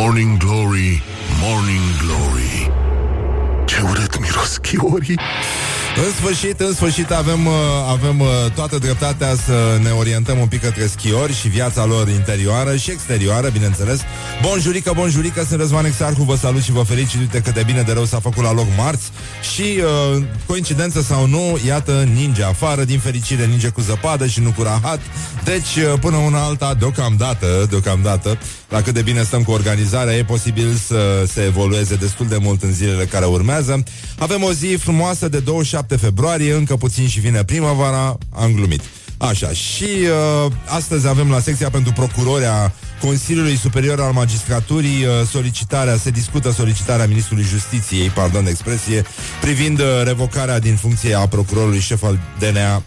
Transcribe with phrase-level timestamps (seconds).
[0.00, 1.02] Morning Glory,
[1.40, 2.70] Morning Glory.
[3.66, 5.18] Ce urât miros chiorii.
[5.96, 7.52] În sfârșit, în sfârșit avem, uh,
[7.88, 12.76] avem uh, toată dreptatea să ne orientăm un pic către schiori și viața lor interioară
[12.76, 14.00] și exterioară, bineînțeles.
[14.42, 17.92] Bonjurică, bonjurică, sunt Răzvan Exarhu, vă salut și vă felicit, uite cât de bine de
[17.92, 19.10] rău s-a făcut la loc marți.
[19.54, 24.52] Și, uh, coincidență sau nu, iată, ninge afară, din fericire ninge cu zăpadă și nu
[24.56, 25.00] cu rahat,
[25.44, 28.38] deci uh, până una alta, deocamdată, deocamdată,
[28.68, 32.62] la cât de bine stăm cu organizarea, e posibil să se evolueze destul de mult
[32.62, 33.82] în zilele care urmează.
[34.18, 38.80] Avem o zi frumoasă de 27 februarie, încă puțin și vine primăvara, am glumit.
[39.18, 39.84] Așa, și
[40.44, 46.10] uh, astăzi avem la secția pentru procurori a Consiliului Superior al Magistraturii uh, solicitarea, se
[46.10, 49.04] discută solicitarea Ministrului Justiției, pardon de expresie,
[49.40, 52.82] privind uh, revocarea din funcție a procurorului șef al DNA, uh,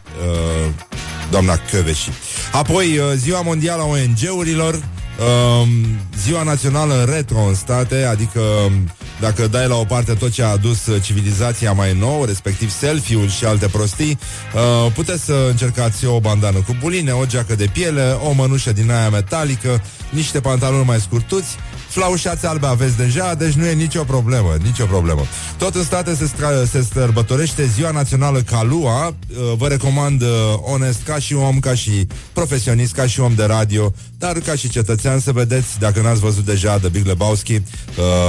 [1.31, 2.09] doamna Căveși.
[2.51, 4.83] Apoi, uh, Ziua Mondială a ONG-urilor,
[5.21, 5.69] Um,
[6.17, 8.89] ziua națională retro în state, adică um,
[9.19, 13.29] dacă dai la o parte tot ce a adus uh, civilizația mai nou, respectiv selfie-ul
[13.29, 14.19] și alte prostii,
[14.55, 18.91] uh, puteți să încercați o bandană cu buline, o geacă de piele, o mănușă din
[18.91, 21.57] aia metalică, niște pantaloni mai scurtuți
[21.91, 25.21] Flaușați albe aveți deja, deci nu e nicio problemă, nicio problemă.
[25.57, 29.07] Tot în state se, stra- se sărbătorește Ziua Națională Calua.
[29.07, 29.13] Uh,
[29.57, 30.27] vă recomand uh,
[30.61, 34.69] onest, ca și om, ca și profesionist, ca și om de radio, dar ca și
[34.69, 37.61] cetățean să vedeți, dacă n-ați văzut deja The Big Lebowski, uh,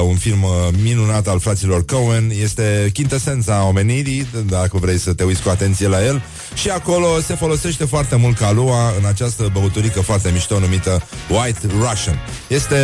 [0.06, 0.50] un film uh,
[0.82, 6.04] minunat al fraților Cohen, este chintesența omenirii, dacă vrei să te uiți cu atenție la
[6.04, 6.22] el,
[6.54, 12.18] și acolo se folosește foarte mult calua în această băuturică foarte mișto numită White Russian.
[12.48, 12.76] Este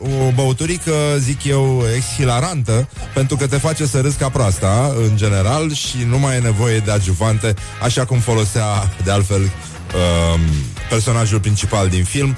[0.00, 5.72] o băuturică, zic eu, exhilarantă, pentru că te face să râzi ca proasta, în general,
[5.72, 9.50] și nu mai e nevoie de adjuvante, așa cum folosea, de altfel,
[9.94, 10.40] uh,
[10.88, 12.36] personajul principal din film.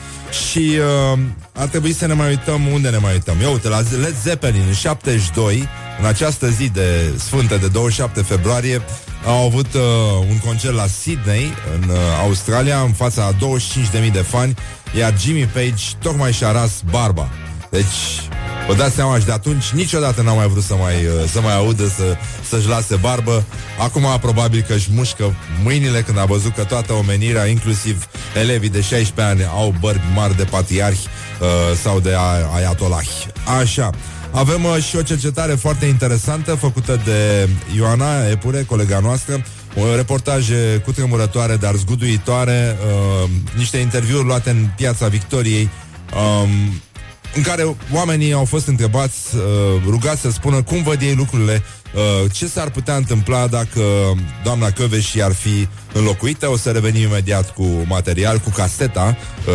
[0.48, 0.78] Și
[1.12, 1.18] uh,
[1.52, 3.36] ar trebui să ne mai uităm unde ne mai uităm.
[3.42, 5.68] Eu uite, la Led Zeppelin în 72,
[6.00, 8.82] în această zi de sfântă de 27 februarie,
[9.26, 9.80] au avut uh,
[10.30, 13.32] un concert la Sydney, în uh, Australia, în fața a
[14.04, 14.54] 25.000 de fani,
[14.98, 17.28] iar Jimmy Page tocmai și-a ras barba.
[17.70, 18.28] Deci,
[18.66, 21.54] vă dați seama și de atunci niciodată n-am mai vrut să mai, uh, să mai
[21.54, 22.16] audă să,
[22.48, 23.44] să-și lase barbă.
[23.78, 28.80] Acum probabil că își mușcă mâinile când a văzut că toată omenirea, inclusiv elevii de
[28.80, 31.06] 16 ani, au bărbi mari de patriarhi
[31.40, 31.46] uh,
[31.82, 32.14] sau de
[32.54, 33.26] ayatollahi.
[33.60, 33.90] Așa.
[34.30, 39.44] Avem uh, și o cercetare foarte interesantă făcută de Ioana Epure, colega noastră,
[39.76, 42.76] o reportaje cu tremurătoare, dar zguduitoare,
[43.24, 45.68] uh, niște interviuri luate în piața Victoriei,
[46.14, 46.48] um,
[47.34, 49.42] în care oamenii au fost întrebați, uh,
[49.86, 51.62] rugați să spună cum văd ei lucrurile,
[51.94, 53.80] uh, ce s-ar putea întâmpla dacă
[54.44, 56.50] doamna Căveși ar fi înlocuită.
[56.50, 59.16] O să revenim imediat cu material, cu caseta
[59.46, 59.52] uh,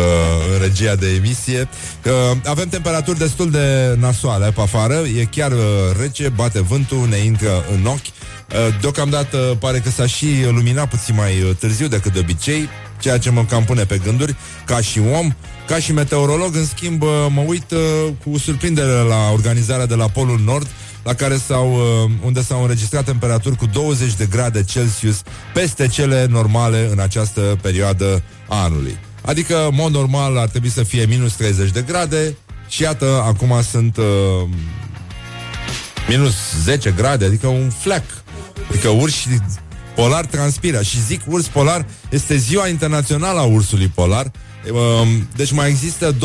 [0.54, 1.68] în regia de emisie.
[2.04, 5.58] Uh, avem temperaturi destul de nasoale pe afară, e chiar uh,
[6.00, 8.06] rece, bate vântul, ne intră în ochi.
[8.52, 12.68] Uh, deocamdată pare că s-a și luminat puțin mai uh, târziu decât de obicei,
[13.00, 15.32] ceea ce mă cam pune pe gânduri, ca și om.
[15.66, 17.78] Ca și meteorolog, în schimb, uh, mă uit uh,
[18.24, 20.66] cu surprindere la organizarea de la Polul Nord,
[21.04, 25.22] la care s-au, uh, unde s-au înregistrat temperaturi cu 20 de grade Celsius
[25.54, 28.98] peste cele normale în această perioadă a anului.
[29.22, 32.36] Adică, în mod normal, ar trebui să fie minus 30 de grade
[32.68, 34.04] și iată, acum sunt uh,
[36.08, 38.04] minus 10 grade, adică un fleck.
[38.68, 39.26] Adică urși
[39.94, 40.82] polar transpiră.
[40.82, 44.51] Și zic urs polar, este ziua internațională a ursului polar, Um,
[45.36, 46.16] deci mai există 20-25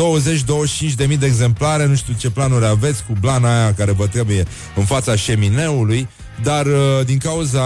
[0.96, 4.44] de mii de exemplare, nu știu ce planuri aveți cu blana aia care vă trebuie
[4.76, 6.08] în fața șemineului,
[6.42, 7.62] dar uh, din cauza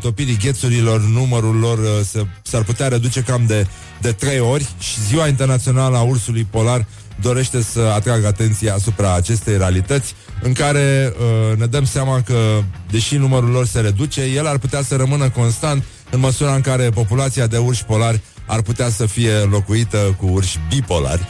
[0.00, 3.66] topirii ghețurilor, numărul lor uh, se, s-ar putea reduce cam de,
[4.00, 6.86] de 3 ori și Ziua Internațională a Ursului Polar
[7.20, 13.16] dorește să atragă atenția asupra acestei realități în care uh, ne dăm seama că, deși
[13.16, 17.46] numărul lor se reduce, el ar putea să rămână constant în măsura în care populația
[17.46, 21.26] de urși polari ar putea să fie locuită cu urși bipolari,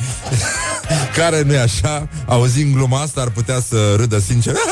[1.17, 4.55] care nu e așa, auzind gluma asta, ar putea să râdă sincer.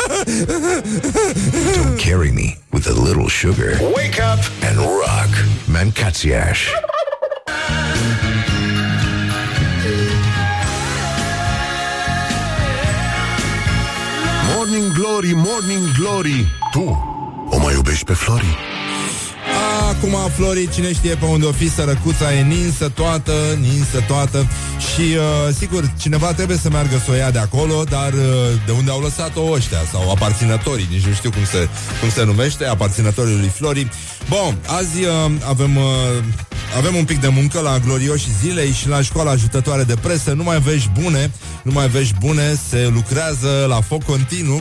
[1.76, 3.80] Don't carry me with a little sugar.
[3.80, 5.44] Wake up and rock.
[5.64, 6.58] Mancațiaș.
[14.56, 17.12] Morning Glory, Morning Glory Tu
[17.50, 18.73] o mai iubești pe Flori?
[19.88, 24.46] Acum, Flori, cine știe pe unde o fi Sărăcuța e ninsă toată Ninsă toată
[24.92, 28.20] Și, uh, sigur, cineva trebuie să meargă să o ia de acolo Dar uh,
[28.66, 31.68] de unde au lăsat-o ăștia Sau aparținătorii, nici nu știu cum se,
[32.00, 33.88] cum se numește Aparținătorii lui Flori
[34.28, 35.82] Bun, azi uh, avem uh,
[36.76, 40.32] avem un pic de muncă la glorioși zilei și la școala ajutătoare de presă.
[40.32, 41.30] Nu mai vești bune,
[41.62, 44.60] nu mai vești bune, se lucrează la foc continuu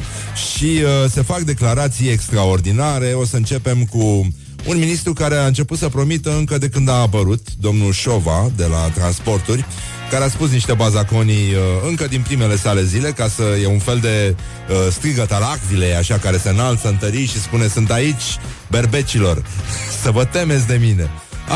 [0.53, 3.13] și uh, se fac declarații extraordinare.
[3.13, 4.27] O să începem cu
[4.65, 8.65] un ministru care a început să promită încă de când a apărut, domnul Șova, de
[8.65, 9.65] la Transporturi,
[10.09, 13.79] care a spus niște bazaconii uh, încă din primele sale zile, ca să e un
[13.79, 14.35] fel de
[14.69, 18.37] uh, strigăt al axilei, așa, care se înalță în tării și spune, sunt aici,
[18.69, 19.43] berbecilor,
[20.03, 21.09] să vă temeți de mine.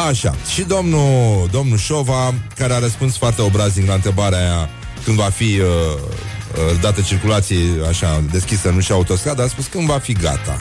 [0.09, 4.69] Așa, și domnul, domnul Șova, care a răspuns foarte obraznic la întrebarea aia
[5.03, 7.57] când va fi uh, uh, dată circulație
[7.89, 10.57] așa deschisă, nu și autostradă, a spus când va fi gata.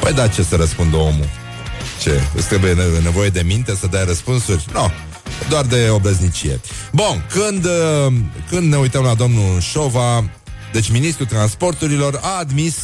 [0.00, 1.41] Păi da, ce să răspundă omul?
[2.00, 2.20] Ce?
[2.34, 4.64] Îți trebuie nevoie de minte să dai răspunsuri?
[4.72, 4.80] Nu.
[4.80, 4.90] No
[5.48, 6.60] doar de obrăznicie.
[6.92, 8.12] Bun, când, uh,
[8.48, 10.30] când ne uităm la domnul Șova,
[10.72, 12.76] deci ministrul transporturilor a admis,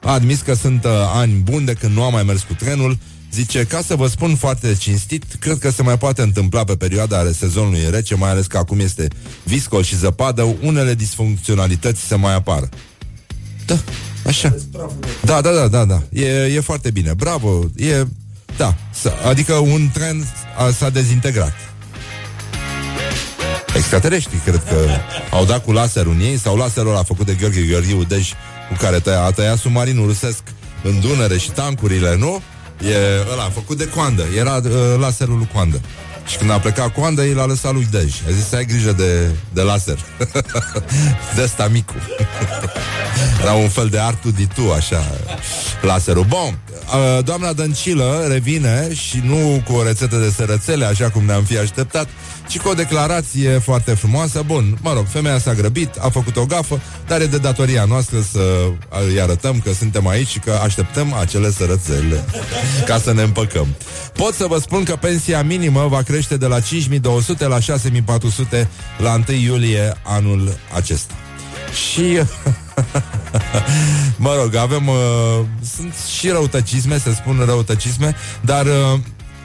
[0.00, 2.98] a admis că sunt uh, ani buni de când nu a mai mers cu trenul,
[3.32, 7.32] Zice, ca să vă spun foarte cinstit, cred că se mai poate întâmpla pe perioada
[7.32, 9.08] sezonului rece, mai ales că acum este
[9.44, 12.68] viscol și zăpadă, unele disfuncționalități se mai apar.
[13.66, 13.78] Da,
[14.26, 14.54] așa.
[15.24, 16.02] Da, da, da, da, da.
[16.12, 17.14] E, e foarte bine.
[17.14, 17.64] Bravo.
[17.76, 18.06] E,
[18.56, 18.74] da.
[19.28, 20.26] Adică un tren
[20.58, 21.54] a, s-a dezintegrat.
[23.74, 24.86] Extraterestri, cred că
[25.30, 28.32] au dat cu laserul în ei sau laserul a făcut de Gheorghe Gheorghiu Dej
[28.68, 30.42] cu care tăia, a tăiat submarinul rusesc
[30.82, 32.42] în Dunăre și tancurile, nu?
[32.90, 32.96] E
[33.32, 34.24] ăla, făcut de coandă.
[34.36, 35.80] Era uh, laserul lui coandă.
[36.30, 38.14] Și când a plecat coandă, el a lăsat lui Dej.
[38.28, 39.98] A zis să ai grijă de, de laser.
[41.36, 41.94] de ăsta micu.
[43.42, 45.10] Era un fel de artu di tu, așa,
[45.80, 46.24] laserul.
[46.24, 51.44] Bun, uh, doamna Dăncilă revine și nu cu o rețetă de sărățele, așa cum ne-am
[51.44, 52.08] fi așteptat,
[52.50, 54.42] ci cu o declarație foarte frumoasă.
[54.46, 58.20] Bun, mă rog, femeia s-a grăbit, a făcut o gafă, dar e de datoria noastră
[58.32, 58.70] să
[59.08, 62.24] îi arătăm că suntem aici și că așteptăm acele sărățele
[62.86, 63.66] ca să ne împăcăm.
[64.12, 68.68] Pot să vă spun că pensia minimă va crește de la 5200 la 6400
[68.98, 71.14] la 1 iulie anul acesta.
[71.90, 72.02] Și
[74.16, 74.96] Mă rog, avem uh,
[75.76, 79.00] Sunt și răutăcisme, se spun răutăcisme Dar uh,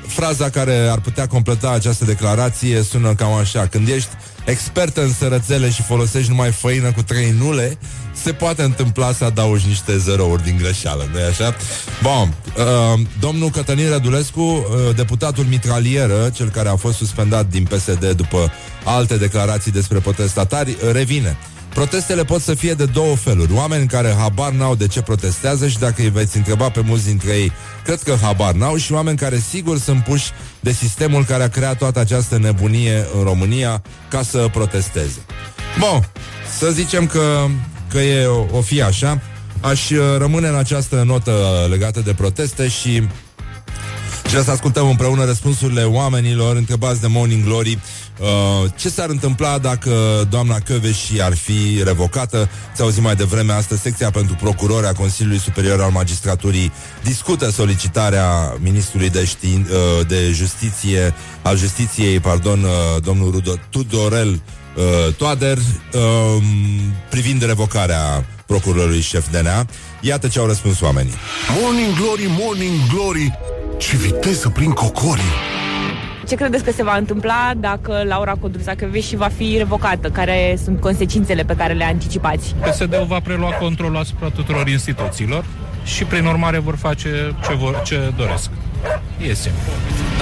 [0.08, 3.68] fraza care ar putea completa această declarație sună cam așa.
[3.68, 4.10] Când ești
[4.46, 7.78] expert în sărățele și folosești numai făină cu trei nule,
[8.24, 11.56] se poate întâmpla să adaugi niște zerouri din greșeală, nu așa?
[12.02, 18.12] Bun, uh, domnul Cătălin Rădulescu, uh, deputatul mitralieră, cel care a fost suspendat din PSD
[18.12, 18.52] după
[18.84, 21.38] alte declarații despre protestatari, revine.
[21.76, 23.54] Protestele pot să fie de două feluri.
[23.54, 27.32] Oameni care habar n-au de ce protestează și dacă îi veți întreba pe mulți dintre
[27.32, 27.52] ei,
[27.84, 31.78] cred că habar n-au și oameni care sigur sunt puși de sistemul care a creat
[31.78, 35.20] toată această nebunie în România ca să protesteze.
[35.80, 36.10] Bun,
[36.58, 37.46] să zicem că,
[37.90, 39.22] că e o, o fi așa.
[39.62, 43.08] Aș uh, rămâne în această notă legată de proteste și
[44.28, 47.80] și să ascultăm împreună răspunsurile oamenilor întrebați de Morning Glory
[48.20, 52.50] Uh, ce s-ar întâmpla dacă doamna Căveși ar fi revocată?
[52.76, 56.72] Ți auzit mai devreme astăzi, secția pentru procurori a Consiliului Superior al Magistraturii
[57.04, 64.30] discută solicitarea ministrului de, știin, uh, de justiție, al justiției, pardon, uh, domnul Rudo, Tudorel
[64.30, 66.44] uh, Toader, uh,
[67.10, 69.66] privind revocarea procurorului șef DNA.
[70.02, 71.14] Iată ce au răspuns oamenii.
[71.62, 73.40] Morning Glory, Morning Glory,
[73.78, 75.34] ce viteză prin cocorii!
[76.28, 80.10] Ce credeți că se va întâmpla dacă Laura Codruța și va fi revocată?
[80.10, 82.56] Care sunt consecințele pe care le anticipați?
[82.62, 85.46] PSD-ul va prelua controlul asupra tuturor instituțiilor
[85.84, 88.50] și prin urmare vor face ce, vor, ce doresc.
[89.30, 89.72] E simplu.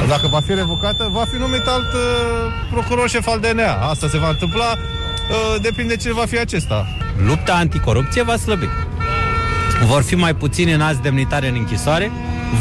[0.08, 2.02] Dacă va fi revocată, va fi numit alt uh,
[2.72, 3.74] procuror șef al DNA.
[3.90, 5.03] Asta se va întâmpla, uh,
[5.62, 6.88] depinde ce va fi acesta.
[7.26, 8.68] Lupta anticorupție va slăbi.
[9.86, 12.12] Vor fi mai puțini în azi demnitare în închisoare,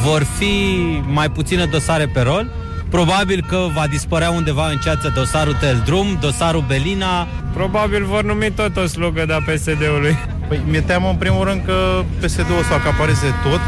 [0.04, 0.74] vor fi
[1.06, 2.50] mai puține dosare pe rol,
[2.96, 7.26] Probabil că va dispărea undeva în ceață dosarul Teldrum, dosarul Belina.
[7.52, 10.16] Probabil vor numi tot o slugă de PSD-ului.
[10.48, 11.76] Păi mi-e teamă în primul rând că
[12.20, 13.64] PSD-ul o să acapareze tot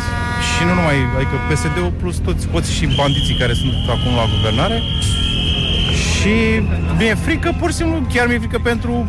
[0.49, 4.77] și nu numai, adică PSD-ul plus toți, toți și bandiții care sunt acum la guvernare.
[6.25, 6.63] Și
[6.99, 9.07] mi-e frică, pur și simplu, chiar mi-e frică pentru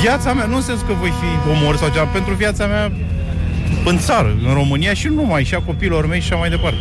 [0.00, 2.92] viața mea, nu în sensul că voi fi omor sau ceva, pentru viața mea
[3.84, 6.78] în țară, în România și nu numai, și a copiilor mei și așa mai departe.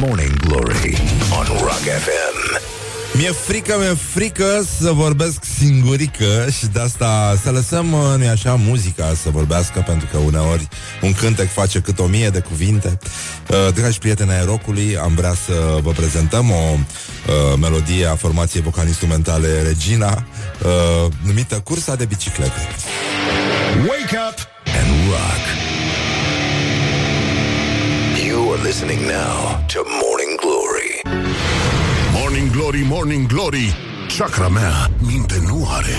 [0.00, 0.98] Morning Glory
[1.38, 2.85] on Rock FM.
[3.16, 9.14] Mi-e frică, mi-e frică să vorbesc singurică și de asta să lăsăm, nu așa, muzica
[9.22, 10.68] să vorbească, pentru că uneori
[11.02, 12.98] un cântec face cât o mie de cuvinte.
[13.48, 18.62] Uh, dragi prieteni ai rocului, am vrea să vă prezentăm o uh, melodie a formației
[18.62, 20.24] vocal-instrumentale Regina,
[20.62, 22.68] uh, numită Cursa de biciclete.
[23.88, 25.66] Wake up and rock!
[28.66, 30.05] listening now to Morning Glory.
[32.46, 33.76] Morning Glory, Morning Glory
[34.18, 35.94] Chakra mea minte nu are.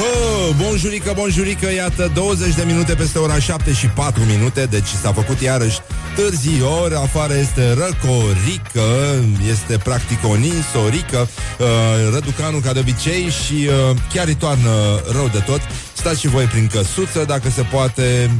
[0.00, 5.12] Oh, bonjurică, bonjurică, iată 20 de minute peste ora 7 și 4 minute Deci s-a
[5.12, 5.78] făcut iarăși
[6.14, 11.28] târzior Afară este răcorică Este practic o ninsorică
[11.58, 11.66] uh,
[12.12, 15.60] Răducanul ca de obicei Și uh, chiar îi toarnă rău de tot.
[15.92, 18.30] Stați și voi prin căsuță Dacă se poate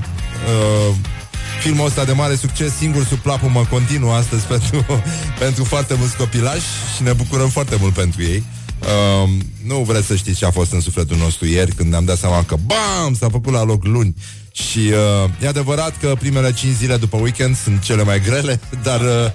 [0.88, 0.94] uh,
[1.64, 4.84] Filmul ăsta de mare succes, singur sub plapumă continuă astăzi pentru,
[5.38, 6.66] pentru foarte mulți copilași
[6.96, 8.44] și ne bucurăm foarte mult pentru ei.
[8.80, 9.30] Uh,
[9.66, 12.42] nu vreți să știți ce a fost în sufletul nostru ieri când ne-am dat seama
[12.42, 13.14] că BAM!
[13.14, 14.14] S-a făcut la loc luni
[14.54, 19.00] și uh, e adevărat că primele 5 zile după weekend sunt cele mai grele, dar
[19.00, 19.30] uh,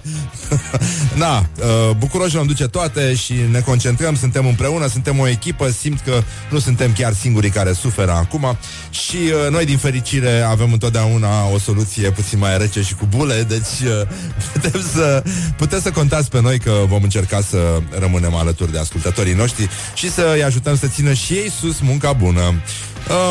[1.23, 5.99] na, uh, bucuroși vom duce toate și ne concentrăm, suntem împreună, suntem o echipă, simt
[5.99, 8.57] că nu suntem chiar singurii care suferă acum
[8.89, 13.43] și uh, noi din fericire avem întotdeauna o soluție puțin mai rece și cu bule,
[13.43, 14.07] deci uh,
[14.53, 15.23] putem să,
[15.57, 20.11] puteți să contați pe noi că vom încerca să rămânem alături de ascultătorii noștri și
[20.11, 22.53] să îi ajutăm să țină și ei sus munca bună.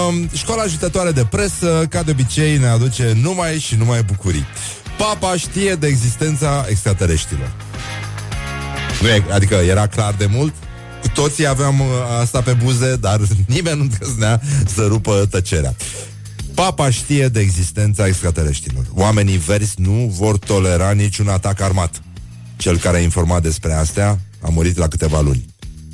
[0.09, 4.47] Um, școala ajutătoare de presă, ca de obicei, ne aduce numai și numai bucurii.
[4.99, 7.53] Papa știe de existența extraterestrilor.
[9.03, 10.55] Nu e, adică era clar de mult,
[11.03, 11.87] cu toții aveam uh,
[12.21, 15.75] asta pe buze, dar nimeni nu îndrăznea să rupă tăcerea.
[16.55, 18.85] Papa știe de existența extraterestrilor.
[18.95, 22.03] Oamenii verzi nu vor tolera niciun atac armat.
[22.57, 25.45] Cel care a informat despre astea a murit la câteva luni.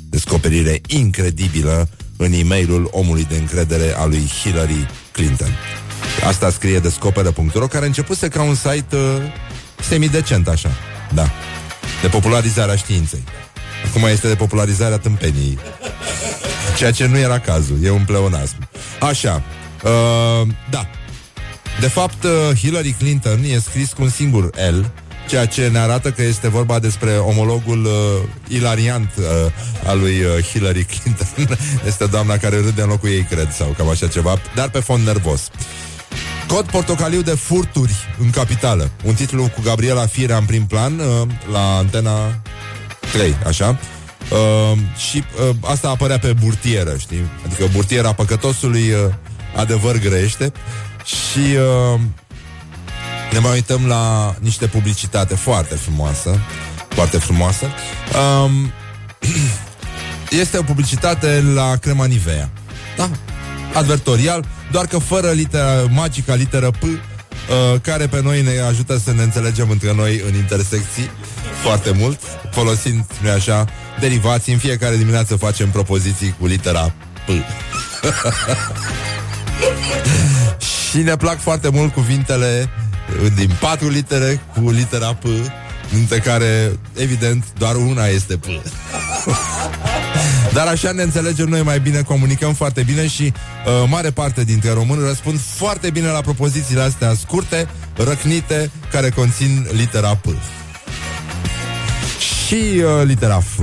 [0.09, 5.49] Descoperire incredibilă în e mailul omului de încredere al lui Hillary Clinton.
[6.27, 9.01] Asta scrie descoperă.ro, care a început ca un site uh,
[9.81, 10.69] semidecent, așa.
[11.13, 11.29] Da.
[12.01, 13.23] De popularizarea științei.
[13.87, 15.59] Acum este de popularizarea tâmpenii.
[16.77, 17.77] Ceea ce nu era cazul.
[17.83, 18.69] E un pleonasm.
[18.99, 19.43] Așa.
[19.83, 20.89] Uh, da.
[21.79, 24.91] De fapt, uh, Hillary Clinton e scris cu un singur L,
[25.27, 27.91] ceea ce ne arată că este vorba despre omologul uh,
[28.47, 29.25] ilariant uh,
[29.85, 31.57] al lui uh, Hillary Clinton.
[31.87, 35.05] este doamna care râde în locul ei, cred, sau cam așa ceva, dar pe fond
[35.05, 35.49] nervos.
[36.47, 38.91] Cod portocaliu de furturi în capitală.
[39.03, 42.41] Un titlu cu Gabriela Firea în prim plan uh, la antena
[43.11, 43.79] 3, așa.
[44.31, 44.77] Uh,
[45.09, 47.29] și uh, asta apărea pe burtieră, știi?
[47.45, 49.13] Adică burtiera păcătosului uh,
[49.55, 50.51] adevăr grește.
[51.05, 51.55] Și
[51.93, 51.99] uh,
[53.31, 56.39] ne mai uităm la niște publicitate foarte frumoasă.
[56.87, 57.65] Foarte frumoasă.
[58.43, 58.71] Um,
[60.41, 62.49] este o publicitate la crema Nivea.
[62.97, 63.09] Da,
[63.73, 66.89] advertorial, doar că fără litera, magica literă P, uh,
[67.81, 71.09] care pe noi ne ajută să ne înțelegem între noi în intersecții
[71.61, 72.19] foarte mult,
[72.51, 73.65] folosind, nu așa,
[73.99, 74.53] derivații.
[74.53, 76.93] În fiecare dimineață facem propoziții cu litera
[77.25, 77.29] P.
[80.89, 82.69] Și ne plac foarte mult cuvintele
[83.35, 85.25] din patru litere cu litera P,
[85.93, 88.45] dintre care, evident, doar una este P.
[90.53, 94.71] Dar așa ne înțelegem noi mai bine, comunicăm foarte bine și uh, mare parte dintre
[94.71, 100.25] români răspund foarte bine la propozițiile astea scurte, răcnite, care conțin litera P.
[102.45, 103.59] Și uh, litera F.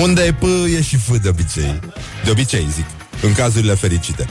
[0.00, 0.42] Unde e P,
[0.78, 1.80] e și F de obicei.
[2.24, 2.86] De obicei, zic,
[3.22, 4.26] în cazurile fericite.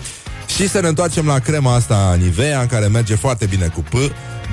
[0.56, 3.94] Și să ne întoarcem la crema asta Nivea, care merge foarte bine cu P,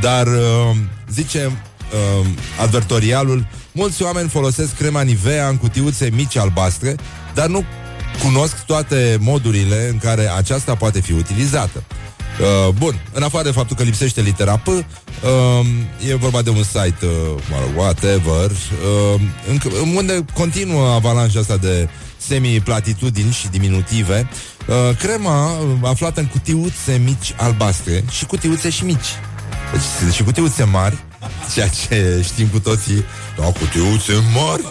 [0.00, 0.76] dar uh,
[1.11, 2.26] zice uh,
[2.61, 6.95] advertorialul, mulți oameni folosesc crema Nivea în cutiuțe mici albastre,
[7.35, 7.64] dar nu
[8.23, 11.83] cunosc toate modurile în care aceasta poate fi utilizată.
[12.40, 14.85] Uh, bun, în afară de faptul că lipsește litera P, uh,
[16.09, 17.11] e vorba de un site, uh,
[17.50, 19.61] mă rog, whatever, uh, în,
[19.95, 24.28] unde continuă avalanșa asta de semi-platitudini și diminutive,
[24.69, 29.09] uh, crema uh, aflată în cutiuțe mici albastre și cutiuțe și mici.
[29.73, 30.99] Deci, și cutiuțe mari,
[31.55, 33.05] ceea ce știm cu toții,
[33.39, 34.63] da, cutiuțe mari,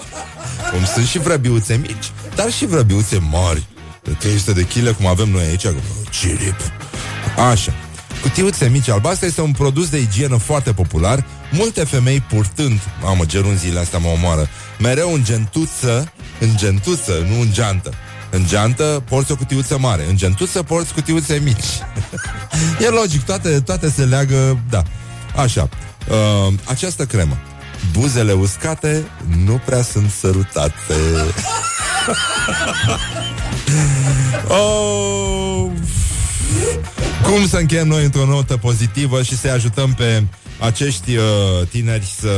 [0.72, 3.66] cum sunt și vrăbiuțe mici, dar și vrăbiuțe mari,
[4.04, 5.66] de 300 de kg, cum avem noi aici,
[6.10, 6.56] cirip.
[7.51, 7.74] Așa.
[8.22, 13.80] Cutiuțe mici albastre este un produs de igienă foarte popular, multe femei purtând, mamă, gerunziile
[13.80, 14.50] astea mă omoară,
[14.80, 17.94] mereu în gentuță, în gentuță, nu în geantă.
[18.29, 21.65] În geantă porți o cutiuță mare, în gentuță porți cutiuțe mici.
[22.86, 24.84] e logic, toate, toate se leagă, da.
[25.36, 25.69] Așa.
[26.10, 27.38] Uh, această cremă.
[27.91, 29.05] Buzele uscate
[29.46, 30.96] nu prea sunt sărutate.
[34.60, 35.72] oh,
[37.24, 40.24] cum să încheiem noi într-o notă pozitivă și să ajutăm pe
[40.59, 41.23] acești uh,
[41.69, 42.29] tineri să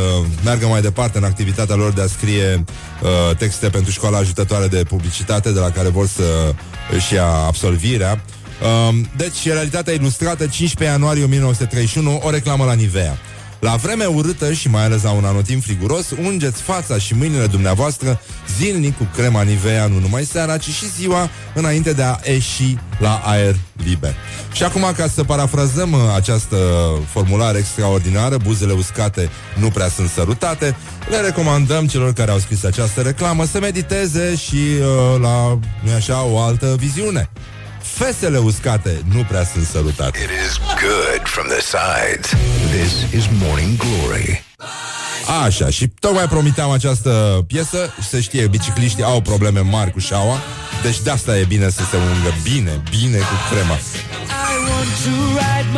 [0.43, 2.63] meargă mai departe în activitatea lor de a scrie
[3.01, 6.53] uh, texte pentru școala ajutătoare de publicitate de la care vor să
[6.95, 8.23] își ia absolvirea.
[8.61, 13.17] Uh, deci, realitatea ilustrată, 15 ianuarie 1931, o reclamă la Nivea.
[13.59, 18.19] La vreme urâtă și mai ales la un anotimp friguros, ungeți fața și mâinile dumneavoastră
[18.57, 23.21] zilnic cu crema Nivea, nu numai seara, ci și ziua înainte de a ieși la
[23.23, 24.13] aer liber.
[24.51, 26.57] Și acum, ca să parafrazăm uh, această
[27.07, 30.75] formulare extraordinară, buzele uscate nu prea sunt sărutate,
[31.09, 36.23] le recomandăm celor care au scris această reclamă să mediteze și uh, la, nu așa,
[36.23, 37.29] o altă viziune.
[37.99, 40.19] Fesele uscate nu prea sunt salutate.
[40.19, 42.29] It is good from the sides.
[42.71, 44.43] This is Morning Glory.
[45.45, 50.37] Așa, și tocmai promiteam această piesă și să știe, bicicliștii au probleme mari cu șaua,
[50.83, 53.73] deci de asta e bine să se ungă bine, bine cu crema.
[53.73, 55.69] I want to ride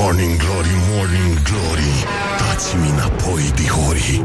[0.00, 1.92] Morning Glory, Morning Glory.
[2.38, 4.24] Dați-mi înapoi, dihori.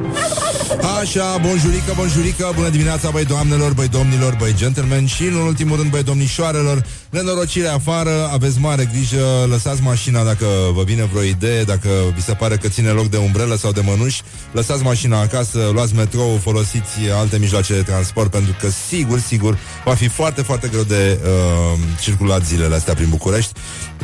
[1.01, 5.89] Așa, bonjurică, bonjurică, bună dimineața, băi doamnelor, băi domnilor, băi gentlemen și, în ultimul rând,
[5.92, 11.89] băi domnișoarelor, nenorocire afară, aveți mare grijă, lăsați mașina dacă vă vine vreo idee, dacă
[12.15, 15.96] vi se pare că ține loc de umbrelă sau de mănuși, lăsați mașina acasă, luați
[15.96, 20.84] metrou, folosiți alte mijloace de transport, pentru că sigur, sigur, va fi foarte, foarte greu
[20.84, 23.51] de uh, circulat zilele astea prin București.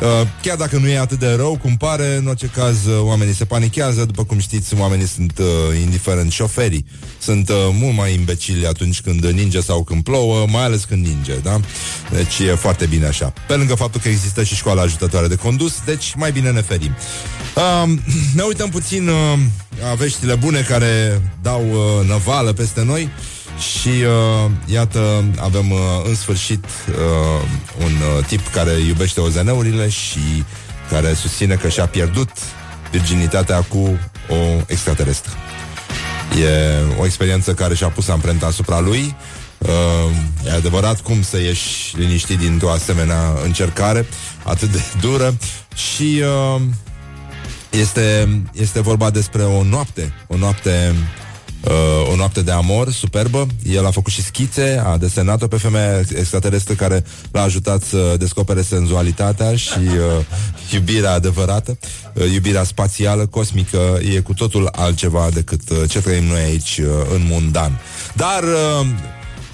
[0.00, 3.34] Uh, chiar dacă nu e atât de rău cum pare, în orice caz, uh, oamenii
[3.34, 5.46] se panichează, după cum știți, oamenii sunt uh,
[5.80, 6.86] indiferent șoferii.
[7.18, 11.36] Sunt uh, mult mai imbecili atunci când ninge sau când plouă, mai ales când ninge,
[11.36, 11.60] da?
[12.10, 13.32] Deci e foarte bine așa.
[13.46, 16.96] Pe lângă faptul că există și școala ajutătoare de condus, deci mai bine ne ferim.
[17.56, 17.90] Uh,
[18.36, 19.38] ne uităm puțin uh,
[19.82, 23.10] la veștile bune care dau uh, năvală peste noi
[23.60, 27.48] și uh, iată, avem uh, în sfârșit uh,
[27.78, 30.44] un uh, tip care iubește OZN-urile și
[30.90, 32.30] care susține că și-a pierdut
[32.90, 33.98] virginitatea cu
[34.28, 35.32] o extraterestră.
[36.40, 39.14] E o experiență care și-a pus amprenta asupra lui.
[39.58, 39.68] Uh,
[40.46, 44.06] e adevărat cum să ieși liniștit dintr-o asemenea încercare
[44.42, 45.36] atât de dură
[45.74, 46.22] și
[46.54, 46.62] uh,
[47.70, 51.19] este, este vorba despre o noapte, o noapte Uh,
[52.12, 53.46] o noapte de amor superbă.
[53.62, 58.62] El a făcut și schițe, a desenat-o pe femeia extraterestră Care l-a ajutat să descopere
[58.62, 60.24] senzualitatea Și uh,
[60.74, 61.78] iubirea adevărată.
[62.14, 66.86] Uh, Iubirea spațială, cosmică E cu totul altceva decât uh, ce trăim noi aici uh,
[67.14, 67.80] în mundan.
[68.14, 68.42] Dar...
[68.42, 68.86] Uh,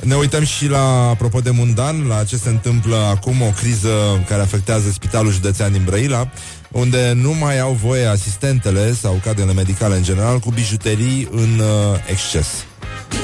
[0.01, 3.89] ne uităm și la, apropo de mundan, la ce se întâmplă acum, o criză
[4.29, 6.29] care afectează Spitalul Județean din Brăila,
[6.71, 11.67] unde nu mai au voie asistentele sau cadrele medicale în general cu bijuterii în uh,
[12.11, 12.47] exces.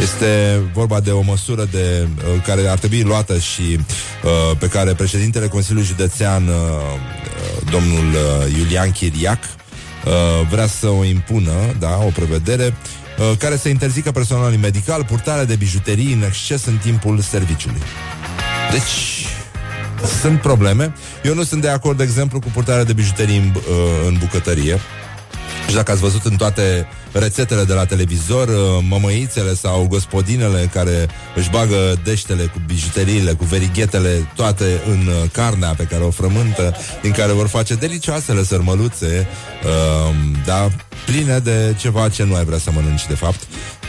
[0.01, 4.95] Este vorba de o măsură de, uh, care ar trebui luată și uh, pe care
[4.95, 10.13] președintele Consiliului Județean, uh, uh, domnul uh, Iulian Chiriac, uh,
[10.51, 12.75] vrea să o impună, da, o prevedere
[13.19, 17.81] uh, care să interzică personalului medical purtarea de bijuterii în exces în timpul serviciului.
[18.71, 19.22] Deci,
[20.21, 20.93] sunt probleme.
[21.23, 23.63] Eu nu sunt de acord, de exemplu, cu purtarea de bijuterii în, uh,
[24.07, 24.79] în bucătărie.
[25.69, 28.55] Și dacă ați văzut în toate rețetele de la televizor, uh,
[28.89, 35.75] mămăițele sau gospodinele care își bagă deștele cu bijuteriile, cu verighetele, toate în uh, carnea
[35.77, 39.27] pe care o frământă, din care vor face delicioasele sărmăluțe,
[39.65, 40.69] uh, da,
[41.07, 43.41] pline de ceva ce nu ai vrea să mănânci, de fapt.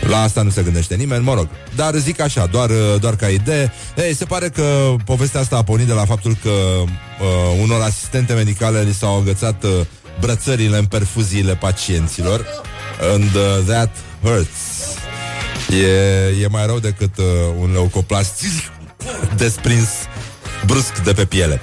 [0.09, 1.47] La asta nu se gândește nimeni, mă rog.
[1.75, 3.71] Dar zic așa, doar, uh, doar ca idee.
[3.97, 8.33] Ei, se pare că povestea asta a pornit de la faptul că uh, unor asistente
[8.33, 9.69] medicale li s-au agățat uh,
[10.19, 12.45] brățările în perfuziile pacienților.
[13.01, 14.49] And uh, that hurts.
[15.69, 17.25] E, e mai rău decât uh,
[17.59, 18.43] un leucoplast
[19.35, 19.89] desprins
[20.65, 21.61] brusc de pe piele.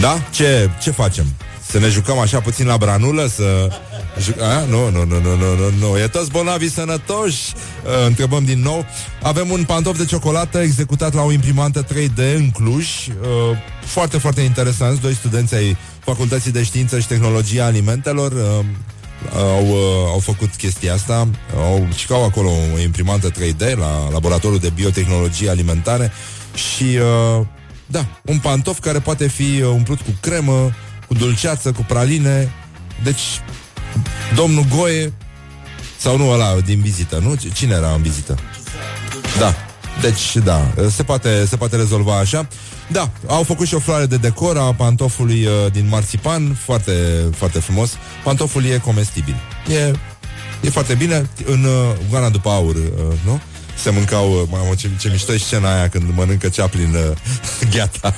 [0.00, 0.20] Da?
[0.30, 1.24] Ce, ce facem?
[1.70, 3.26] Să ne jucăm așa puțin la branulă?
[3.26, 3.70] Să...
[4.18, 4.64] Ju- A?
[4.68, 5.98] Nu, nu, nu, nu, nu, nu, nu.
[5.98, 7.52] E toți bolnavii sănătoși?
[7.84, 8.84] Uh, întrebăm din nou.
[9.22, 12.86] Avem un pantof de ciocolată executat la o imprimantă 3D în Cluj.
[13.06, 15.00] Uh, foarte, foarte interesant.
[15.00, 18.64] Doi studenți ai Facultății de Știință și Tehnologie a Alimentelor uh,
[19.34, 21.28] au, uh, au făcut chestia asta.
[21.56, 26.12] Au, și au acolo o imprimantă 3D la laboratorul de biotehnologie alimentare
[26.54, 26.84] și
[27.38, 27.46] uh,
[27.86, 30.70] da, un pantof care poate fi uh, umplut cu cremă,
[31.06, 32.52] cu dulceață, cu praline.
[33.02, 33.20] Deci,
[34.34, 35.12] domnul Goe,
[35.98, 37.34] sau nu ăla din vizită, nu?
[37.52, 38.38] Cine era în vizită?
[39.38, 39.54] Da.
[40.00, 42.48] Deci, da, se poate, se poate rezolva așa.
[42.92, 46.92] Da, au făcut și o floare de decor a pantofului uh, din marțipan, foarte,
[47.36, 47.90] foarte frumos.
[48.24, 49.34] Pantoful e comestibil.
[49.68, 49.92] E,
[50.60, 52.82] e foarte bine în uh, goana după aur, uh,
[53.24, 53.40] nu?
[53.82, 57.16] Se mâncau, uh, mamă, ce, ce mișto e scena aia când mănâncă Chaplin uh,
[57.74, 58.14] gheata.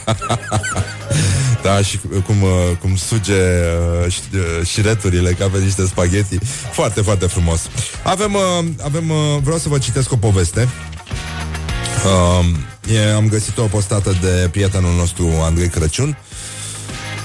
[1.64, 6.38] da, și cum, uh, cum suge uh, ș- uh, șireturile ca pe niște spaghetti.
[6.72, 7.60] Foarte, foarte frumos.
[8.02, 10.68] Avem, uh, avem uh, vreau să vă citesc o poveste.
[12.04, 12.46] Uh,
[12.94, 16.16] e, am găsit-o postată de prietenul nostru Andrei Crăciun.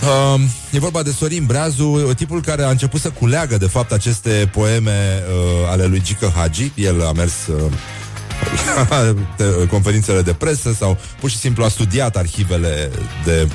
[0.02, 4.50] Uh, e vorba de Sorin Breazu, tipul care a început să culeagă de fapt aceste
[4.52, 6.72] poeme uh, ale lui Gică Hagi.
[6.76, 7.72] El a mers uh, la te-
[9.70, 12.90] conferințele de presă sau pur și simplu a studiat arhivele
[13.26, 13.48] de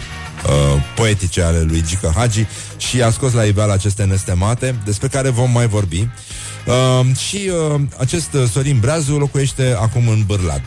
[0.46, 5.28] uh, poetice ale lui Gică Hagi și a scos la iveală aceste nestemate despre care
[5.28, 6.08] vom mai vorbi.
[6.66, 10.62] Uh, și uh, acest uh, Sorin Breazu locuiește acum în Bârlad,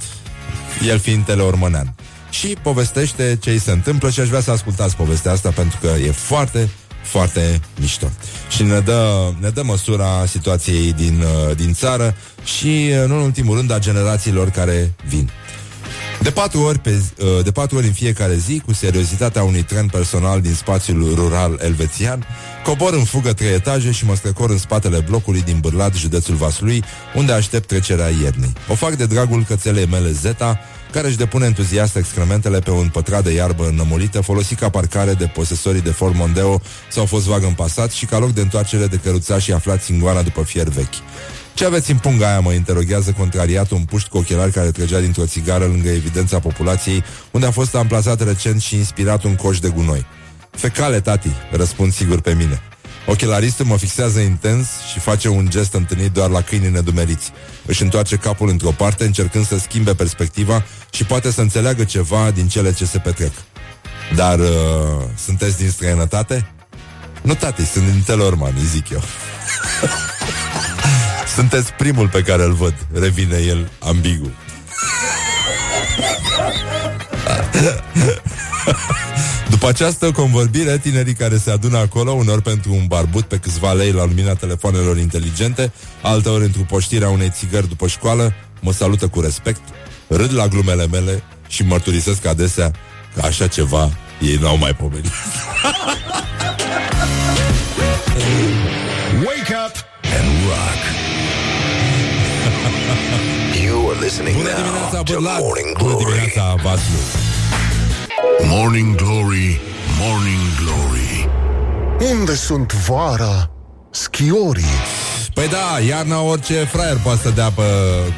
[0.88, 1.94] el fiind teleormănean.
[2.30, 5.88] Și povestește ce îi se întâmplă și aș vrea să ascultați povestea asta pentru că
[5.88, 6.70] e foarte,
[7.06, 8.12] foarte mișto.
[8.50, 13.22] Și ne dă, ne dă măsura situației din, uh, din țară și, uh, nu în
[13.22, 15.30] ultimul rând, a generațiilor care vin.
[16.22, 19.64] De patru, ori pe, zi- uh, de patru ori în fiecare zi, cu seriozitatea unui
[19.64, 22.26] tren personal din spațiul rural elvețian,
[22.64, 26.84] cobor în fugă trei etaje și mă strecor în spatele blocului din Bârlad, județul Vaslui,
[27.16, 28.54] unde aștept trecerea iernii.
[28.70, 30.60] O fac de dragul cățelei mele Zeta,
[30.92, 35.26] care își depune entuziast excrementele pe un pătrat de iarbă înămolită, folosit ca parcare de
[35.26, 39.92] posesorii de Ford Mondeo sau Volkswagen Passat și ca loc de întoarcere de căruțași aflați
[39.92, 40.96] în goana după fier vechi.
[41.56, 45.26] Ce aveți în punga aia, mă interoghează contrariat un puști cu ochelari care trăgea dintr-o
[45.26, 50.06] țigară lângă evidența populației, unde a fost amplasat recent și inspirat un coș de gunoi.
[50.52, 52.62] Fecale, tati, răspund sigur pe mine.
[53.06, 57.32] Ochelaristul mă fixează intens și face un gest întâlnit doar la câinii nedumeriți.
[57.66, 62.48] Își întoarce capul într-o parte, încercând să schimbe perspectiva și poate să înțeleagă ceva din
[62.48, 63.32] cele ce se petrec.
[64.16, 64.48] Dar uh,
[65.26, 66.52] sunteți din străinătate?
[67.22, 69.02] Nu, tati, sunt din Telorman, îi zic eu.
[71.36, 74.30] Sunteți primul pe care îl văd, revine el ambigu.
[79.50, 83.92] După această convorbire, tinerii care se adună acolo, unor pentru un barbut pe câțiva lei
[83.92, 85.72] la lumina telefonelor inteligente,
[86.02, 89.62] alteori într-o poștirea unei țigări după școală, mă salută cu respect,
[90.08, 92.72] râd la glumele mele și mărturisesc adesea
[93.16, 93.90] că așa ceva
[94.22, 95.12] ei n-au mai pomenit.
[99.26, 101.05] Wake up and rock.
[104.06, 105.40] Listening Bună now dimineața, to Bârlad!
[105.40, 106.20] Morning Bună Glory.
[106.20, 107.00] dimineața, Vaslu!
[108.54, 109.60] Morning Glory,
[110.00, 111.30] Morning Glory.
[112.12, 113.50] Unde sunt vara
[113.90, 114.78] schiorii?
[115.34, 117.62] Păi da, iarna orice fraier poate să dea pe,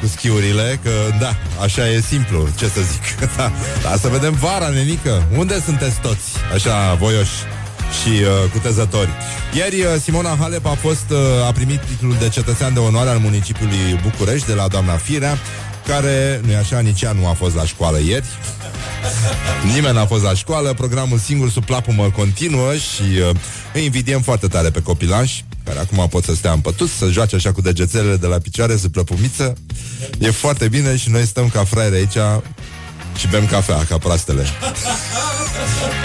[0.00, 3.04] cu schiurile Că da, așa e simplu, ce să zic
[3.36, 7.36] da, da, să vedem vara, nenică Unde sunteți toți, așa, voioși
[8.02, 9.08] și uh, cutezători
[9.56, 13.18] Ieri uh, Simona Halep a fost uh, A primit titlul de cetățean de onoare Al
[13.18, 15.38] municipiului București de la doamna Firea
[15.88, 18.26] Care, nu-i așa, nici ea nu a fost la școală ieri
[19.74, 23.36] Nimeni n-a fost la școală, programul singur sub plapumă continuă și uh,
[23.74, 27.36] îi invidiem foarte tare pe copilași, care acum pot să stea în pătuț, să joace
[27.36, 29.52] așa cu degețelele de la picioare, să plăpumiță.
[30.18, 32.18] E foarte bine și noi stăm ca fraiere aici
[33.16, 34.46] și bem cafea, ca proastele.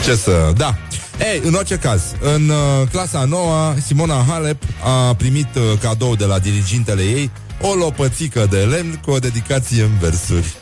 [0.05, 0.53] Ce să...
[0.57, 0.77] Da.
[1.19, 6.15] Ei, în orice caz, în uh, clasa a noua, Simona Halep a primit uh, cadou
[6.15, 7.31] de la dirigintele ei
[7.65, 10.57] o lopățică de lemn cu o dedicație în versuri.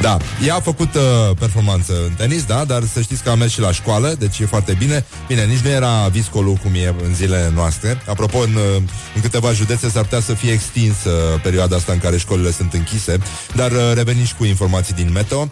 [0.00, 1.00] Da, ea a făcut uh,
[1.38, 4.46] performanță în tenis, da, dar să știți că a mers și la școală, deci e
[4.46, 5.04] foarte bine.
[5.26, 8.02] Bine, nici nu era viscolul cum e în zilele noastre.
[8.06, 8.82] Apropo, în, uh,
[9.14, 12.72] în câteva județe s-ar putea să fie extins uh, perioada asta în care școlile sunt
[12.72, 13.18] închise,
[13.54, 15.48] dar uh, revenim și cu informații din Meteo.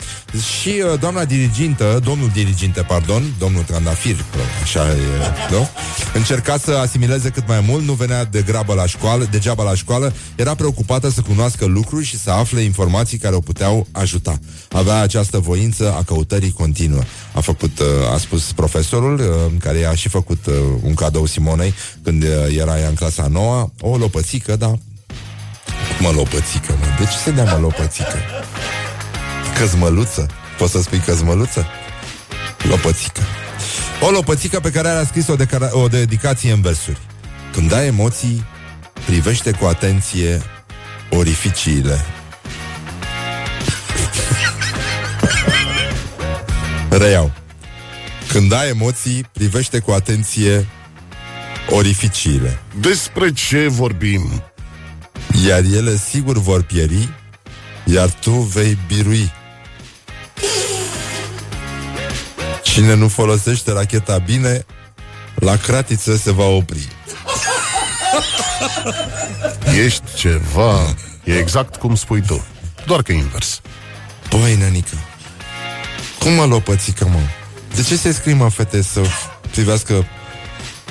[0.61, 4.97] Și uh, doamna dirigintă, domnul diriginte, pardon, domnul Trandafir, uh, așa e,
[5.51, 5.69] nu?
[6.15, 10.13] Încerca să asimileze cât mai mult, nu venea de grabă la școală, degeaba la școală,
[10.37, 14.38] era preocupată să cunoască lucruri și să afle informații care o puteau ajuta.
[14.71, 17.03] Avea această voință a căutării continuă.
[17.33, 21.75] A făcut, uh, a spus profesorul, uh, care i-a și făcut uh, un cadou Simonei
[22.03, 24.75] când uh, era ea în clasa a noua, o lopățică, da,
[26.01, 26.87] Mă lopățică, mă.
[26.99, 28.19] De ce se dea mă lopățică?
[29.59, 30.27] Căzmăluță?
[30.59, 31.67] Poți să spui căzmăluță?
[32.69, 33.23] Lopățică.
[34.01, 36.99] O lopățică pe care a scris o, decara- o dedicație în versuri.
[37.53, 38.45] Când ai emoții,
[39.07, 40.43] privește cu atenție
[41.11, 42.05] orificiile.
[46.91, 47.33] Reiau.
[48.29, 50.67] Când ai emoții, privește cu atenție
[51.71, 52.59] orificiile.
[52.81, 54.43] Despre ce vorbim?
[55.47, 57.09] Iar ele sigur vor pieri,
[57.85, 59.33] iar tu vei birui.
[62.63, 64.67] Cine nu folosește racheta bine,
[65.35, 66.89] la cratiță se va opri.
[69.85, 70.95] Ești ceva.
[71.25, 72.45] E exact cum spui tu.
[72.87, 73.61] doar că invers.
[74.31, 74.97] Băi, nănică,
[76.19, 77.21] cum mă lopățică, mă?
[77.75, 79.01] De ce se scrie, mă, fete, să
[79.51, 80.07] privească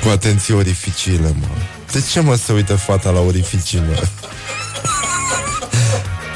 [0.04, 1.48] cu atenție orificiile, mă?
[1.92, 4.04] De ce, mă, să uită fata la orificii, mă?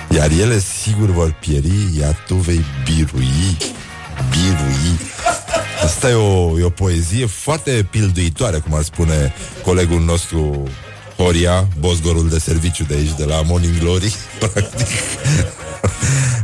[0.16, 3.58] Iar ele sigur vor pieri, iar tu vei birui,
[4.30, 5.00] birui.
[5.84, 10.70] Asta e o, e o poezie foarte pilduitoare, cum ar spune colegul nostru
[11.18, 14.88] Horia, bosgorul de serviciu de aici, de la Morning Glory, practic.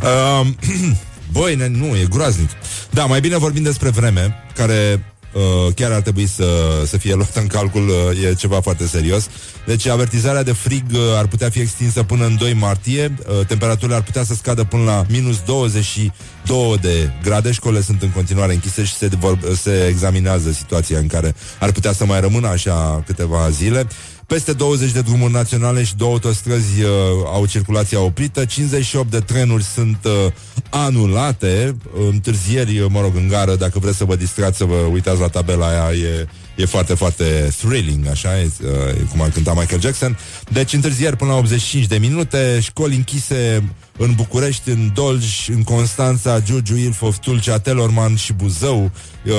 [0.41, 0.55] um,
[1.32, 2.50] băi, ne- nu, e groaznic.
[2.90, 6.46] Da, mai bine vorbim despre vreme, care uh, chiar ar trebui să,
[6.86, 9.28] să fie luată în calcul, uh, e ceva foarte serios.
[9.66, 13.96] Deci avertizarea de frig uh, ar putea fi extinsă până în 2 martie, uh, temperaturile
[13.96, 18.84] ar putea să scadă până la minus 22 de grade, școlile sunt în continuare închise
[18.84, 23.50] și se, vor, se examinează situația în care ar putea să mai rămână așa câteva
[23.50, 23.88] zile.
[24.28, 26.90] Peste 20 de drumuri naționale și două autostrăzi uh,
[27.26, 30.32] au circulația oprită, 58 de trenuri sunt uh,
[30.70, 31.76] anulate,
[32.10, 35.28] întârzieri, uh, mă rog, în gară, dacă vreți să vă distrați, să vă uitați la
[35.28, 39.82] tabela aia, e, e foarte, foarte thrilling, așa, e, uh, e cum ar cânta Michael
[39.82, 40.17] Jackson.
[40.52, 43.63] Deci întârzieri până la 85 de minute, școli închise
[43.98, 48.91] în București, în Dolj, în Constanța, Giurgiu, Ilfov, Tulcea, Telorman și Buzău,
[49.26, 49.34] uh,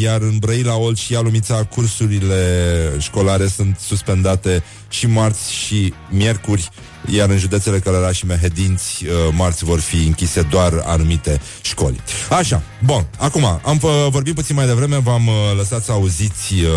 [0.00, 2.42] iar în Brăila, Olt și Ialumița cursurile
[2.98, 6.70] școlare sunt suspendate și marți și miercuri,
[7.06, 12.00] iar în județele Călăraș și Mehedinți, uh, marți vor fi închise doar anumite școli.
[12.30, 16.68] Așa, bun, acum, am uh, vorbit puțin mai devreme, v-am uh, lăsat să auziți uh,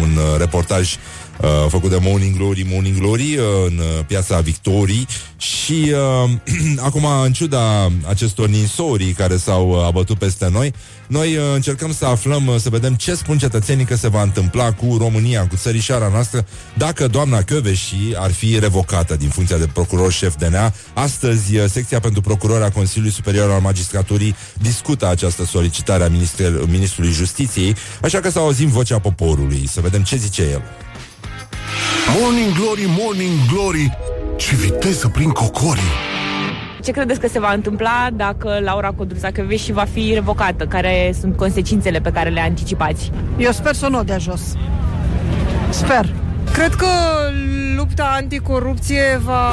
[0.00, 0.96] un uh, reportaj
[1.40, 5.94] uh, făcut de Morning Glory, Morning Glory uh, în uh, piața Victoriei și
[6.24, 6.30] uh,
[6.86, 10.72] acum, în ciuda acestor ninsorii care s-au uh, abătut peste noi,
[11.08, 14.72] noi uh, încercăm să aflăm, uh, să vedem ce spun cetățenii că se va întâmpla
[14.72, 20.12] cu România, cu țărișoara noastră, dacă doamna Căveși ar fi revocată din funcția de procuror
[20.12, 20.72] șef DNA.
[20.94, 26.66] Astăzi, uh, secția pentru procurori a Consiliului Superior al Magistraturii discută această solicitare a ministrel-
[26.70, 30.62] Ministrului Justiției, așa că să auzim vocea poporului, să vedem ce zice el.
[32.20, 33.98] Morning Glory, Morning Glory,
[34.36, 36.17] ce viteză prin cocorii.
[36.88, 40.66] Ce credeți că se va întâmpla dacă Laura Codruța și va fi revocată?
[40.66, 43.12] Care sunt consecințele pe care le anticipați?
[43.36, 44.40] Eu sper să nu o dea jos.
[45.68, 46.08] Sper.
[46.52, 46.86] Cred că
[47.76, 49.50] lupta anticorupție va,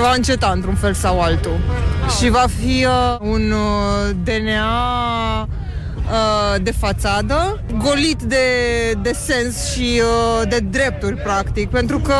[0.00, 1.56] va înceta într-un fel sau altul.
[2.18, 8.44] Și va fi uh, un uh, DNA uh, de fațadă, golit de,
[9.02, 12.14] de sens și uh, de drepturi, practic, pentru că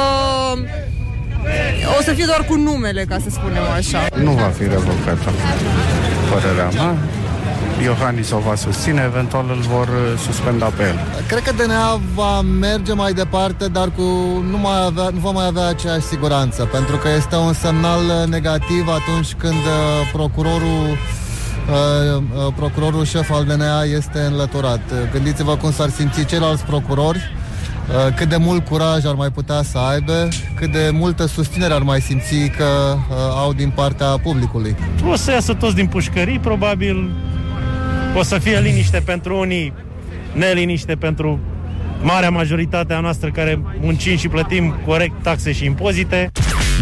[1.98, 4.06] o să fie doar cu numele, ca să spunem așa.
[4.22, 5.30] Nu va fi revocată,
[6.32, 6.96] părerea mea.
[7.82, 10.98] Iohannis o va susține, eventual îl vor uh, suspenda pe el.
[11.28, 14.02] Cred că DNA va merge mai departe, dar cu
[14.50, 18.28] nu, mai avea, nu va mai avea aceeași siguranță, pentru că este un semnal uh,
[18.28, 24.80] negativ atunci când uh, procurorul uh, uh, procurorul șef al DNA este înlăturat.
[24.92, 27.49] Uh, Gândiți-vă cum s-ar simți ceilalți procurori, uh,
[28.16, 32.00] cât de mult curaj ar mai putea să aibă, cât de multă susținere ar mai
[32.00, 34.76] simți că uh, au din partea publicului.
[35.10, 37.10] O să iasă toți din pușcării, probabil
[38.16, 39.72] o să fie liniște pentru unii,
[40.32, 41.40] neliniște pentru
[42.02, 46.32] marea majoritate a noastră care muncim și plătim corect taxe și impozite.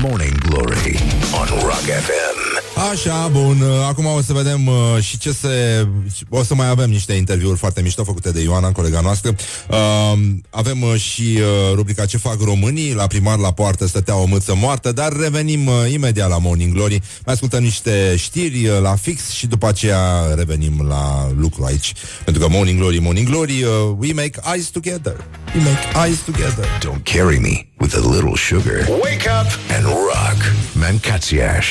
[0.03, 0.99] Morning Glory
[1.41, 2.38] on Rock FM.
[2.79, 5.87] Așa, bun, uh, acum o să vedem uh, și ce se...
[6.29, 9.35] O să mai avem niște interviuri foarte mișto făcute de Ioana, colega noastră.
[9.71, 10.19] Uh,
[10.51, 14.55] avem uh, și uh, rubrica Ce fac românii, la primar la poartă stătea o mâță
[14.55, 17.01] moartă, dar revenim uh, imediat la Morning Glory.
[17.25, 21.95] Mai ascultăm niște știri uh, la fix și după aceea revenim la lucru aici.
[22.25, 25.25] Pentru că Morning Glory, Morning Glory, uh, we make eyes together.
[25.55, 26.65] We make eyes together.
[26.81, 28.87] Don't carry me with a little sugar.
[29.03, 30.37] Wake up and rock.
[30.73, 31.67] Mancațiaș.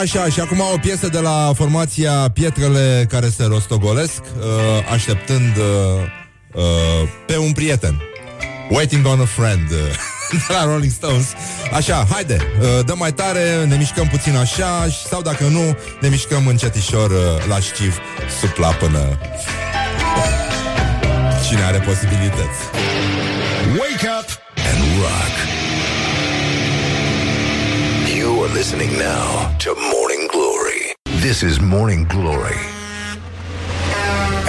[0.00, 5.64] Așa, și acum o piesă de la formația Pietrele care se rostogolesc, uh, așteptând uh,
[6.52, 6.62] uh,
[7.26, 8.00] pe un prieten.
[8.70, 9.70] Waiting on a friend.
[9.70, 9.76] uh,
[10.48, 11.26] de la Rolling Stones.
[11.72, 16.08] Așa, haide, uh, dăm mai tare, ne mișcăm puțin așa și- sau dacă nu, ne
[16.08, 17.98] mișcăm încetișor uh, la șciv,
[18.40, 19.18] supla până
[21.48, 22.60] cine are posibilități.
[23.80, 24.28] Wake up
[24.68, 25.34] and rock.
[28.16, 30.82] You are listening now to Morning Glory.
[31.26, 32.60] This is Morning Glory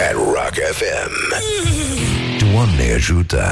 [0.08, 1.14] at Rock FM.
[2.40, 3.46] Doamne ajută.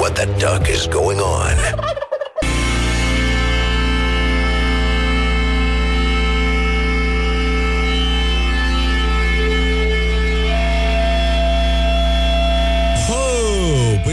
[0.00, 1.54] What the duck is going on?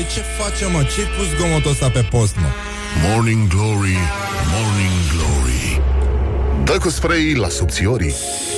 [0.06, 0.84] Oh, păi ce facem, mă?
[0.84, 2.48] Ce cu zgomotul ăsta pe post, mă?
[3.08, 3.98] Morning Glory,
[4.54, 5.82] Morning Glory.
[6.64, 8.14] Dă cu spray la subțiorii.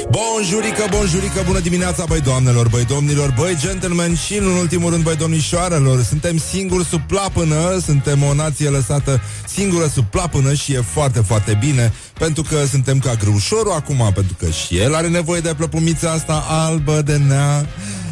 [0.09, 5.15] Bonjurică, bonjurică, bună dimineața, băi doamnelor, băi domnilor, băi gentlemen și, în ultimul rând, băi
[5.15, 6.03] domnișoarelor.
[6.03, 11.57] Suntem singuri sub plapână, suntem o nație lăsată singură sub plapână și e foarte, foarte
[11.59, 16.11] bine, pentru că suntem ca grâușorul acum, pentru că și el are nevoie de plăpumița
[16.11, 17.65] asta albă de nea,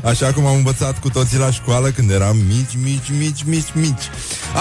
[0.05, 4.09] așa cum am învățat cu toții la școală când eram mici, mici, mici, mici, mici.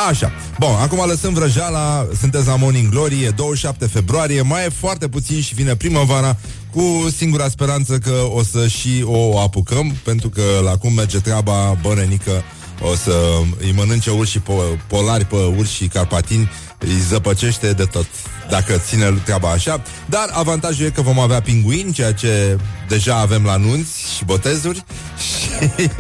[0.09, 5.09] Așa, bun, acum lăsăm vrăjeala, sunteți la Morning Glory, e 27 februarie, mai e foarte
[5.09, 6.37] puțin și vine primăvara,
[6.71, 11.79] cu singura speranță că o să și o apucăm, pentru că la cum merge treaba,
[11.83, 12.43] bănenică,
[12.81, 13.15] o să
[13.59, 18.07] îi mănânce urși po- polari pe urși carpatini, îi zăpăcește de tot,
[18.49, 19.83] dacă ține treaba așa.
[20.07, 24.85] Dar avantajul e că vom avea pinguini, ceea ce deja avem la nunți și botezuri.
[25.25, 25.91] Și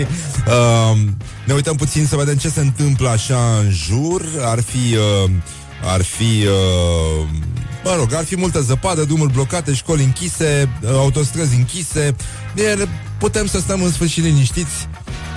[0.46, 0.98] uh,
[1.46, 4.22] ne uităm puțin să vedem ce se întâmplă așa în jur.
[4.40, 4.96] Ar fi...
[4.96, 5.30] Uh,
[5.92, 7.28] ar fi uh,
[7.84, 12.16] Mă rog, ar fi multă zăpadă, drumuri blocate, școli închise, uh, autostrăzi închise.
[12.54, 14.88] Iar putem să stăm în sfârșit liniștiți,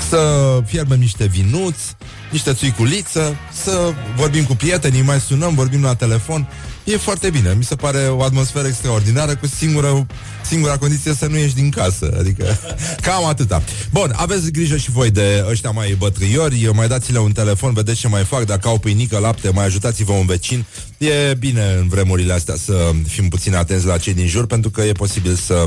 [0.10, 0.20] să
[0.66, 1.96] fierbem niște vinuți,
[2.32, 6.48] niște țuiculiță, să vorbim cu prietenii, mai sunăm, vorbim la telefon.
[6.88, 10.08] E foarte bine, mi se pare o atmosferă extraordinară cu singură,
[10.46, 12.60] singura condiție să nu ieși din casă, adică
[13.06, 13.64] cam atâta.
[13.92, 18.08] Bun, aveți grijă și voi de ăștia mai bătrâiori, mai dați-le un telefon, vedeți ce
[18.08, 20.66] mai fac, dacă au pâinică, lapte, mai ajutați-vă un vecin.
[20.98, 24.82] E bine în vremurile astea să fim puțin atenți la cei din jur, pentru că
[24.82, 25.64] e posibil să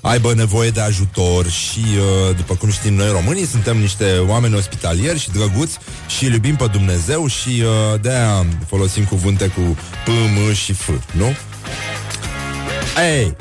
[0.00, 5.18] aibă nevoie de ajutor și, uh, după cum știm noi românii, suntem niște oameni ospitalieri
[5.18, 5.78] și drăguți
[6.18, 9.60] și îl iubim pe Dumnezeu și uh, de-aia folosim cuvânte cu
[10.04, 11.36] P, M și F, nu?
[13.14, 13.36] Ei,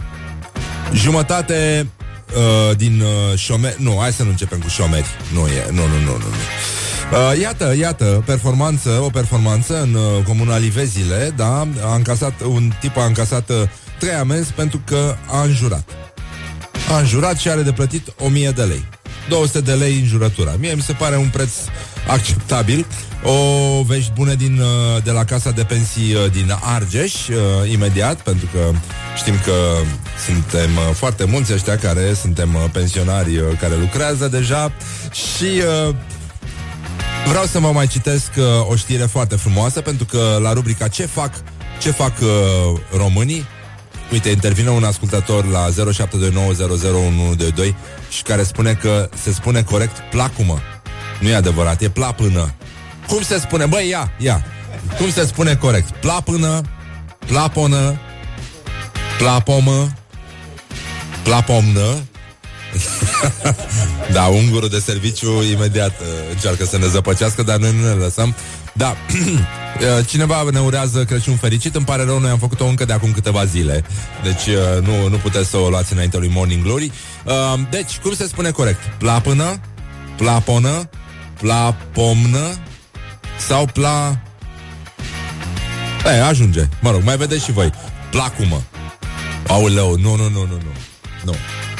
[0.93, 1.87] jumătate
[2.35, 3.75] uh, din uh, șomeri...
[3.83, 5.07] Nu, hai să nu începem cu șomeri.
[5.33, 6.17] Nu e, nu, nu, nu, nu.
[6.17, 6.35] nu.
[7.11, 12.97] Uh, iată, iată, performanță, o performanță în uh, comuna Livezile, da, a încasat, un tip
[12.97, 13.55] a încasat uh,
[13.99, 15.89] trei amenzi pentru că a înjurat.
[16.91, 18.85] A înjurat și are de plătit 1000 de lei.
[19.29, 20.55] 200 de lei înjurătura.
[20.59, 21.51] Mie mi se pare un preț
[22.07, 22.85] acceptabil.
[23.23, 27.35] O vești bune din, uh, de la Casa de Pensii uh, din Argeș, uh,
[27.71, 28.71] imediat, pentru că
[29.15, 29.53] știm că
[30.25, 34.71] suntem uh, foarte mulți ăștia care suntem uh, pensionari uh, care lucrează deja
[35.11, 35.95] și uh,
[37.27, 41.05] Vreau să vă mai citesc uh, o știre foarte frumoasă Pentru că la rubrica Ce
[41.05, 41.33] fac,
[41.79, 42.27] ce fac uh,
[42.97, 43.45] românii?
[44.11, 45.73] Uite, intervine un ascultător la 0729001122
[48.09, 50.59] Și care spune că se spune corect Placumă.
[51.19, 52.53] Nu e adevărat, e plapână
[53.11, 53.65] Cum se spune?
[53.65, 54.45] Băi, ia, ia
[54.97, 55.89] Cum se spune corect?
[55.89, 56.61] Plapână
[57.27, 57.99] Plaponă
[59.17, 59.93] Plapomă
[61.23, 62.03] Plapomnă
[64.13, 68.35] da, ungurul de serviciu imediat uh, încearcă să ne zăpăcească, dar noi nu ne lăsăm.
[68.73, 68.95] Da,
[69.97, 73.11] uh, cineva ne urează Crăciun fericit, îmi pare rău, noi am făcut-o încă de acum
[73.11, 73.83] câteva zile.
[74.23, 76.91] Deci uh, nu, nu puteți să o luați înainte lui Morning Glory.
[77.25, 78.79] Uh, deci, cum se spune corect?
[78.97, 79.59] Plapână,
[80.17, 80.89] plaponă,
[81.41, 82.57] plapomnă
[83.47, 84.19] sau pla...
[86.05, 86.67] E, ajunge.
[86.81, 87.71] Mă rog, mai vedeți și voi.
[88.11, 88.61] Placumă.
[89.47, 90.71] Aoleu, nu, nu, nu, nu, nu.
[91.23, 91.35] Nu.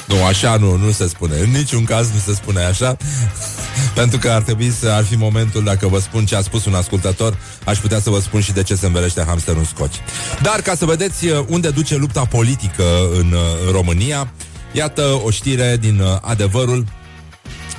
[0.08, 1.36] Nu, așa nu, nu se spune.
[1.38, 2.98] În niciun caz nu se spune așa.
[3.94, 6.74] Pentru că ar trebui să ar fi momentul dacă vă spun ce a spus un
[6.74, 9.96] ascultător, aș putea să vă spun și de ce se învelește hamsterul în scoci.
[10.42, 14.34] Dar ca să vedeți uh, unde duce lupta politică în, uh, în România,
[14.72, 16.86] iată o știre din uh, adevărul.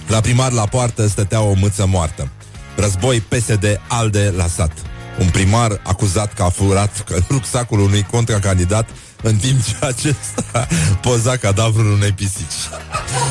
[0.07, 2.29] La primar la poartă stătea o mâță moartă.
[2.77, 4.73] Război PSD ALDE la sat.
[5.21, 8.89] Un primar acuzat că a furat rucsacul unui contracandidat
[9.23, 10.67] în timp ce acesta
[11.01, 12.53] poza cadavrul unei pisici.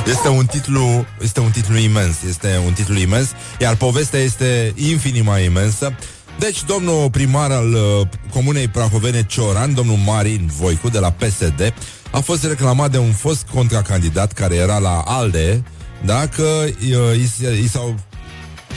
[0.08, 3.28] Este un titlu, este un titlu imens, este un titlu imens,
[3.60, 5.94] iar povestea este infinit mai imensă.
[6.40, 11.74] Deci, domnul primar al uh, comunei Prahovene Cioran, domnul Marin Voicu, de la PSD,
[12.12, 15.64] a fost reclamat de un fost contracandidat care era la ALDE,
[16.06, 18.00] da, că uh, i, s- i s-au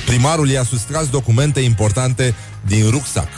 [0.06, 2.34] primarul i-a sustras documente importante
[2.66, 3.28] din rucsac.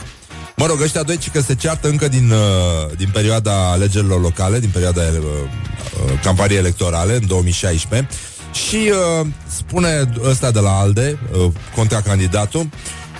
[0.56, 4.60] Mă rog, ăștia doi ci că se ceartă încă din, uh, din perioada alegerilor locale,
[4.60, 8.08] din perioada uh, uh, campaniei electorale, în 2016,
[8.52, 8.76] și
[9.20, 12.68] uh, spune ăsta de la ALDE, uh, contracandidatul,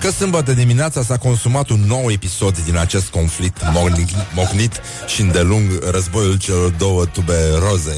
[0.01, 5.85] că sâmbătă dimineața s-a consumat un nou episod din acest conflict mocnit, mocnit și îndelung
[5.91, 7.97] războiul celor două tube roze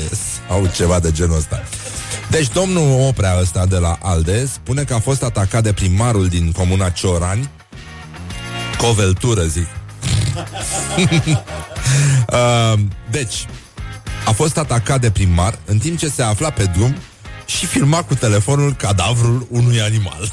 [0.49, 1.63] sau ceva de genul ăsta.
[2.31, 6.53] Deci domnul Oprea ăsta de la ALDE spune că a fost atacat de primarul din
[6.53, 7.51] comuna Ciorani
[8.79, 9.67] Coveltură, zic
[12.33, 12.79] uh,
[13.11, 13.47] Deci
[14.27, 16.97] A fost atacat de primar În timp ce se afla pe drum
[17.47, 20.33] Și filma cu telefonul cadavrul unui animal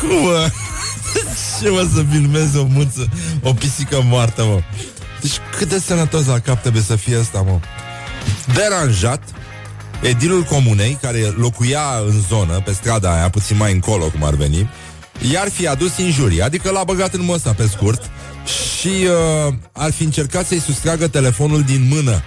[0.00, 0.24] Cum?
[0.24, 0.46] uh?
[1.60, 3.08] Ce mă să filmez o muță,
[3.42, 4.60] o pisică moartă, mă.
[5.24, 7.58] Deci cât de sănătos la cap trebuie să fie ăsta, mă.
[8.54, 9.22] Deranjat,
[10.02, 14.70] edilul comunei, care locuia în zonă, pe strada aia, puțin mai încolo, cum ar veni,
[15.32, 18.10] i-ar fi adus injurii, adică l-a băgat în măsa pe scurt
[18.78, 22.22] și uh, ar fi încercat să-i sustragă telefonul din mână.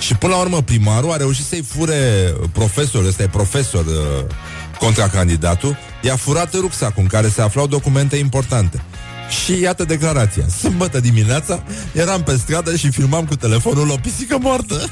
[0.00, 4.24] Și până la urmă primarul a reușit să-i fure profesorul, ăsta e profesor uh,
[4.78, 8.82] contra candidatul, i-a furat rucsacul în care se aflau documente importante.
[9.28, 10.48] Și iată declarația.
[10.48, 11.62] Sâmbătă dimineața
[11.92, 14.88] eram pe stradă și filmam cu telefonul o pisică moartă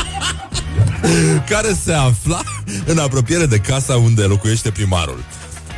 [1.50, 2.40] care se afla
[2.86, 5.24] în apropiere de casa unde locuiește primarul.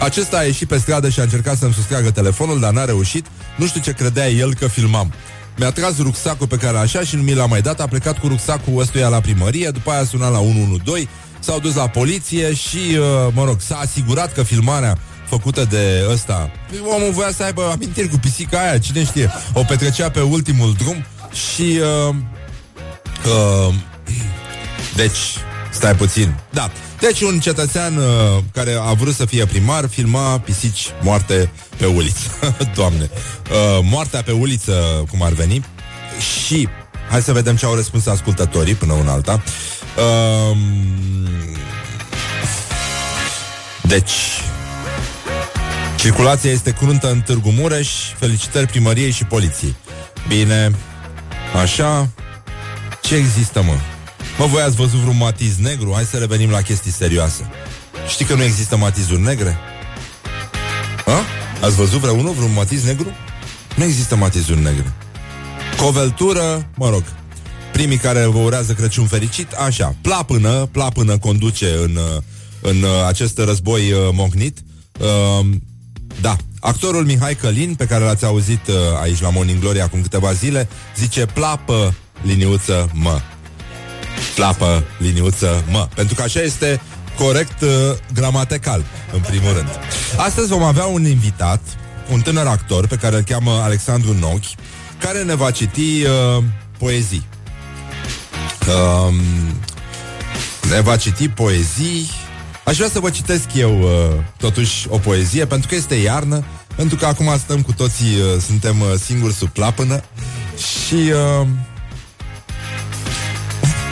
[0.01, 3.27] Acesta a ieșit pe stradă și a încercat să-mi sustragă telefonul, dar n-a reușit.
[3.57, 5.13] Nu știu ce credea el că filmam.
[5.57, 8.27] Mi-a tras rucsacul pe care așa și nu mi l-a mai dat, a plecat cu
[8.27, 12.77] rucsacul ăstuia la primărie, după aia a sunat la 112, s-au dus la poliție și,
[12.77, 14.99] uh, mă rog, s-a asigurat că filmarea
[15.29, 16.51] făcută de ăsta.
[16.97, 19.31] Omul voia să aibă amintiri cu pisica aia, cine știe.
[19.53, 21.81] O petrecea pe ultimul drum și...
[22.09, 22.15] Uh,
[23.25, 23.75] uh,
[24.97, 25.19] deci,
[25.71, 26.35] stai puțin.
[26.51, 26.71] Da.
[27.01, 28.05] Deci un cetățean uh,
[28.53, 32.57] care a vrut să fie primar filma pisici moarte pe uliță.
[32.77, 33.11] Doamne.
[33.51, 35.65] Uh, moartea pe uliță, cum ar veni.
[36.45, 36.69] Și
[37.11, 39.43] hai să vedem ce au răspuns ascultătorii până un alta.
[39.97, 40.57] Uh,
[43.83, 44.13] deci,
[46.05, 47.89] circulația este cruntă în Târgu Mureș.
[48.19, 49.75] Felicitări primăriei și poliției.
[50.29, 50.75] Bine,
[51.63, 52.09] așa.
[53.03, 53.75] Ce există, mă?
[54.39, 55.93] Mă, voi ați văzut vreun matiz negru?
[55.95, 57.51] Hai să revenim la chestii serioase.
[58.09, 59.59] Știi că nu există matizuri negre?
[61.05, 61.25] Ha?
[61.61, 63.09] Ați văzut vreunul, vreun matiz negru?
[63.77, 64.93] Nu există matizuri negre.
[65.77, 67.03] Coveltură, mă rog,
[67.73, 71.99] primii care vă urează Crăciun fericit, așa, plapână, plapână conduce în,
[72.61, 74.59] în acest război uh, mognit.
[75.01, 75.47] Uh,
[76.21, 80.33] da, actorul Mihai Călin, pe care l-ați auzit uh, aici la Morning Glory acum câteva
[80.33, 83.21] zile, zice plapă liniuță mă.
[84.35, 85.89] Plapă liniuță mă.
[85.95, 86.81] Pentru că așa este
[87.19, 87.71] corect uh,
[88.15, 89.69] gramatical, în primul rând.
[90.17, 91.61] Astăzi vom avea un invitat,
[92.11, 94.55] un tânăr actor pe care îl cheamă Alexandru Nochi,
[94.99, 96.45] care ne va citi uh,
[96.79, 97.27] poezii.
[98.67, 99.15] Um,
[100.71, 102.11] ne va citi poezii.
[102.65, 103.89] Aș vrea să vă citesc eu uh,
[104.37, 106.45] totuși o poezie, pentru că este iarnă,
[106.77, 110.03] pentru că acum stăm cu toții, uh, suntem uh, singuri sub plapână
[110.57, 111.47] și uh,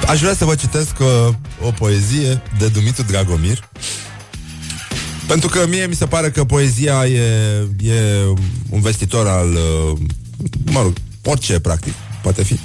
[0.07, 3.69] aș vrea să vă citesc uh, o poezie de Dumitru Dragomir.
[5.27, 7.23] Pentru că mie mi se pare că poezia e,
[7.83, 8.25] e
[8.71, 9.99] un vestitor al, uh,
[10.65, 10.93] mă rog,
[11.25, 11.93] orice, practic,
[12.23, 12.59] poate fi.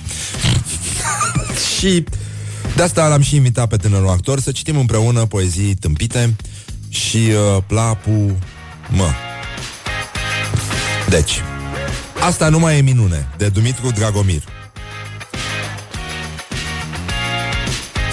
[1.77, 2.03] și
[2.75, 6.35] de asta l-am și invitat pe tânărul actor să citim împreună poezii tâmpite
[6.89, 8.37] și uh, plapu
[8.89, 9.09] mă.
[11.09, 11.41] Deci,
[12.19, 14.43] asta nu mai e minune, de Dumitru Dragomir.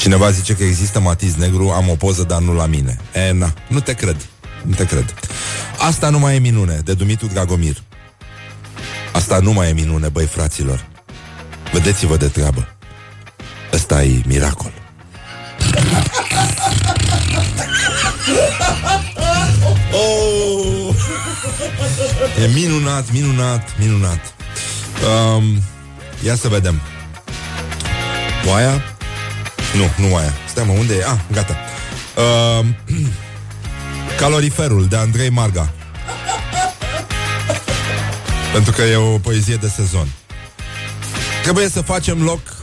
[0.01, 2.99] Cineva zice că există matiz negru, am o poză, dar nu la mine.
[3.29, 4.17] E, na, nu te cred.
[4.63, 5.15] Nu te cred.
[5.79, 7.83] Asta nu mai e minune, de Dumitru Dragomir.
[9.13, 10.87] Asta nu mai e minune, băi fraților.
[11.73, 12.74] Vedeți-vă de treabă.
[13.75, 14.73] Ăsta e miracol.
[19.93, 20.95] oh!
[22.43, 24.35] E minunat, minunat, minunat.
[25.37, 25.63] Um,
[26.25, 26.81] ia să vedem.
[28.49, 28.83] Oaia?
[29.75, 30.33] Nu, nu aia.
[30.49, 31.05] Stai mă, unde e?
[31.05, 31.57] Ah, gata.
[32.17, 32.67] Uh,
[34.21, 35.73] caloriferul de Andrei Marga.
[38.53, 40.09] Pentru că e o poezie de sezon.
[41.43, 42.54] Trebuie să facem loc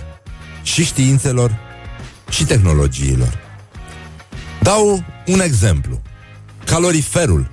[0.64, 1.60] și științelor
[2.30, 3.40] și tehnologiilor.
[4.62, 6.02] Dau un exemplu.
[6.66, 7.52] Caloriferul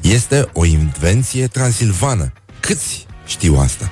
[0.00, 2.32] este o invenție transilvană.
[2.60, 3.90] Câți știu asta?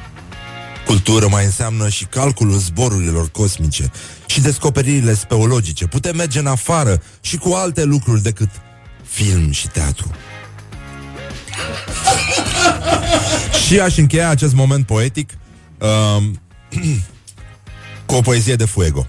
[0.86, 3.90] Cultură mai înseamnă și calculul zborurilor cosmice
[4.26, 5.86] și descoperirile speologice.
[5.86, 8.48] Putem merge în afară și cu alte lucruri decât
[9.02, 10.10] film și teatru.
[13.66, 15.30] și aș încheia acest moment poetic
[15.78, 16.40] um,
[18.14, 19.06] cu o poezie de Fuego.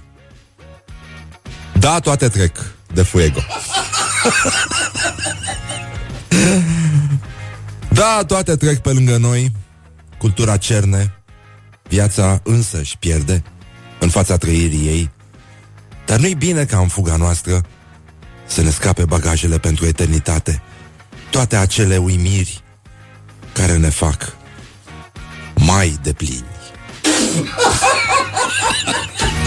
[1.80, 2.58] Da, toate trec
[2.94, 3.40] de Fuego.
[8.00, 9.52] da, toate trec pe lângă noi,
[10.18, 11.14] cultura cerne,
[11.88, 13.44] viața însă își pierde
[14.00, 15.10] în fața trăirii ei,
[16.06, 17.66] dar nu-i bine ca în fuga noastră
[18.46, 20.62] să ne scape bagajele pentru eternitate,
[21.30, 22.64] toate acele uimiri
[23.54, 24.36] care ne fac
[25.56, 26.46] mai de plini.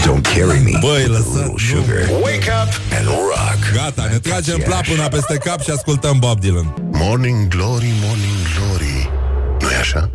[0.05, 0.73] Don't carry me.
[0.79, 2.01] Băi, with a lăsați, little sugar.
[2.21, 6.73] Wake up and rock Gata, ne tragem plapuna peste cap și ascultăm Bob Dylan.
[6.91, 9.09] Morning Glory, Morning Glory
[9.61, 10.09] nu-i așa?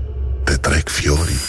[0.44, 1.40] Te trec fiorii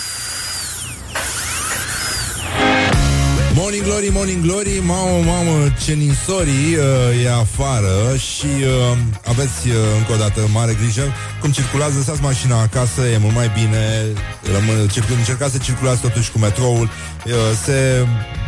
[3.58, 9.76] Morning Glory, Morning Glory Mamă, mamă, ce ninsorii uh, E afară Și uh, aveți uh,
[9.98, 11.04] încă o dată mare grijă.
[11.42, 14.06] Cum circulați, lăsați mașina acasă E mult mai bine
[14.54, 16.90] Rămân, circul, Încercați să circulați totuși cu metroul.
[17.26, 17.34] Uh,
[17.64, 18.06] Se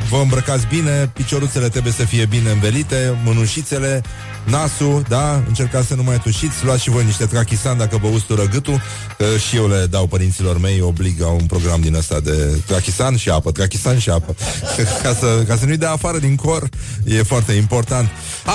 [0.10, 4.01] Vă îmbrăcați bine, picioruțele trebuie să fie bine învelite, mânușițele,
[4.49, 5.43] nasul, da?
[5.47, 8.81] Încercați să nu mai tușiți, luați și voi niște trachisan dacă vă ustură gâtul,
[9.17, 13.29] că și eu le dau părinților mei, oblig un program din ăsta de trachisan și
[13.29, 14.35] apă, trachisan și apă,
[15.03, 16.69] ca, să, ca să nu-i dea afară din cor,
[17.03, 18.09] e foarte important.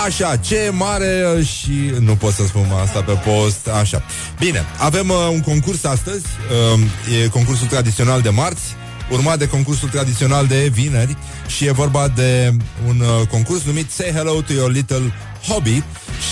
[0.07, 4.03] Așa, ce mare și nu pot să spun asta pe post, așa.
[4.38, 6.24] Bine, avem uh, un concurs astăzi,
[6.74, 8.62] uh, e concursul tradițional de marți,
[9.11, 11.16] urmat de concursul tradițional de vineri
[11.47, 15.12] și e vorba de un uh, concurs numit Say Hello to Your Little
[15.49, 15.82] Hobby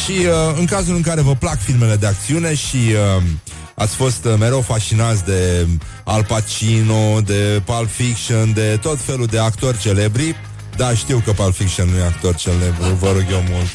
[0.05, 3.23] și uh, în cazul în care vă plac filmele de acțiune și uh,
[3.75, 5.67] ați fost uh, mereu fascinați de
[6.05, 10.37] Al Pacino, de Pulp Fiction, de tot felul de actori celebri,
[10.77, 13.69] da, știu că Pulp Fiction nu e actor celebru, vă rog eu mult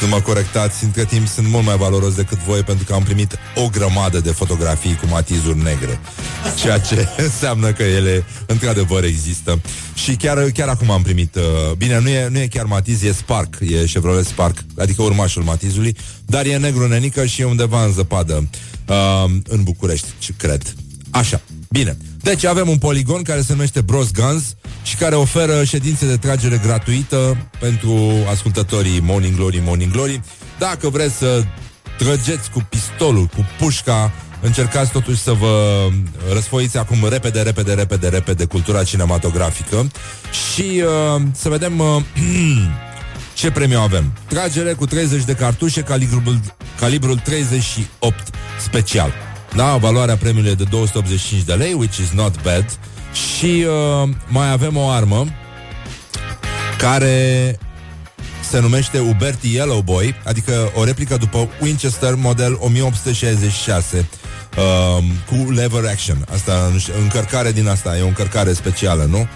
[0.00, 3.38] să mă corectați, între timp sunt mult mai valoros decât voi pentru că am primit
[3.54, 6.00] o grămadă de fotografii cu matizuri negre,
[6.60, 9.60] ceea ce înseamnă că ele într-adevăr există.
[9.94, 13.12] Și chiar, chiar acum am primit, uh, bine, nu e, nu e chiar matiz, e
[13.12, 17.92] Spark, e Chevrolet Spark, adică urmașul matizului, dar e negru nenică și e undeva în
[17.92, 18.48] zăpadă
[18.88, 20.74] uh, în București, cred.
[21.10, 21.40] Așa,
[21.70, 21.96] bine.
[22.20, 24.54] Deci avem un poligon care se numește Bros Guns
[24.84, 30.20] și care oferă ședințe de tragere gratuită pentru ascultătorii Morning Glory, Morning Glory.
[30.58, 31.44] Dacă vreți să
[31.98, 35.86] trăgeți cu pistolul, cu pușca, încercați totuși să vă
[36.32, 39.90] răsfoiți acum repede, repede, repede, repede cultura cinematografică
[40.52, 40.82] și
[41.16, 42.02] uh, să vedem uh,
[43.34, 44.12] ce premiu avem.
[44.28, 46.40] Tragere cu 30 de cartușe, calibrul,
[46.78, 49.12] calibrul 38 special.
[49.54, 52.78] Da, valoarea premiului e de 285 de lei, which is not bad.
[53.14, 53.66] Și
[54.02, 55.26] uh, mai avem o armă
[56.78, 57.58] care
[58.50, 64.08] se numește Uberti Yellow Boy, adică o replică după Winchester model 1866
[64.56, 66.26] uh, cu lever action.
[66.32, 69.26] Asta, încărcare din asta, e o încărcare specială, nu?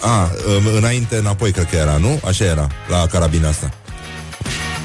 [0.00, 2.20] A, uh, înainte, înapoi, cred că era, nu?
[2.24, 3.70] Așa era, la carabina asta.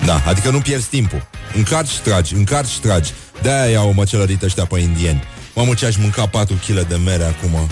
[0.05, 1.27] Da, adică nu pierzi timpul.
[1.55, 3.11] Încarci și tragi, încarci și tragi.
[3.41, 5.23] De-aia iau măcelărit ăștia pe indieni.
[5.57, 7.69] Mamă, ce aș mânca 4 kg de mere acum.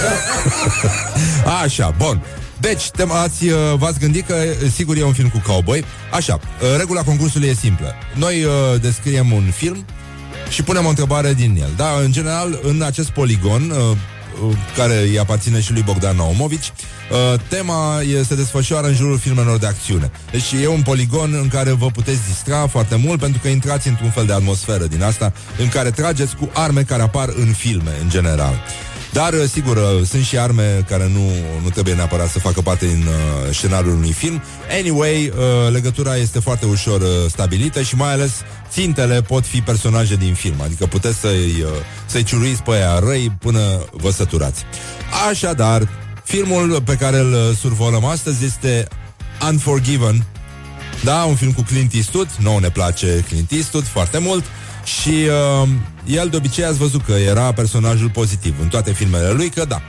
[1.62, 2.22] Așa, bun.
[2.60, 4.34] Deci, te ați, uh, v-ați gândit că
[4.74, 5.84] sigur e un film cu cowboy.
[6.12, 7.94] Așa, uh, regula concursului e simplă.
[8.14, 9.84] Noi uh, descriem un film
[10.48, 11.70] și punem o întrebare din el.
[11.76, 13.96] Da, în general, în acest poligon, uh, uh
[14.76, 16.72] care îi aparține și lui Bogdan Naumovici,
[17.10, 20.10] Uh, tema e, se desfășoară în jurul filmelor de acțiune.
[20.30, 24.10] Deci e un poligon în care vă puteți distra foarte mult pentru că intrați într-un
[24.10, 28.08] fel de atmosferă din asta în care trageți cu arme care apar în filme, în
[28.08, 28.62] general.
[29.12, 31.30] Dar, uh, sigur, uh, sunt și arme care nu,
[31.62, 34.42] nu trebuie neapărat să facă parte din uh, scenariul unui film.
[34.78, 38.32] Anyway, uh, legătura este foarte ușor uh, stabilită și mai ales
[38.70, 40.60] țintele pot fi personaje din film.
[40.62, 41.70] Adică puteți să-i, uh,
[42.06, 43.60] să-i ciuruiți pe aia răi până
[43.92, 44.64] vă săturați.
[45.30, 45.88] Așadar,
[46.28, 48.88] Filmul pe care îl uh, survolăm astăzi este
[49.48, 50.24] Unforgiven.
[51.04, 52.28] Da, un film cu Clint Eastwood.
[52.38, 54.44] Nou ne place Clint Eastwood foarte mult.
[54.84, 55.08] Și
[55.62, 55.68] uh,
[56.06, 59.82] el de obicei ați văzut că era personajul pozitiv în toate filmele lui, că da.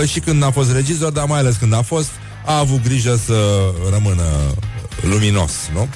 [0.00, 2.10] Uh, și când a fost regizor, dar mai ales când a fost,
[2.46, 3.34] a avut grijă să
[3.90, 4.22] rămână
[5.00, 5.88] luminos, nu?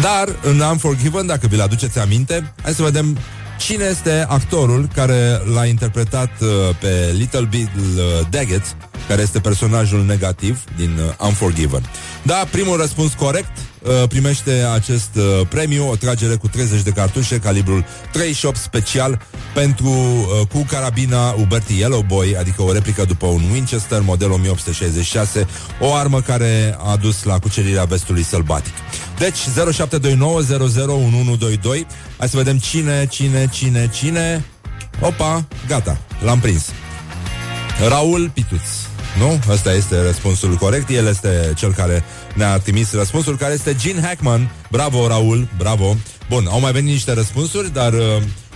[0.00, 3.18] Dar în Unforgiven, dacă vi-l aduceți aminte, hai să vedem
[3.58, 6.48] Cine este actorul care l-a interpretat uh,
[6.80, 8.76] pe Little Bill uh, Daggett,
[9.08, 11.90] care este personajul negativ din uh, Unforgiven?
[12.22, 13.67] Da, primul răspuns corect uh,
[14.08, 19.20] primește acest uh, premiu, o tragere cu 30 de cartușe, calibrul 38 special,
[19.54, 25.46] pentru uh, cu carabina Uberti Yellow Boy, adică o replică după un Winchester model 1866,
[25.80, 28.74] o armă care a dus la cucerirea vestului sălbatic.
[29.18, 29.42] Deci 0729001122
[32.18, 34.44] Hai să vedem cine, cine, cine, cine
[35.00, 36.64] Opa, gata, l-am prins
[37.88, 38.60] Raul Pituț
[39.18, 39.38] nu?
[39.48, 42.04] Ăsta este răspunsul corect El este cel care
[42.38, 44.50] ne-a trimis răspunsul Care este Gene Hackman.
[44.70, 45.96] Bravo, Raul, bravo.
[46.28, 48.00] Bun, au mai venit niște răspunsuri Dar uh,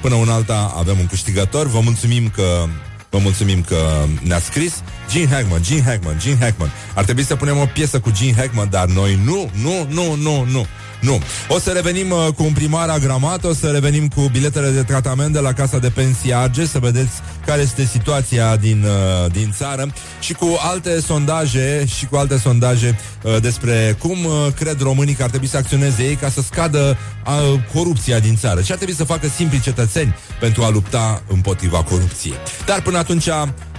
[0.00, 1.66] până un alta avem un câștigător.
[1.66, 2.66] Vă mulțumim că
[3.10, 3.76] Vă mulțumim că
[4.22, 4.82] ne-ați scris.
[5.10, 6.70] Gene Hackman, Gene Hackman, Gene Hackman.
[6.94, 10.44] Ar trebui să punem o piesă cu Gene Hackman Dar noi nu, nu, nu, nu,
[10.44, 10.66] nu
[11.02, 11.20] nu.
[11.48, 15.32] O să revenim uh, cu un primar agramat, o să revenim cu biletele de tratament
[15.32, 17.12] de la Casa de Pensii Arge, să vedeți
[17.46, 22.98] care este situația din, uh, din țară și cu alte sondaje și cu alte sondaje
[23.22, 26.96] uh, despre cum uh, cred românii că ar trebui să acționeze ei ca să scadă
[27.26, 28.60] uh, corupția din țară.
[28.60, 32.36] Ce ar trebui să facă simpli cetățeni pentru a lupta împotriva corupției.
[32.66, 33.28] Dar până atunci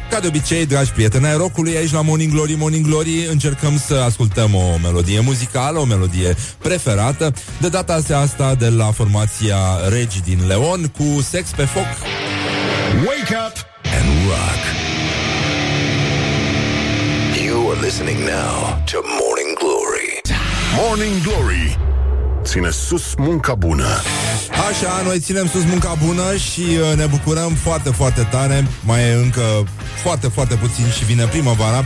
[0.10, 3.94] ca de obicei, dragi prieteni ai rocului, aici la Morning Glory, Morning Glory, încercăm să
[3.94, 9.58] ascultăm o melodie muzicală, o melodie preferată, de data asta de la formația
[9.90, 11.88] Regi din Leon cu Sex pe foc.
[13.06, 13.56] Wake up
[13.98, 14.62] and rock.
[17.46, 20.22] You are listening now to Morning Glory.
[20.78, 21.78] Morning Glory
[22.44, 24.02] Ține sus munca bună
[24.54, 28.68] Așa, noi ținem sus munca bună și uh, ne bucurăm foarte, foarte tare.
[28.84, 29.42] Mai e încă
[30.02, 31.86] foarte, foarte puțin și vine primăvara.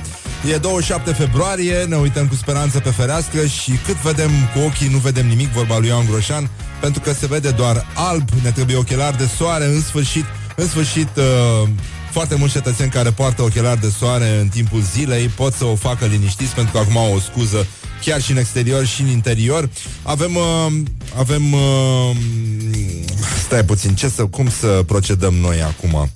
[0.53, 4.97] E 27 februarie, ne uităm cu speranță pe fereastră și cât vedem cu ochii, nu
[4.97, 6.49] vedem nimic, vorba lui Ioan Groșan,
[6.81, 11.09] pentru că se vede doar alb, ne trebuie ochelari de soare, în sfârșit, în sfârșit,
[11.15, 11.69] uh,
[12.11, 16.05] foarte mulți cetățeni care poartă ochelari de soare în timpul zilei pot să o facă
[16.05, 17.67] liniștiți pentru că acum au o scuză
[18.05, 19.69] chiar și în exterior și în interior.
[20.03, 20.73] Avem uh,
[21.17, 22.15] avem uh,
[23.45, 26.09] stai puțin, ce să cum să procedăm noi acum?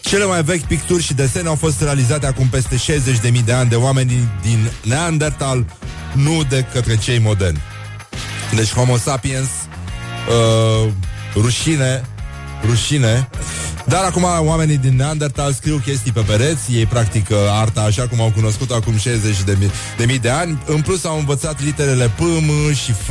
[0.00, 3.74] Cele mai vechi picturi și desene au fost realizate acum peste 60.000 de ani de
[3.74, 5.66] oameni din, din Neandertal,
[6.14, 7.60] nu de către cei moderni.
[8.54, 9.48] Deci Homo sapiens,
[10.28, 10.90] uh,
[11.34, 12.04] rușine,
[12.68, 13.28] rușine.
[13.86, 18.30] Dar acum oamenii din Neandertal scriu chestii pe pereți, ei practică arta așa cum au
[18.34, 20.62] cunoscut acum 60 de mii de, mii de ani.
[20.66, 23.08] În plus au învățat literele P, M și F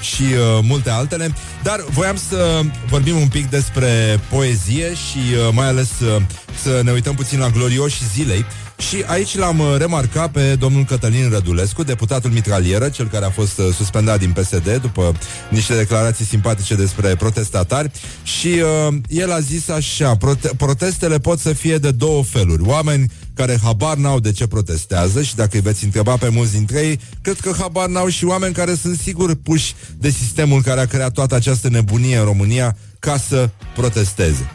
[0.00, 1.32] și uh, multe altele.
[1.62, 6.22] Dar voiam să vorbim un pic despre poezie și uh, mai ales uh,
[6.62, 8.44] să ne uităm puțin la glorioși zilei.
[8.78, 13.58] Și aici l-am uh, remarcat pe domnul Cătălin Rădulescu, deputatul mitralieră, cel care a fost
[13.58, 15.14] uh, suspendat din PSD după
[15.50, 17.90] niște declarații simpatice despre protestatari
[18.22, 22.62] și uh, el a zis așa, prote- protestele pot să fie de două feluri.
[22.62, 26.80] Oameni care habar n-au de ce protestează și dacă îi veți întreba pe mulți dintre
[26.80, 30.86] ei, cred că habar n-au și oameni care sunt sigur puși de sistemul care a
[30.86, 34.50] creat toată această nebunie în România ca să protesteze.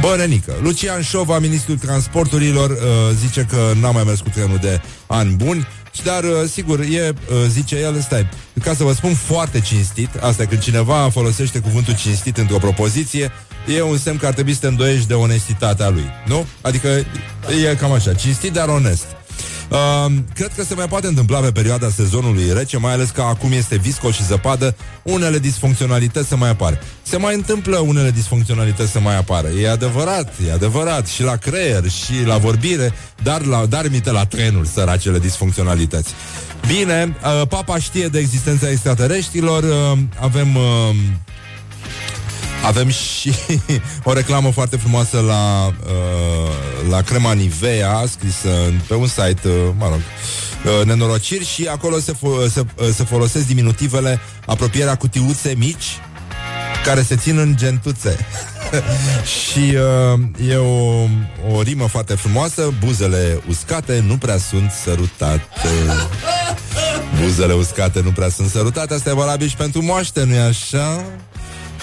[0.00, 2.76] Bă, Renică, Lucian Șova, ministrul transporturilor, uh,
[3.26, 5.66] zice că n-a mai mers cu trenul de ani buni,
[6.04, 8.28] dar, uh, sigur, e, uh, zice el, stai,
[8.62, 13.32] ca să vă spun foarte cinstit, asta e când cineva folosește cuvântul cinstit într-o propoziție,
[13.76, 16.46] e un semn că ar trebui să te îndoiești de onestitatea lui, nu?
[16.60, 16.88] Adică
[17.70, 19.04] e cam așa, cinstit, dar onest.
[19.68, 23.52] Uh, cred că se mai poate întâmpla pe perioada sezonului rece, mai ales că acum
[23.52, 26.80] este visco și zăpadă, unele disfuncționalități se mai apar.
[27.02, 29.48] Se mai întâmplă unele disfuncționalități să mai apară.
[29.48, 32.92] E adevărat, e adevărat, și la creier, și la vorbire,
[33.22, 36.12] dar, la, dar mite la trenuri săracele disfuncționalități.
[36.66, 40.56] Bine, uh, papa știe de existența extraterestrilor, uh, avem...
[40.56, 40.62] Uh,
[42.64, 43.32] avem și
[44.04, 48.48] o reclamă foarte frumoasă la, uh, la crema Nivea, scrisă
[48.88, 53.04] pe un site, uh, mă rog, uh, nenorociri și acolo se, fo- se, uh, se
[53.04, 55.98] folosesc diminutivele apropierea cutiuțe mici
[56.84, 58.26] care se țin în gentuțe.
[59.50, 59.76] și
[60.12, 61.08] uh, e o,
[61.54, 65.68] o rimă foarte frumoasă, buzele uscate nu prea sunt sărutate.
[67.22, 71.04] Buzele uscate nu prea sunt sărutate, asta e valabil și pentru moaște, nu-i așa?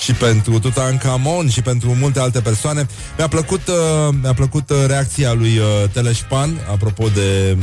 [0.01, 2.87] Și pentru Tutankamon și pentru multe alte persoane.
[3.17, 7.57] Mi-a plăcut, uh, mi-a plăcut uh, reacția lui uh, Teleșpan apropo de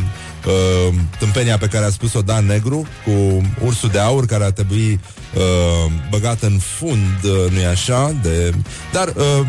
[0.46, 5.00] uh, tâmpenia pe care a spus-o Dan Negru cu ursul de aur care ar trebui
[5.34, 8.14] uh, băgat în fund, uh, nu-i așa?
[8.22, 8.54] De...
[8.92, 9.46] Dar uh,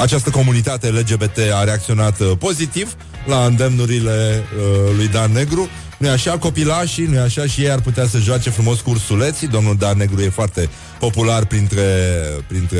[0.00, 2.96] această comunitate LGBT a reacționat uh, pozitiv
[3.26, 8.06] la îndemnurile uh, lui Dan Negru nu așa, copilașii, nu așa, și ei ar putea
[8.06, 9.46] să joace frumos cu ursuleții.
[9.46, 10.68] Domnul Dan Negru e foarte
[10.98, 11.82] popular printre,
[12.46, 12.78] printre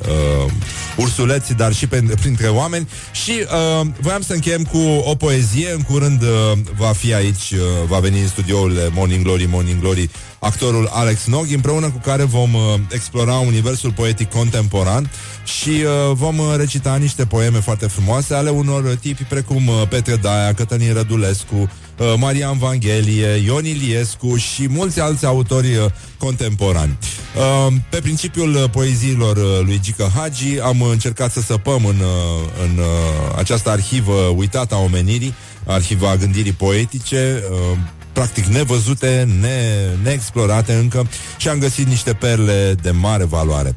[0.00, 0.52] uh,
[0.96, 2.88] ursuleții, dar și pe, printre oameni.
[3.12, 3.32] Și
[3.80, 5.72] uh, voiam să încheiem cu o poezie.
[5.72, 6.28] În curând uh,
[6.76, 11.46] va fi aici, uh, va veni în studioul Morning Glory, Morning Glory, actorul Alex Nog,
[11.52, 12.60] împreună cu care vom uh,
[12.90, 15.10] explora universul poetic contemporan
[15.44, 20.16] și uh, vom uh, recita niște poeme foarte frumoase ale unor tipi precum uh, Petre
[20.16, 25.84] Daia, Cătălin Rădulescu, uh, Marian Vanghelie, Ion Iliescu și mulți alți autori uh,
[26.18, 26.98] contemporani.
[27.36, 32.48] Uh, pe principiul uh, poeziilor uh, lui Gică Hagi am încercat să săpăm în, uh,
[32.64, 35.34] în uh, această arhivă uitată a omenirii,
[35.66, 37.78] arhiva gândirii poetice, uh,
[38.16, 43.76] practic nevăzute, ne, neexplorate încă și am găsit niște perle de mare valoare.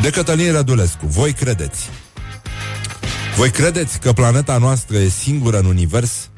[0.00, 1.88] De Cătălin Rădulescu, voi credeți?
[3.36, 6.28] Voi credeți că planeta noastră e singură în univers?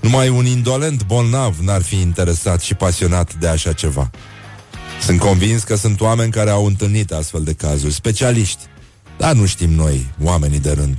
[0.00, 4.10] Numai un indolent bolnav n-ar fi interesat și pasionat de așa ceva.
[5.02, 8.62] Sunt convins că sunt oameni care au întâlnit astfel de cazuri, specialiști,
[9.18, 10.96] Dar nu știm noi, oamenii de rând.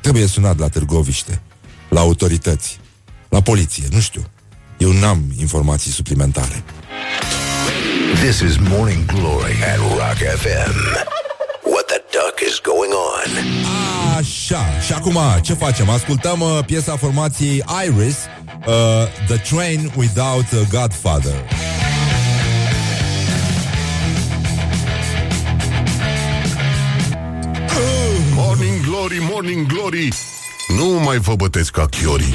[0.00, 1.40] Trebuie sunat la Târgoviște,
[1.88, 2.80] la autorități,
[3.28, 4.30] la poliție, nu știu.
[4.78, 6.64] Eu n-am informații suplimentare.
[8.14, 10.74] This is Morning Glory at Rock FM.
[11.62, 13.30] What the duck is going on?
[14.18, 15.88] Așa, și acum ce facem?
[15.88, 18.16] Ascultăm uh, piesa formației Iris,
[18.66, 18.74] uh,
[19.26, 21.34] The Train Without a Godfather.
[28.34, 30.08] Morning Glory, Morning Glory
[30.76, 32.34] Nu mai vă bătesc ca chiorii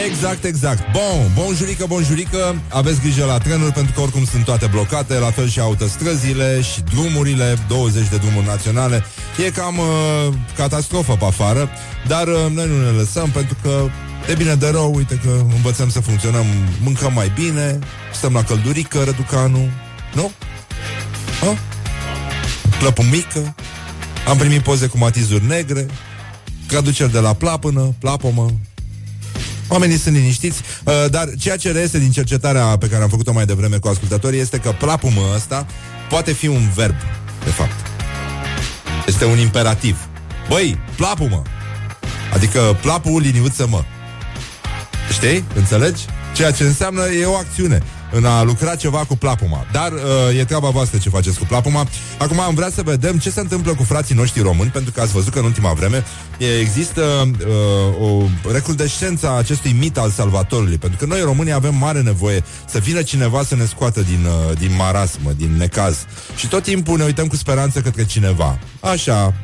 [0.00, 0.92] Exact, exact.
[0.92, 2.62] Bun, bun jurică, bun jurică.
[2.68, 6.80] Aveți grijă la trenuri pentru că oricum sunt toate blocate, la fel și autostrăzile și
[6.80, 9.04] drumurile, 20 de drumuri naționale.
[9.46, 11.70] E cam uh, catastrofă pe afară,
[12.06, 13.88] dar uh, noi nu ne lăsăm pentru că
[14.26, 16.44] de bine de rău, uite că învățăm să funcționăm,
[16.82, 17.78] mâncăm mai bine,
[18.14, 19.68] stăm la căldurică, răducanu,
[20.14, 20.30] nu?
[21.42, 21.56] A?
[22.78, 23.54] Plăpul mică,
[24.28, 25.86] am primit poze cu matizuri negre,
[26.66, 28.46] traduceri de la plapână, plapomă,
[29.72, 33.44] Oamenii sunt liniștiți, uh, dar ceea ce reiese din cercetarea pe care am făcut-o mai
[33.44, 35.66] devreme cu ascultătorii este că plapumă ăsta
[36.08, 36.94] poate fi un verb,
[37.44, 37.86] de fapt.
[39.06, 40.08] Este un imperativ.
[40.48, 41.42] Băi, plapumă!
[42.34, 43.84] Adică plapul liniuță mă.
[45.12, 45.44] Știi?
[45.54, 46.04] Înțelegi?
[46.34, 47.82] Ceea ce înseamnă e o acțiune
[48.12, 49.66] în a lucra ceva cu plapuma.
[49.72, 51.86] Dar uh, e treaba voastră ce faceți cu plapuma.
[52.18, 55.12] Acum am vrea să vedem ce se întâmplă cu frații noștri români, pentru că ați
[55.12, 56.04] văzut că în ultima vreme
[56.38, 57.30] e, există
[58.00, 62.44] uh, o recrudescență a acestui mit al salvatorului, pentru că noi românii avem mare nevoie
[62.66, 65.96] să vină cineva să ne scoată din, uh, din marasmă, din necaz.
[66.36, 68.58] Și tot timpul ne uităm cu speranță către cineva.
[68.80, 69.34] Așa,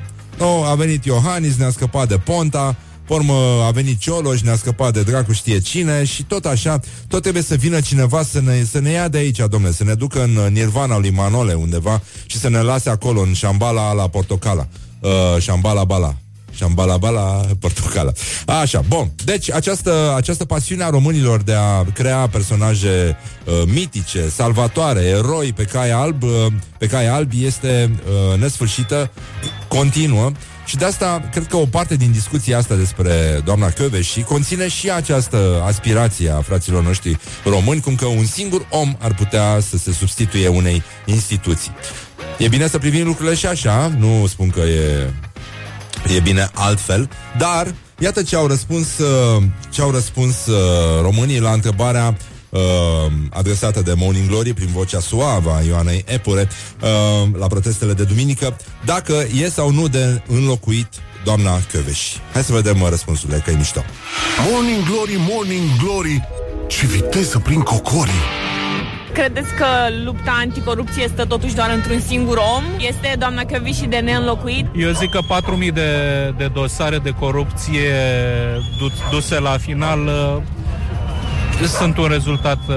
[0.41, 2.77] Oh, a venit Iohannis, ne-a scăpat de Ponta,
[3.09, 7.43] Pormă a venit Cioloș, ne-a scăpat de dracu știe cine și tot așa, tot trebuie
[7.43, 10.37] să vină cineva să ne, să ne ia de aici, domnule, să ne ducă în
[10.37, 14.67] uh, Nirvana lui Manole undeva și să ne lase acolo în șambala la portocala.
[15.01, 16.15] Uh, șambala bala.
[16.55, 18.13] Șambala bala portocala.
[18.47, 19.11] Așa, bun.
[19.25, 25.63] Deci această, această pasiune a românilor de a crea personaje uh, mitice, salvatoare, eroi pe
[25.63, 26.31] cai alb, uh,
[26.79, 27.91] pe cai alb este
[28.33, 29.11] uh, nesfârșită,
[29.69, 30.33] continuă
[30.69, 34.91] și de asta, cred că o parte din discuția asta despre doamna și conține și
[34.91, 39.93] această aspirație a fraților noștri români, cum că un singur om ar putea să se
[39.93, 41.71] substituie unei instituții.
[42.39, 45.13] E bine să privim lucrurile și așa, nu spun că e,
[46.17, 47.09] e bine altfel,
[47.39, 52.17] dar iată ce au răspuns, uh, ce au răspuns uh, românii la întrebarea
[52.49, 52.61] uh,
[53.31, 56.49] adresată de Morning Glory prin vocea suavă a Ioanei Epure
[56.83, 60.89] uh, la protestele de duminică, dacă e sau nu de înlocuit
[61.25, 62.15] doamna Căveș.
[62.33, 63.85] Hai să vedem uh, răspunsurile, că e mișto.
[64.51, 66.29] Morning Glory, Morning Glory
[66.67, 68.47] Ce viteză prin cocorii
[69.13, 69.67] Credeți că
[70.05, 72.65] lupta anticorupție stă totuși doar într-un singur om?
[72.79, 73.43] Este doamna
[73.73, 74.67] și de neînlocuit?
[74.77, 75.21] Eu zic că
[75.67, 75.91] 4.000 de,
[76.37, 77.93] de dosare de corupție
[78.79, 80.43] du- duse la final uh,
[81.67, 82.75] sunt un rezultat uh,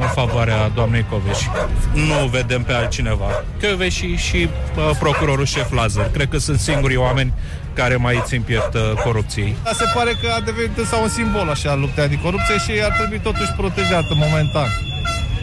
[0.00, 1.48] în favoarea doamnei Coveși.
[1.92, 3.44] Nu vedem pe altcineva.
[3.62, 6.10] Coveși și uh, procurorul șef Lazar.
[6.12, 7.32] Cred că sunt singurii oameni
[7.74, 9.56] care mai țin piept uh, corupției.
[9.64, 13.18] Dar se pare că a devenit sau un simbol așa lupta anticorupție și ar trebui
[13.18, 14.68] totuși protejată momentan.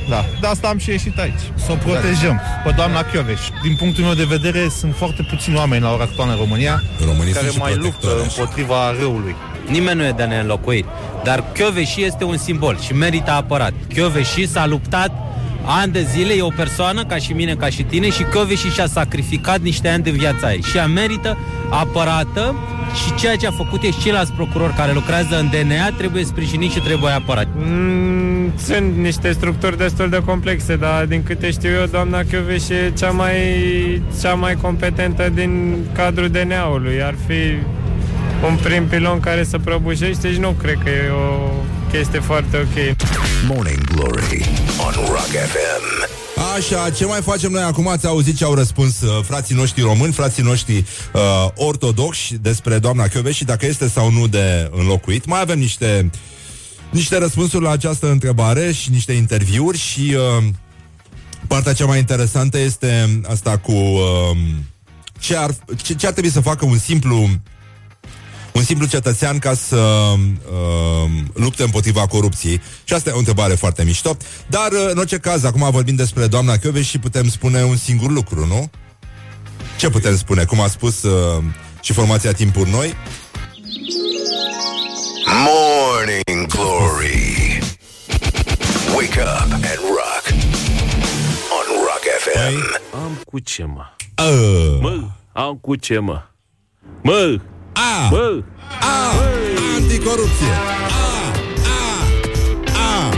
[0.09, 1.39] Da, de asta am și ieșit aici.
[1.65, 3.41] Să o protejăm pe doamna Chioveș.
[3.63, 7.33] Din punctul meu de vedere, sunt foarte puțini oameni la ora actuală în România Românii
[7.33, 8.41] care sunt și mai luptă protectori, așa.
[8.41, 9.35] împotriva răului.
[9.69, 10.85] Nimeni nu e de neînlocuit.
[11.23, 13.73] Dar Chioveși este un simbol și merită apărat.
[13.93, 15.11] Chioveși s-a luptat
[15.65, 18.87] ani de zile, e o persoană ca și mine, ca și tine și Chioveși și-a
[18.87, 20.61] sacrificat niște ani de viața ei.
[20.61, 21.37] Și ea merită
[21.69, 22.55] apărată
[22.93, 26.71] și ceea ce a făcut e și ceilalți procurori care lucrează în DNA trebuie sprijinit
[26.71, 27.47] și trebuie apărat.
[27.55, 32.93] Mm, sunt niște structuri destul de complexe, dar din câte știu eu, doamna Chioveș e
[32.97, 33.35] cea mai,
[34.21, 37.03] cea mai competentă din cadrul DNA-ului.
[37.03, 37.33] Ar fi
[38.43, 41.51] un prim pilon care să prăbușește și nu cred că e o
[41.91, 42.95] chestie foarte ok.
[43.47, 44.49] Morning Glory
[44.85, 46.15] on Rock FM.
[46.55, 47.87] Așa, ce mai facem noi acum?
[47.87, 50.77] Ați auzit ce au răspuns uh, frații noștri români, frații noștri
[51.13, 51.21] uh,
[51.55, 55.25] ortodoxi despre doamna Chioveș și dacă este sau nu de înlocuit.
[55.25, 56.09] Mai avem niște,
[56.89, 60.43] niște răspunsuri la această întrebare și niște interviuri și uh,
[61.47, 64.37] partea cea mai interesantă este asta cu uh,
[65.19, 65.51] ce, ar,
[65.83, 67.29] ce, ce ar trebui să facă un simplu
[68.57, 72.61] un simplu cetățean ca să uh, lupte împotriva corupției.
[72.83, 74.17] Și asta e o întrebare foarte mișto.
[74.47, 78.11] Dar, uh, în orice caz, acum vorbim despre doamna Chioveș și putem spune un singur
[78.11, 78.69] lucru, nu?
[79.77, 80.43] Ce putem spune?
[80.43, 81.43] Cum a spus uh,
[81.81, 82.93] și formația Timpuri Noi?
[85.45, 87.59] Morning Glory.
[88.95, 90.25] Wake up and rock
[91.57, 92.79] on Rock FM.
[92.95, 93.85] Am cu ce, mă?
[94.23, 96.21] Uh, Mă, Am cu ce, mă?
[97.03, 97.39] Mă!
[97.77, 98.09] A!
[98.11, 98.43] Mă!
[98.81, 98.95] A!
[99.77, 100.53] Anticorupție!
[100.89, 101.09] A!
[101.75, 102.03] A!
[102.89, 103.09] A!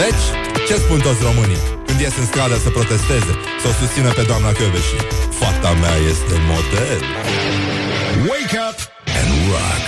[0.00, 0.24] Deci,
[0.68, 3.32] ce spun toți românii când ies în stradă să protesteze,
[3.62, 4.96] să o susțină pe doamna Căveși?
[5.38, 7.00] Fata mea este model.
[8.30, 8.78] Wake up
[9.20, 9.84] and rock.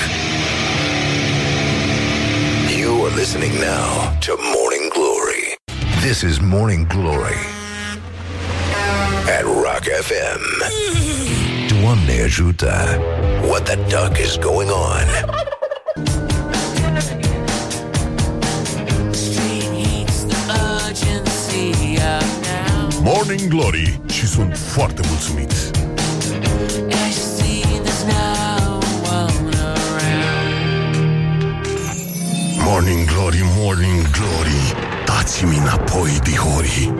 [2.80, 3.88] You are listening now
[4.26, 5.44] to Morning Glory.
[6.07, 7.38] This is Morning Glory
[9.36, 10.42] at Rock FM.
[11.85, 13.01] Doamne ajută!
[13.47, 15.07] What the duck is going on?
[23.03, 25.53] Morning Glory și sunt foarte mulțumit.
[32.59, 34.93] Morning Glory, Morning Glory,
[35.25, 36.93] dați-mi înapoi, dihori.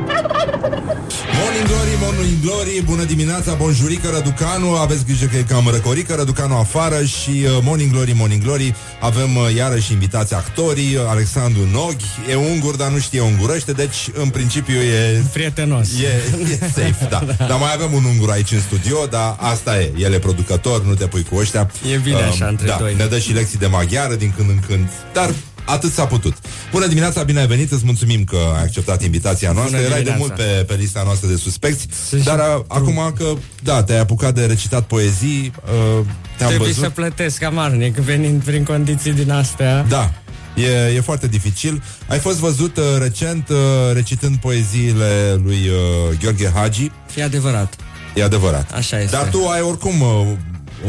[1.39, 6.57] Morning Glory, Morning Glory, bună dimineața, bonjurică, Răducanu, aveți grijă că e cam răcorică, Răducanu
[6.57, 12.05] afară și uh, Morning Glory, Morning Glory, avem uh, iarăși invitați actorii, uh, Alexandru Noghi,
[12.31, 15.23] e ungur, dar nu știe ungurește, deci în principiu e...
[15.33, 15.89] Prietenos.
[15.89, 16.07] E,
[16.53, 17.25] e safe, da.
[17.49, 20.95] Dar mai avem un ungur aici în studio, dar asta e, el e producător, nu
[20.95, 21.71] te pui cu ăștia.
[21.93, 22.95] E bine așa, între da, doi.
[22.95, 25.31] Ne dă și lecții de maghiară din când în când, dar
[25.65, 26.37] Atât s-a putut.
[26.73, 29.77] Bună dimineața, bine ai venit, îți mulțumim că ai acceptat invitația noastră.
[29.77, 30.35] Bună Erai de dimineața.
[30.45, 33.25] mult pe, pe lista noastră de suspecți, Sunt dar și a, acum că,
[33.63, 36.05] da, te-ai apucat de recitat poezii, uh,
[36.37, 36.83] te-am Trebuie văzut.
[36.83, 39.85] să plătesc amarnic venind prin condiții din astea.
[39.89, 40.13] Da,
[40.57, 41.83] e, e foarte dificil.
[42.09, 43.57] Ai fost văzut uh, recent uh,
[43.93, 46.91] recitând poeziile lui uh, Gheorghe Hagi.
[47.17, 47.75] E adevărat.
[48.15, 48.71] E adevărat.
[48.73, 49.17] Așa este.
[49.17, 50.27] Dar tu ai oricum uh,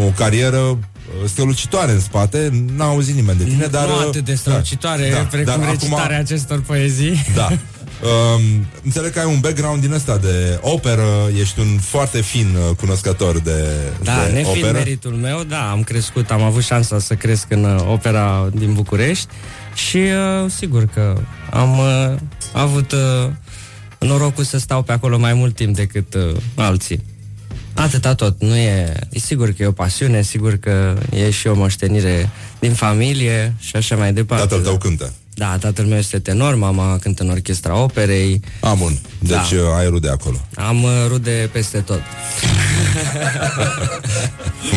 [0.06, 0.78] o carieră uh,
[1.26, 3.88] strălucitoare în spate, n-a auzit nimeni de tine, dar...
[3.88, 7.24] nu uh, atât de strălucitoare da, da, da, precum dar recitarea acestor poezii.
[7.36, 7.50] Da.
[8.02, 12.76] Um, înțeleg că ai un background din ăsta de operă, ești un foarte fin uh,
[12.76, 13.64] cunoscător de,
[14.04, 14.78] Da, de nefiind operă.
[14.78, 19.28] meritul meu, da, am crescut, am avut șansa să cresc în uh, opera din București
[19.74, 21.18] și uh, sigur că
[21.52, 22.16] am uh,
[22.54, 23.30] avut uh,
[24.00, 27.04] norocul să stau pe acolo mai mult timp decât uh, alții.
[27.76, 31.56] Atâta tot, nu e, e sigur că e o pasiune, sigur că e și o
[31.56, 34.48] moștenire din familie și așa mai departe.
[34.48, 35.14] Tatăl tău cântă.
[35.38, 38.42] Da, tatăl meu este tenor, mama cântă în orchestra operei.
[38.60, 39.00] A, bun.
[39.20, 39.48] Deci Da.
[39.62, 39.76] da.
[39.76, 40.48] ai rude acolo.
[40.56, 42.02] Am uh, rude peste tot.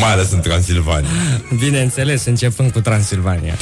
[0.00, 1.08] Mai ales în Transilvania.
[1.58, 3.54] Bineînțeles, începând cu Transilvania.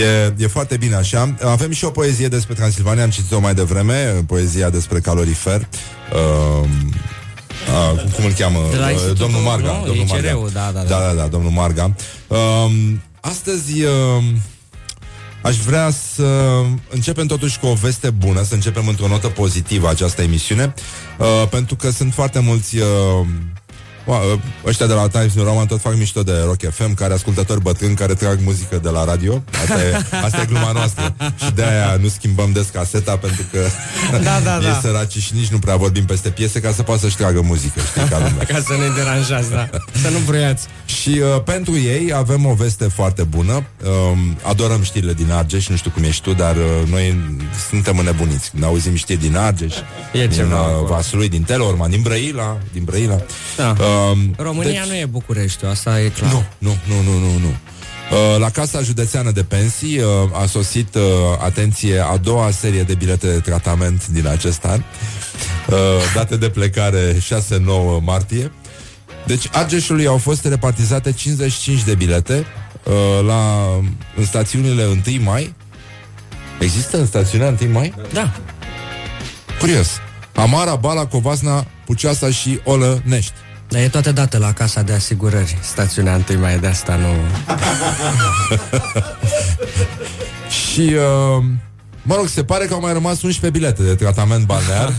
[0.00, 1.34] E, e foarte bine așa.
[1.42, 5.68] Avem și o poezie despre Transilvania, am citit-o mai devreme, poezia despre calorifer.
[6.12, 6.68] Uh,
[7.94, 8.58] uh, cum îl cheamă?
[8.70, 9.72] De la Uh, Institutul, domnul Marga.
[9.80, 9.86] nu?
[9.86, 10.88] Domnul ICR-ul, da, da, da.
[10.88, 11.94] da, da, da, domnul Marga.
[12.26, 12.70] Uh,
[13.20, 14.22] astăzi uh,
[15.42, 16.60] aș vrea să
[16.90, 20.74] începem totuși cu o veste bună, să începem într-o notă pozitivă această emisiune,
[21.18, 23.26] uh, pentru că sunt foarte mulți uh, Ua,
[24.66, 27.94] Ăștia de la Times New Roman tot fac mișto de Rock FM Care ascultători bătrâni
[27.94, 29.94] care trag muzică de la radio Asta e,
[30.24, 33.58] asta e gluma noastră Și de aia nu schimbăm des caseta Pentru că
[34.24, 34.78] Da, da, e da.
[34.82, 38.08] săraci și nici nu prea vorbim peste piese Ca să poată să-și tragă muzică Știi,
[38.10, 39.68] ca lumea Ca să ne deranjați, da.
[40.02, 40.66] Să nu bruiați.
[40.84, 43.64] și uh, pentru ei avem o veste foarte bună.
[43.84, 47.20] Uh, adorăm știrile din Argeș, nu știu cum ești tu, dar uh, noi
[47.68, 48.50] suntem înnebuniți.
[48.50, 49.74] Când auzim știri din Argeș,
[50.12, 50.86] E din ceva uh, acolo.
[50.86, 53.16] Vaslui, din Telorman, din Brăila, din Brăila.
[53.56, 53.74] Da.
[53.78, 53.86] Uh,
[54.36, 56.32] România nu e Bucureștiul, asta e clar.
[56.32, 57.54] nu, nu, nu, nu, nu, nu.
[58.10, 60.06] Uh, La Casa Județeană de Pensii uh,
[60.42, 61.02] a sosit, uh,
[61.38, 64.82] atenție, a doua serie de bilete de tratament din acest an,
[65.68, 65.76] uh,
[66.14, 67.20] date de plecare 6-9
[68.02, 68.52] martie.
[69.26, 72.46] Deci Argeșului au fost repartizate 55 de bilete
[72.82, 72.92] uh,
[73.26, 73.66] la,
[74.16, 75.54] în stațiunile 1 mai.
[76.60, 77.94] Există în stațiunea 1 mai?
[78.12, 78.32] Da.
[79.58, 79.88] Curios.
[80.34, 83.32] Amara, Bala, Covasna, Puceasa și Olănești.
[83.68, 85.58] Dar e toată dată la casa de asigurări.
[85.60, 87.08] Stațiunea întâi mai de asta nu...
[90.72, 91.44] Și, uh,
[92.02, 94.92] mă rog, se pare că au mai rămas 11 bilete de tratament balnear.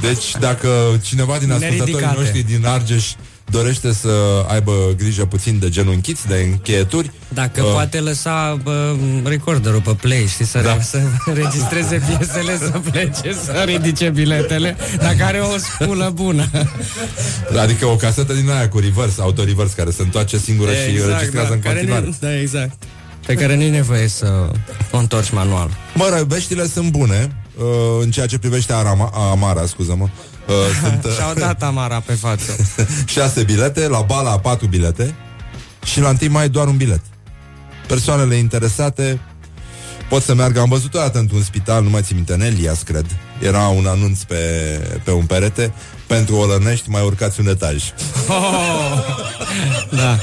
[0.00, 0.68] Deci, dacă
[1.02, 2.20] cineva din ascultătorii Neridicate.
[2.20, 3.12] noștri din Argeș
[3.50, 8.94] dorește să aibă grijă puțin de genunchiți, de încheieturi, Dacă uh, poate lăsa bă,
[9.24, 10.74] recorderul pe play, știi, să, Da.
[10.74, 10.80] da.
[10.80, 10.98] să
[11.34, 16.50] registreze piesele, să plece, să ridice biletele, dacă are o spulă bună.
[17.62, 21.54] Adică o casetă din aia cu reverse, auto-reverse, care se întoarce singură și înregistrează da,
[21.54, 22.04] în care continuare.
[22.04, 22.82] Nu, da, exact.
[23.26, 24.50] Pe care nu e nevoie să
[24.90, 25.70] o întorci manual.
[25.94, 27.64] Mă rog, veștile sunt bune uh,
[28.00, 30.08] în ceea ce privește Arama, Amara, scuză-mă.
[30.50, 32.56] Uh, sunt uh, Și-au dat Amara pe față.
[33.14, 35.14] șase bilete, la Bala patru bilete
[35.84, 37.00] și la 1 mai doar un bilet.
[37.86, 39.20] Persoanele interesate
[40.08, 40.60] pot să meargă.
[40.60, 43.06] Am văzut o dată într-un spital, nu mai țin minte, în Elias, cred.
[43.42, 44.36] Era un anunț pe,
[45.04, 45.72] pe un perete
[46.10, 47.82] Pentru Olănești mai urcați un etaj.
[50.00, 50.18] da.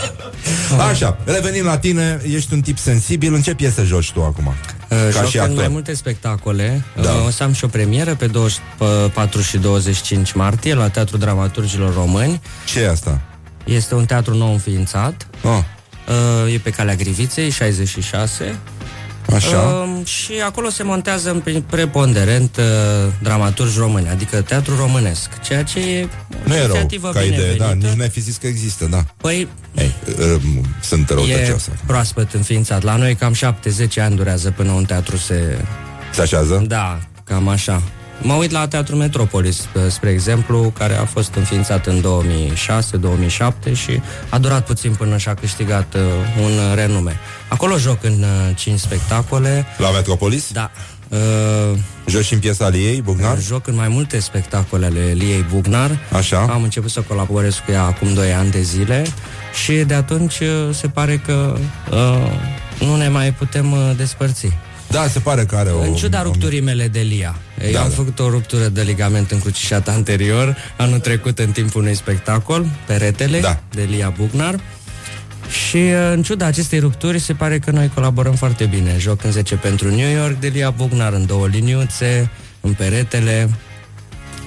[0.89, 4.45] Așa, revenim la tine, ești un tip sensibil, în ce piesă joci tu acum?
[4.45, 5.57] Uh, Ca joc și în actor.
[5.57, 6.83] mai multe spectacole.
[6.95, 7.01] Da.
[7.01, 7.23] Da.
[7.25, 12.41] O să am și o premieră pe 24 și 25 martie la Teatrul Dramaturgilor Români.
[12.65, 13.21] Ce e asta?
[13.63, 15.27] Este un teatru nou înființat.
[15.43, 15.59] Oh.
[16.45, 18.59] Uh, e pe calea Griviței, 66.
[19.36, 19.57] Așa.
[19.57, 22.63] Uh, și acolo se montează în pre- preponderent uh,
[23.21, 26.07] dramaturgi români, adică teatru românesc, ceea ce e o
[26.43, 27.63] Nu e rău inițiativă ca idee, binevenită.
[27.82, 29.03] da, nici n-ai fi zis că există, da.
[29.17, 29.93] Păi, Ei,
[30.36, 30.41] uh,
[30.82, 31.71] sunt e răutăcioasă.
[31.86, 32.84] proaspăt înființat.
[32.84, 35.57] La noi cam 7-10 ani durează până un teatru se...
[36.13, 36.63] Se așează?
[36.67, 37.82] Da, cam așa.
[38.21, 42.01] Mă uit la Teatrul Metropolis, spre- spre exemplu, care a fost înființat în
[43.71, 46.01] 2006-2007 și a durat puțin până și-a câștigat uh,
[46.43, 47.15] un renume.
[47.47, 49.65] Acolo joc în uh, 5 spectacole.
[49.77, 50.51] La Metropolis?
[50.51, 50.71] Da.
[51.09, 51.77] Uh,
[52.07, 53.41] Joci și în piesa ale ei, Bugnar?
[53.41, 55.99] Joc în mai multe spectacole ale Liei Bugnar.
[56.11, 56.39] Așa.
[56.39, 59.05] Am început să colaborez cu ea acum 2 ani de zile
[59.65, 61.57] și de atunci uh, se pare că
[61.91, 62.31] uh,
[62.79, 64.47] nu ne mai putem uh, despărți.
[64.89, 65.81] Da, se pare că are o...
[65.81, 67.35] În ciuda rupturii mele de Lia.
[67.65, 67.95] Eu Da, am da.
[67.95, 73.59] făcut o ruptură de ligament încrucișat anterior, anul trecut în timpul unui spectacol, Peretele, Da.
[73.71, 74.59] de Lia Bugnar.
[75.49, 78.95] Și uh, în ciuda acestei rupturi se pare că noi colaborăm foarte bine.
[78.97, 82.29] Joc în 10 pentru New York de Lia Bugnar, în două liniuțe,
[82.61, 83.49] în Peretele,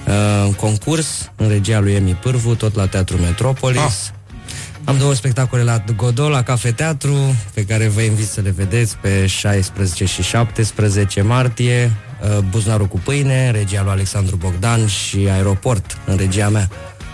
[0.07, 3.81] uh, în concurs, în regia lui Emi Pârvu, tot la Teatrul Metropolis.
[3.81, 4.19] Ah.
[4.83, 9.25] Am două spectacole la Godot, la Cafeteatru, pe care vă invit să le vedeți pe
[9.25, 11.91] 16 și 17 martie.
[12.21, 16.69] Uh, Buzunarul cu pâine, regia lui Alexandru Bogdan și Aeroport, în regia mea,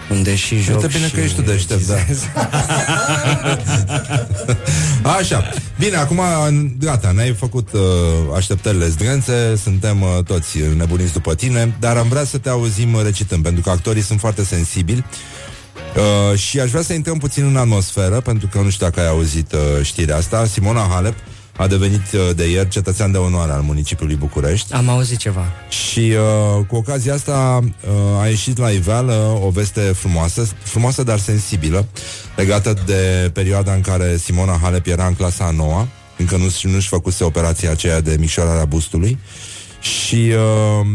[0.10, 1.96] unde și joc Uite bine și că ești tu deștept, da.
[5.18, 5.50] Așa,
[5.80, 6.22] bine, acum
[6.80, 7.82] gata, ne-ai făcut uh,
[8.36, 13.44] așteptările zdrențe, suntem uh, toți nebuniți după tine, dar am vrea să te auzim recitând,
[13.44, 15.06] pentru că actorii sunt foarte sensibili.
[15.96, 19.08] Uh, și aș vrea să intrăm puțin în atmosferă, pentru că nu știu dacă ai
[19.08, 21.16] auzit uh, știrea asta, Simona Halep
[21.58, 24.74] a devenit uh, de ieri cetățean de onoare al municipiului București.
[24.74, 25.46] Am auzit ceva.
[25.70, 31.20] Și uh, cu ocazia asta uh, a ieșit la iveală o veste frumoasă, frumoasă dar
[31.20, 31.88] sensibilă,
[32.36, 35.88] legată de perioada în care Simona Halep era în clasa a noua,
[36.18, 39.18] încă nu, nu-și făcuse operația aceea de micșorare a bustului
[39.80, 40.34] și
[40.82, 40.88] uh,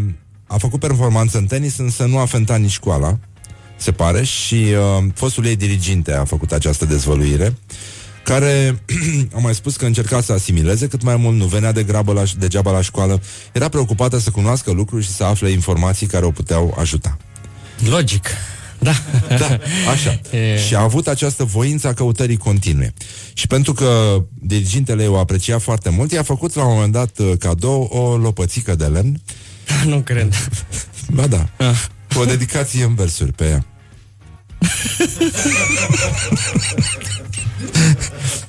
[0.46, 3.18] a făcut performanță în tenis, însă nu a fentat nici școala,
[3.76, 7.54] se pare, și uh, fostul ei diriginte a făcut această dezvăluire
[8.24, 8.82] care
[9.34, 12.22] a mai spus că încerca să asimileze cât mai mult, nu venea de grabă la,
[12.38, 16.76] degeaba la școală, era preocupată să cunoască lucruri și să afle informații care o puteau
[16.78, 17.16] ajuta.
[17.88, 18.26] Logic.
[18.78, 18.92] Da.
[19.38, 19.58] Da,
[19.90, 20.20] așa.
[20.36, 22.94] E- Și a avut această voință a căutării continue.
[23.32, 27.32] Și pentru că dirigintele o aprecia foarte mult, i-a făcut la un moment dat uh,
[27.38, 29.20] cadou o lopățică de lemn.
[29.86, 30.34] nu cred.
[31.14, 31.48] Ba da.
[32.14, 33.66] Cu o dedicație în versuri pe ea.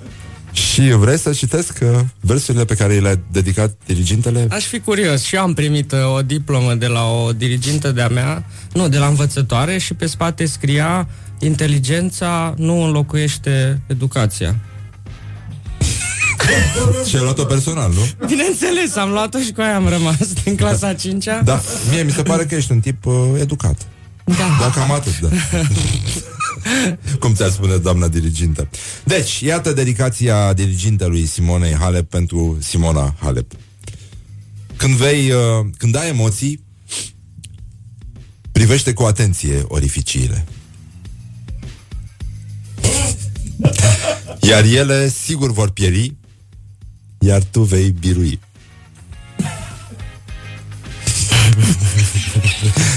[0.51, 4.47] Și vrei să citesc uh, versurile pe care le-a dedicat dirigintele?
[4.49, 5.23] Aș fi curios.
[5.23, 8.43] Și eu am primit uh, o diplomă de la o dirigintă de-a mea,
[8.73, 11.07] nu, de la învățătoare și pe spate scria
[11.39, 14.55] inteligența nu înlocuiește educația.
[17.07, 18.27] Și ai luat-o personal, nu?
[18.27, 21.41] Bineînțeles, am luat-o și cu aia am rămas din clasa a 5-a.
[21.43, 21.61] Da,
[21.91, 23.77] mie mi se pare că ești un tip uh, educat.
[24.23, 24.57] Da.
[24.59, 25.27] Dar cam atât, da.
[27.19, 28.69] Cum ți-ar spune doamna dirigintă.
[29.03, 33.51] Deci, iată dedicația dirigintelui Simonei Halep pentru Simona Halep.
[34.75, 35.39] Când vei, uh,
[35.77, 36.63] când ai emoții,
[38.51, 40.45] privește cu atenție orificiile.
[44.49, 46.15] Iar ele sigur vor pieri,
[47.19, 48.39] iar tu vei birui.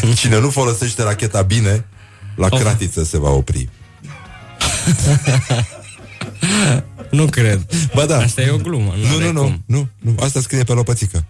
[0.16, 1.84] Cine nu folosește racheta bine,
[2.36, 2.60] la Oh.
[2.60, 3.68] cratiță se va opri.
[7.10, 7.66] Nu cred.
[7.94, 8.18] Ba da.
[8.18, 8.94] Asta e o glumă.
[9.00, 9.62] Nu, are nu, nu, cum.
[9.66, 11.24] nu, nu, asta scrie pe lopățică.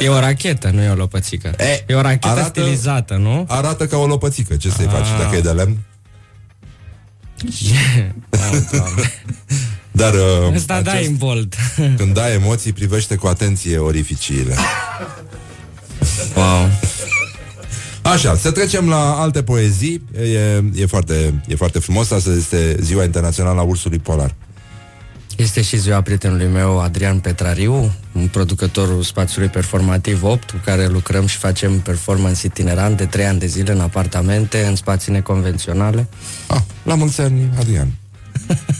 [0.00, 1.54] E o rachetă, nu e o lopățică.
[1.58, 3.44] E, e o rachetă arată- stilizată, nu?
[3.48, 4.92] Arată ca o lopățică, ce să-i Ah.
[4.92, 5.76] faci dacă e de lemn?
[8.30, 9.12] Oh, Doamne.
[9.92, 11.54] Dar uh, Asta da în bold.
[11.96, 14.54] când dai emoții, privește cu atenție orificiile.
[16.36, 16.68] Wow.
[18.10, 20.04] Așa, să trecem la alte poezii.
[20.20, 22.10] E, e, foarte, e foarte frumos.
[22.10, 24.34] Astăzi este Ziua Internațională a Ursului Polar.
[25.36, 31.26] Este și ziua prietenului meu, Adrian Petrariu, un producătorul spațiului performativ 8, cu care lucrăm
[31.26, 36.08] și facem performance itinerant de 3 ani de zile în apartamente, în spații neconvenționale.
[36.46, 37.88] Ah, la mulți ani, Adrian.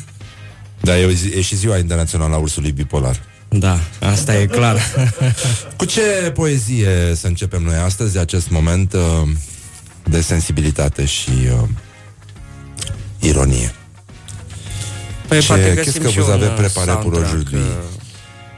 [0.87, 3.30] da, e, o zi, e și Ziua Internațională a Ursului Bipolar.
[3.53, 4.81] Da, asta e clar.
[5.77, 6.01] Cu ce
[6.35, 9.01] poezie să începem noi astăzi, acest moment uh,
[10.05, 11.69] de sensibilitate și uh,
[13.19, 13.75] ironie.
[15.29, 17.59] Păi, poate Ce, găsim qu'est-ce que și vous un, avez uh, préparé pour soundtrack, aujourd'hui?
[17.59, 17.99] uh,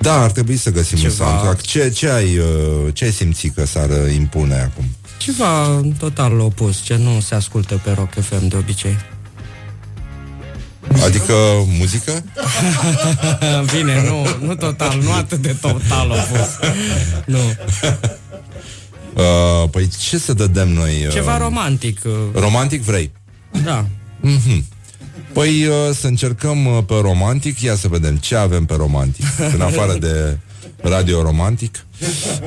[0.01, 1.61] Da, ar trebui să găsim un Ceva- soundtrack.
[1.61, 2.47] Ce, ce, ai, uh,
[2.93, 4.84] ce ai simțit că s-ar uh, impune acum?
[5.16, 8.97] Ceva total opus, ce nu se ascultă pe Rock FM de obicei.
[11.05, 11.34] Adică
[11.78, 12.12] muzică?
[13.76, 16.49] Bine, nu, nu total, nu atât de total opus.
[17.24, 17.38] Nu.
[19.14, 21.05] Uh, păi ce să dădem noi?
[21.07, 22.01] Uh, Ceva romantic.
[22.05, 23.11] uh, romantic vrei?
[23.64, 23.86] Da.
[24.20, 24.64] Mhm.
[25.32, 29.24] Păi uh, să încercăm uh, pe romantic Ia să vedem ce avem pe romantic
[29.55, 30.38] În afară de
[30.82, 31.86] radio romantic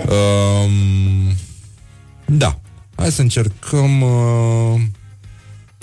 [0.08, 1.36] um,
[2.26, 2.60] Da
[2.96, 4.82] Hai să încercăm uh,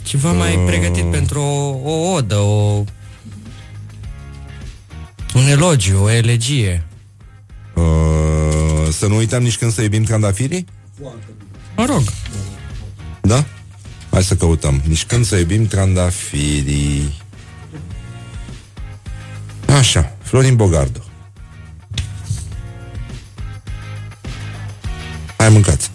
[0.03, 2.85] Ceva mai uh, pregătit pentru o, o odă, o...
[5.35, 6.87] Un elogiu, o elegie.
[7.75, 10.67] uh, Să nu uităm nici când să iubim candafirii?
[11.77, 12.03] Mă rog.
[13.21, 13.45] Da?
[14.11, 17.23] Hai să căutăm Nici când să iubim candafirii
[19.79, 21.05] Așa, Florin Bogardu
[25.37, 25.91] Hai mâncați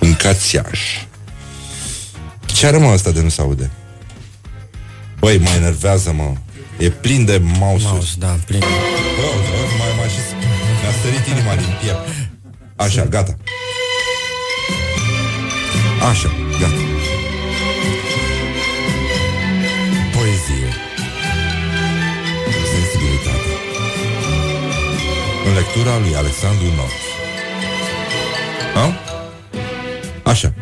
[0.00, 0.80] Mâncați iaș
[2.60, 3.70] Ce are mă ăsta de nu se aude?
[5.18, 6.32] Băi, mă enervează, mă.
[6.78, 7.92] E plin de mouse-uri.
[7.92, 8.60] Mouse, da, plin.
[8.60, 10.18] Bă, bă, mai, mai și
[10.82, 12.08] Mi-a sărit inima din piept.
[12.76, 13.36] Așa, gata.
[16.10, 16.30] Așa,
[16.60, 16.82] gata.
[20.12, 20.70] Poezie.
[22.72, 23.52] Sensibilitate.
[25.46, 27.00] În lectura lui Alexandru Norț.
[28.74, 29.00] Ha?
[30.22, 30.54] Așa.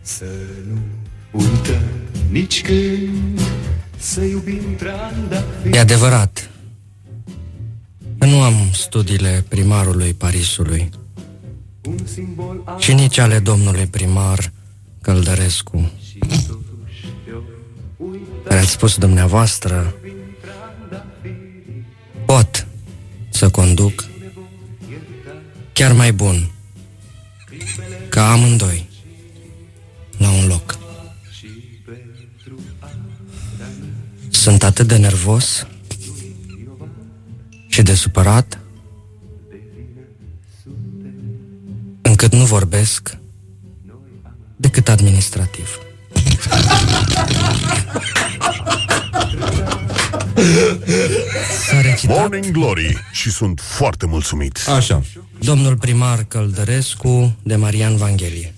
[0.00, 0.24] Să
[0.68, 0.97] nu
[1.30, 1.82] uităm
[2.30, 3.40] nici când
[3.96, 5.76] Să iubim trandafiri.
[5.76, 6.50] E adevărat.
[8.18, 10.90] Că nu am studiile primarului Parisului
[11.84, 14.52] Un simbol al și nici ale domnului primar
[15.00, 15.90] Căldărescu,
[18.44, 19.94] care ați spus dumneavoastră,
[22.26, 22.66] pot
[23.28, 24.08] să conduc
[25.72, 26.50] chiar mai bun
[28.08, 28.88] ca amândoi
[30.16, 30.77] la un loc.
[34.48, 35.66] Sunt atât de nervos
[37.68, 38.58] și de supărat
[42.02, 43.16] încât nu vorbesc
[44.56, 45.78] decât administrativ.
[51.68, 54.58] S-a recitat Morning Glory și sunt foarte mulțumit.
[54.76, 55.02] Așa.
[55.38, 58.54] Domnul primar Căldărescu de Marian Vanghelie.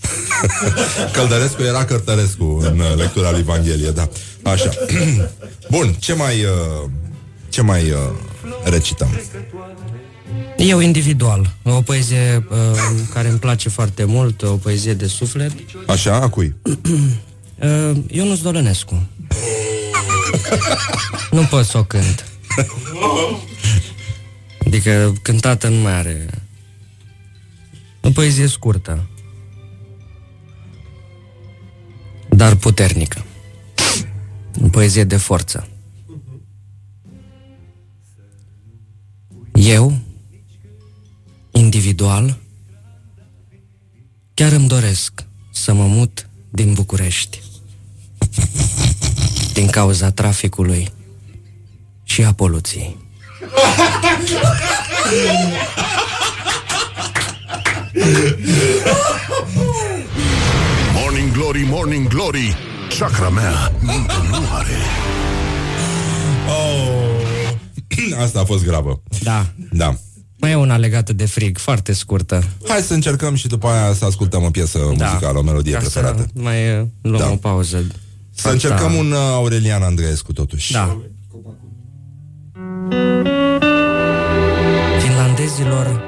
[1.12, 4.08] Căldărescu era Cărtărescu în uh, lectura lui Evanghelie, da.
[4.42, 4.70] Așa.
[5.70, 6.90] Bun, ce mai uh,
[7.48, 7.98] ce mai uh,
[8.64, 9.20] recităm?
[10.56, 12.56] Eu individual, o poezie uh,
[13.12, 15.52] care îmi place foarte mult, o poezie de suflet.
[15.86, 16.54] Așa, a cui?
[17.62, 19.06] Uh, Ionuț Dolănescu.
[21.30, 22.24] nu pot să o cânt.
[24.66, 26.26] Adică cântată nu mai are.
[28.00, 29.06] O poezie scurtă.
[32.28, 33.24] Dar puternică.
[34.62, 35.68] O poezie de forță.
[39.52, 39.98] Eu,
[41.50, 42.38] individual,
[44.34, 47.42] chiar îmi doresc să mă mut din București.
[49.52, 50.92] Din cauza traficului
[52.04, 52.96] și a poluției.
[60.94, 62.56] Morning Glory, Morning Glory
[62.98, 64.76] Chakra mea încă nu are
[66.48, 68.18] Oh.
[68.24, 69.02] Asta a fost gravă.
[69.22, 69.46] Da.
[69.72, 69.96] Da.
[70.36, 72.44] Mai e una legată de frig, foarte scurtă.
[72.68, 75.06] Hai să încercăm și după aia să ascultăm o piesă Da.
[75.06, 76.22] muzicală, o melodie Ca preferată.
[76.34, 77.30] Să mai uh, luăm Da.
[77.30, 77.84] o pauză.
[78.34, 80.72] Să încercăm un uh, Aurelian Andreescu totuși.
[80.72, 80.98] Da.
[84.98, 86.02] Finlandezilor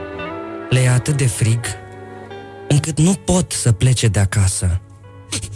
[0.70, 1.60] le e atât de frig
[2.73, 4.81] încât nu pot să plece de acasă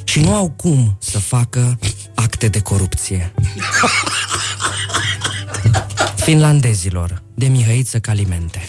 [0.04, 1.78] și nu au cum să facă
[2.14, 3.34] acte de corupție.
[6.14, 8.60] Finlandezilor de Mihăiță Calimente.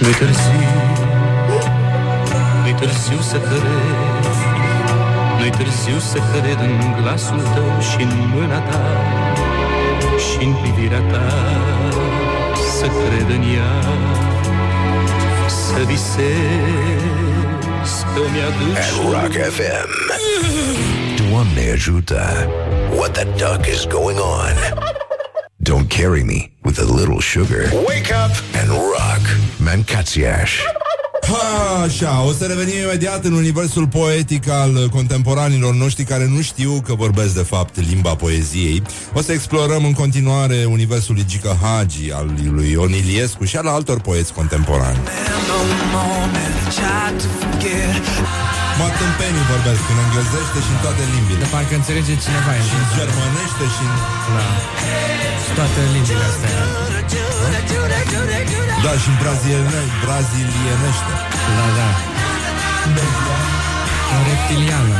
[0.00, 0.68] Nu-i târziu
[2.62, 3.62] Nu-i târziu să cred
[5.38, 8.80] Nu-i târziu să cred în glasul tău și în mâna ta
[10.18, 12.07] și în privirea ta
[12.78, 13.80] Să cred în ea
[15.48, 16.28] Să visez
[18.14, 19.88] că mi-aduci Rock FM.
[21.30, 22.48] Doamne ajută.
[22.96, 24.52] What the duck is going on?
[25.62, 27.62] Don't carry me with a little sugar.
[27.72, 29.22] Wake up and rock.
[29.56, 30.60] Mancațiaș.
[31.28, 36.82] Ha, așa, o să revenim imediat în universul poetic al contemporanilor noștri care nu știu
[36.86, 38.82] că vorbesc de fapt limba poeziei.
[39.12, 43.66] O să explorăm în continuare universul lui Gica Hagi, al lui Ion Iliescu și al
[43.66, 44.98] altor poeți contemporani.
[48.80, 51.38] Mă tâmpenii vorbesc în englezește și în toate limbile.
[51.44, 53.94] De parcă înțelege cineva Și în germanește și în...
[54.34, 54.46] Da.
[55.42, 56.77] Și toate limbile astea.
[58.84, 61.14] Da, și în braziliene, brazilienește.
[61.56, 61.88] Da, da.
[64.14, 64.98] În reptiliană.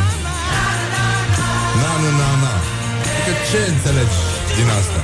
[1.80, 2.54] Na, nu, na, na.
[3.08, 4.18] Adică ce înțelegi
[4.56, 4.98] din asta?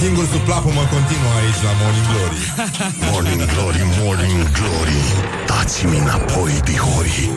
[0.00, 2.38] Singur sub plapă mă continuă aici la Morning Glory.
[3.10, 5.00] Morning Glory, Morning Glory
[5.46, 7.30] Dați-mi înapoi, dihori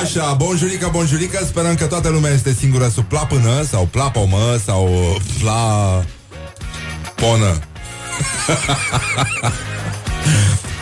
[0.00, 4.88] Așa, bonjurică, bonjurică Sperăm că toată lumea este singură sub plapână Sau plapomă Sau
[5.40, 5.60] pla...
[7.20, 7.58] Ponă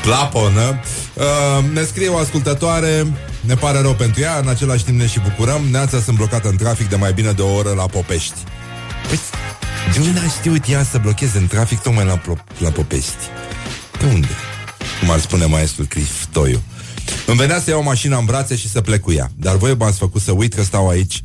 [0.03, 0.81] Plaponă
[1.15, 3.07] uh, Ne scrie o ascultătoare
[3.41, 5.63] Ne pare rău pentru ea În același timp ne și bucurăm.
[5.71, 8.39] Neața sunt blocată în trafic de mai bine de o oră la Popești.
[9.09, 9.19] Păi,
[9.93, 13.17] de unde a știut ea să blocheze în trafic tocmai la, Plo- la Popești?
[13.99, 14.29] De unde?
[15.01, 16.63] Cum ar spune maestrul Criftoiu
[17.27, 19.99] Îmi venea să iau mașina în brațe și să plec cu ea Dar voi m-ați
[19.99, 21.23] făcut să uit că stau aici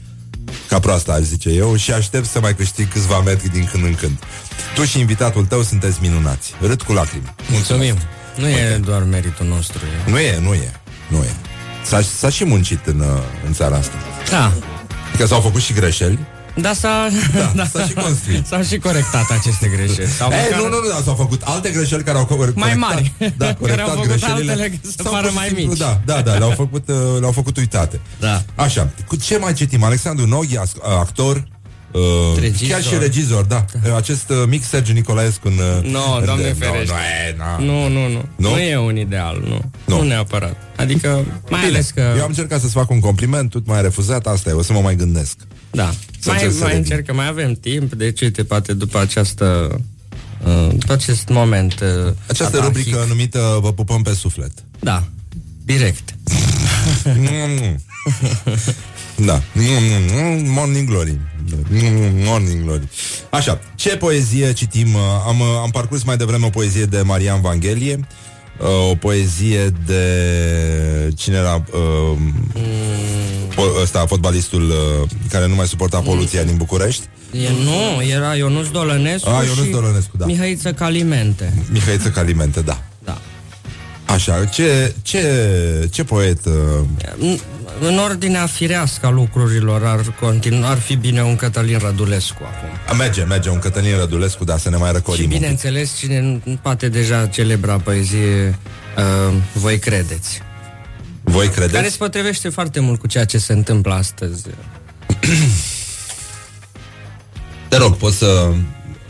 [0.68, 3.96] Ca proasta, aș zice eu Și aștept să mai câștig câțiva metri din când în
[3.96, 4.18] când
[4.76, 7.96] Tu și invitatul tău sunteți minunați Râd cu lacrimi Mulțumim.
[8.38, 9.80] Nu e doar meritul nostru.
[10.08, 10.12] E.
[10.12, 10.72] Nu e, nu e,
[11.08, 11.34] nu e
[11.84, 13.96] S-a, s-a și muncit în, uh, în țara asta
[14.30, 14.54] Da.
[15.18, 16.20] Că s-au făcut și greșeli
[16.56, 17.08] Da, s-a,
[17.56, 18.46] Da, s-a și construit.
[18.46, 20.08] S-au și corectat aceste greșeli.
[20.08, 22.64] Sau Ei, măcar nu, nu, nu, da, s-au făcut alte greșeli care au co- corectat,
[22.64, 23.14] mai mari.
[23.18, 24.52] Da, care corectat au făcut greșelile.
[24.52, 25.78] altele să Sau pară pur și mai simplu, mici.
[25.78, 28.00] Da, da, da, le-au făcut, uh, le-au făcut uitate.
[28.20, 28.44] Da.
[28.56, 29.84] Așa, cu ce mai citim?
[29.84, 31.48] Alexandru Noghi, as- actor,
[31.92, 32.02] uh,
[32.40, 32.68] Regizor.
[32.68, 33.66] chiar și regizor, da.
[33.84, 33.96] da.
[33.96, 35.54] Acest uh, mic Sergiu Nicolaescu în...
[35.58, 36.94] uh, No, în- doamne no, ferește.
[36.94, 37.00] Nu,
[37.30, 37.58] e, na.
[37.58, 38.26] Nu, nu, nu.
[38.36, 38.50] Nu?
[38.50, 39.62] Nu e un ideal, nu.
[39.86, 39.98] Nu.
[40.02, 40.56] Nu, neapărat.
[40.76, 41.08] Adică,
[41.50, 42.00] mai Bine, ales că...
[42.16, 44.80] Eu am încercat să-ți fac un compliment, tu m-ai refuzat, asta e, o să mă
[44.80, 45.36] mai gândesc.
[45.72, 45.94] Da.
[46.24, 46.84] Să Mai, încerc să mai revin.
[46.84, 49.80] încerc, că mai avem timp, deci uite, poate după această...
[50.46, 51.74] Uh, după acest moment...
[51.82, 52.64] Uh, Această atahic.
[52.76, 54.52] rubrică numită Vă pupăm pe suflet.
[54.80, 55.04] Da,
[55.66, 56.16] direct.
[59.16, 59.42] Da.
[60.46, 61.18] Morning Glory.
[62.24, 62.88] Morning Glory.
[63.30, 64.94] Așa, ce poezie citim?
[64.94, 68.00] Uh, Am, uh, am parcurs mai devreme o poezie de Marian Vanghelie,
[68.60, 70.02] uh, o poezie de...
[71.16, 71.64] Cine era?
[71.74, 72.18] Uh,
[72.54, 73.43] po-
[73.82, 77.04] ăsta, fotbalistul uh, care nu mai suporta poluția din București.
[77.32, 80.26] E, nu, era Ionuț Dolănescu Ah, Ionuț și Dolănescu, da.
[80.26, 81.54] Mihăiță Calimente.
[81.72, 82.82] Mihaiță Calimente, da.
[83.04, 83.22] Da.
[84.06, 85.24] Așa, ce, ce,
[85.92, 86.46] ce poet...
[86.46, 86.54] Uh,
[87.20, 87.38] În,
[87.82, 92.98] în ordinea firească a lucrurilor ar continua, ar fi bine un Cătălin Rădulescu acum.
[92.98, 95.20] merge, merge un Cătălin Rădulescu, dar să ne mai răcorim.
[95.20, 95.40] Și un pic.
[95.40, 98.60] bineînțeles, cine nu poate deja celebra poezie
[99.28, 100.42] uh, Voi credeți.
[101.24, 101.92] Voi Care credeți?
[101.92, 104.44] se potrivește foarte mult cu ceea ce se întâmplă astăzi.
[107.70, 108.54] Te rog, poți să...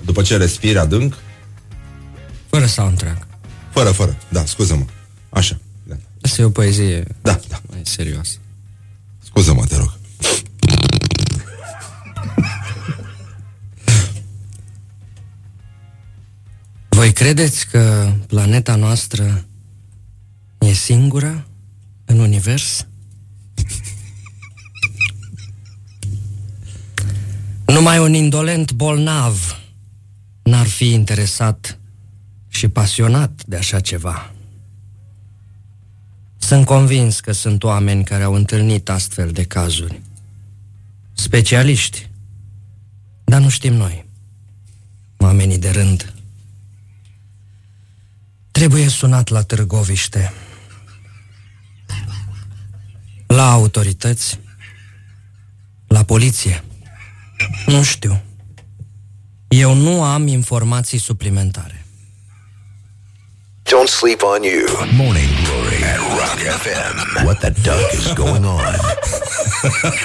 [0.05, 1.17] După ce respiri adânc?
[2.49, 3.27] Fără soundtrack.
[3.71, 4.17] Fără, fără.
[4.29, 4.85] Da, scuză-mă.
[5.29, 5.59] Așa.
[5.83, 5.95] Da.
[6.21, 7.61] Asta e o poezie Da, da.
[7.69, 8.37] mai serioasă.
[9.23, 9.97] Scuză-mă, te rog.
[16.89, 19.45] Voi credeți că planeta noastră
[20.59, 21.47] e singură
[22.13, 22.87] în univers?
[27.65, 29.59] Numai un indolent bolnav
[30.43, 31.79] n-ar fi interesat
[32.47, 34.31] și pasionat de așa ceva.
[36.37, 40.01] Sunt convins că sunt oameni care au întâlnit astfel de cazuri.
[41.13, 42.09] Specialiști.
[43.23, 44.05] Dar nu știm noi.
[45.17, 46.13] Oamenii de rând.
[48.51, 50.31] Trebuie sunat la Târgoviște.
[53.35, 54.39] La autorități.
[55.87, 56.63] La poliție.
[57.65, 58.21] Nu știu.
[59.47, 61.85] Eu nu am informații suplimentare.
[63.63, 64.87] Don't sleep on you.
[64.95, 67.23] Morning Glory at Rock FM.
[67.25, 68.61] What the duck is going on?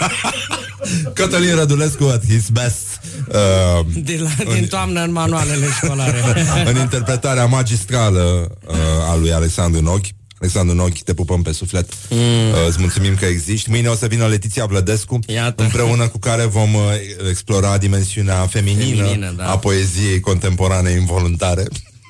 [1.15, 3.01] Cătălin Rădulescu at his best.
[3.29, 6.23] Uh, De la, din toamnă în manualele școlare.
[6.71, 8.77] în interpretarea magistrală uh,
[9.11, 10.15] a lui Alexandru Noghi.
[10.41, 11.93] Alexandru Noghi, te pupăm pe suflet.
[12.11, 12.19] Mm.
[12.19, 13.71] Uh, îți mulțumim că existi.
[13.71, 15.63] Mâine o să vină Letiția Vlădescu, Iată.
[15.63, 16.81] împreună cu care vom uh,
[17.29, 19.51] explora dimensiunea feminină, Feminină, da.
[19.51, 21.65] a poeziei contemporane involuntare.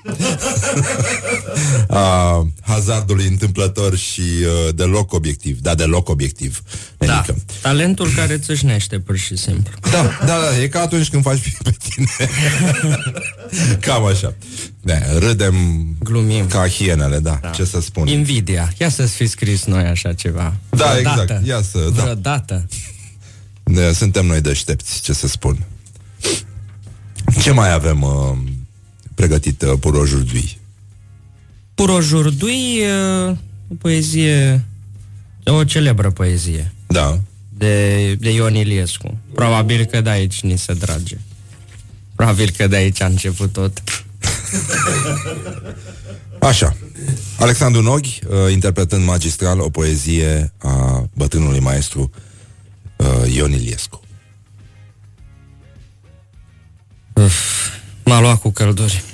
[1.88, 5.60] a hazardului întâmplător și uh, deloc obiectiv.
[5.60, 6.62] Da, deloc obiectiv.
[6.98, 9.72] Da, Adică, talentul care țâșnește, pur și simplu.
[9.90, 12.30] Da, da, da, e ca atunci când faci pe tine.
[13.80, 14.34] Cam așa.
[14.80, 16.46] Da, râdem Glumim.
[16.46, 17.48] ca hienele, da, da.
[17.48, 18.06] ce să spun.
[18.06, 18.72] Invidia.
[18.78, 20.54] Ia să-ți fi scris noi așa ceva.
[20.70, 21.22] Da, Vreodată.
[21.22, 21.46] exact.
[21.46, 22.02] Ia să, da.
[22.02, 22.66] Vreodată.
[23.64, 25.66] Ne, suntem noi deștepți, ce să spun.
[27.42, 28.36] Ce mai avem uh,
[29.18, 30.58] pregătit uh, pour aujourd'hui?
[31.74, 32.80] Pour aujourd'hui,
[33.28, 33.36] uh,
[33.68, 34.64] o poezie,
[35.44, 36.72] o celebră poezie.
[36.86, 37.20] Da.
[37.48, 39.18] De, de Ion Iliescu.
[39.34, 41.18] Probabil că de aici ni se drage.
[42.14, 43.82] Probabil că de aici a început tot.
[46.50, 46.76] Așa.
[47.38, 52.10] Alexandru Noghi, uh, interpretând magistral o poezie a bătrânului maestru
[52.96, 54.00] uh, Ion Iliescu.
[57.12, 57.68] Uf,
[58.04, 59.04] m-a luat cu călduri.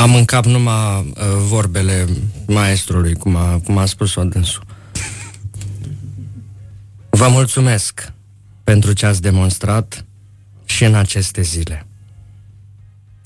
[0.00, 2.06] Am în cap numai uh, vorbele
[2.46, 4.62] maestrului, cum a, cum a spus-o dânsul.
[7.10, 8.12] Vă mulțumesc
[8.64, 10.04] pentru ce ați demonstrat
[10.64, 11.86] și în aceste zile.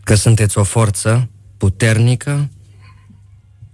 [0.04, 2.50] Că sunteți o forță puternică,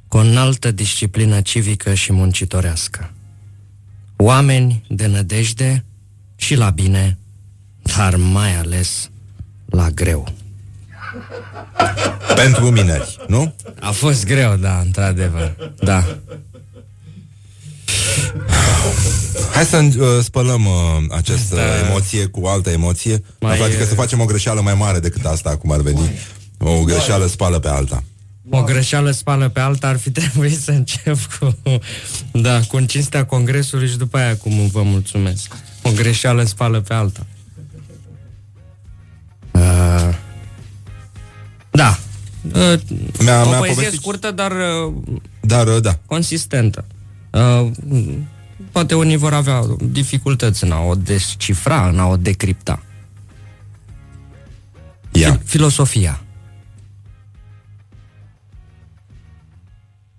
[0.09, 3.13] cu o înaltă disciplină civică și muncitorească.
[4.17, 5.85] Oameni de nădejde
[6.37, 7.19] și la bine,
[7.97, 9.11] dar mai ales
[9.65, 10.44] la greu.
[12.35, 13.55] Pentru mineri, nu?
[13.81, 15.73] A fost greu, da, într-adevăr.
[15.79, 16.05] Da.
[19.53, 20.73] Hai să uh, spălăm uh,
[21.11, 21.89] această Da.
[21.89, 23.23] emoție cu altă emoție.
[23.41, 26.11] Mai, Mai, adică uh, să facem o greșeală mai mare decât asta, cum ar veni.
[26.59, 28.03] O greșeală spală pe alta.
[28.51, 31.59] O greșeală spală pe alta ar fi trebuit să încep cu,
[32.33, 35.57] da, cu în cinstea congresului și după aia cum vă mulțumesc.
[35.83, 37.27] O greșeală spală pe alta.
[39.51, 40.15] Uh,
[41.75, 41.99] da.
[42.43, 42.81] Uh,
[43.21, 44.95] Mi-a- o mi-a poezie povestit- scurtă, dar uh,
[45.41, 45.99] Dar, uh, da.
[46.07, 46.85] consistentă.
[47.31, 47.71] Uh,
[48.73, 52.83] poate unii vor avea dificultăți în a o descifra, în a o decripta.
[55.13, 55.41] Ia.
[55.45, 56.23] Filosofia.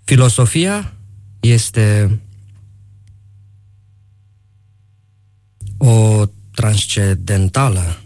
[0.03, 0.93] Filosofia
[1.39, 2.19] este
[5.77, 7.97] o transcendentală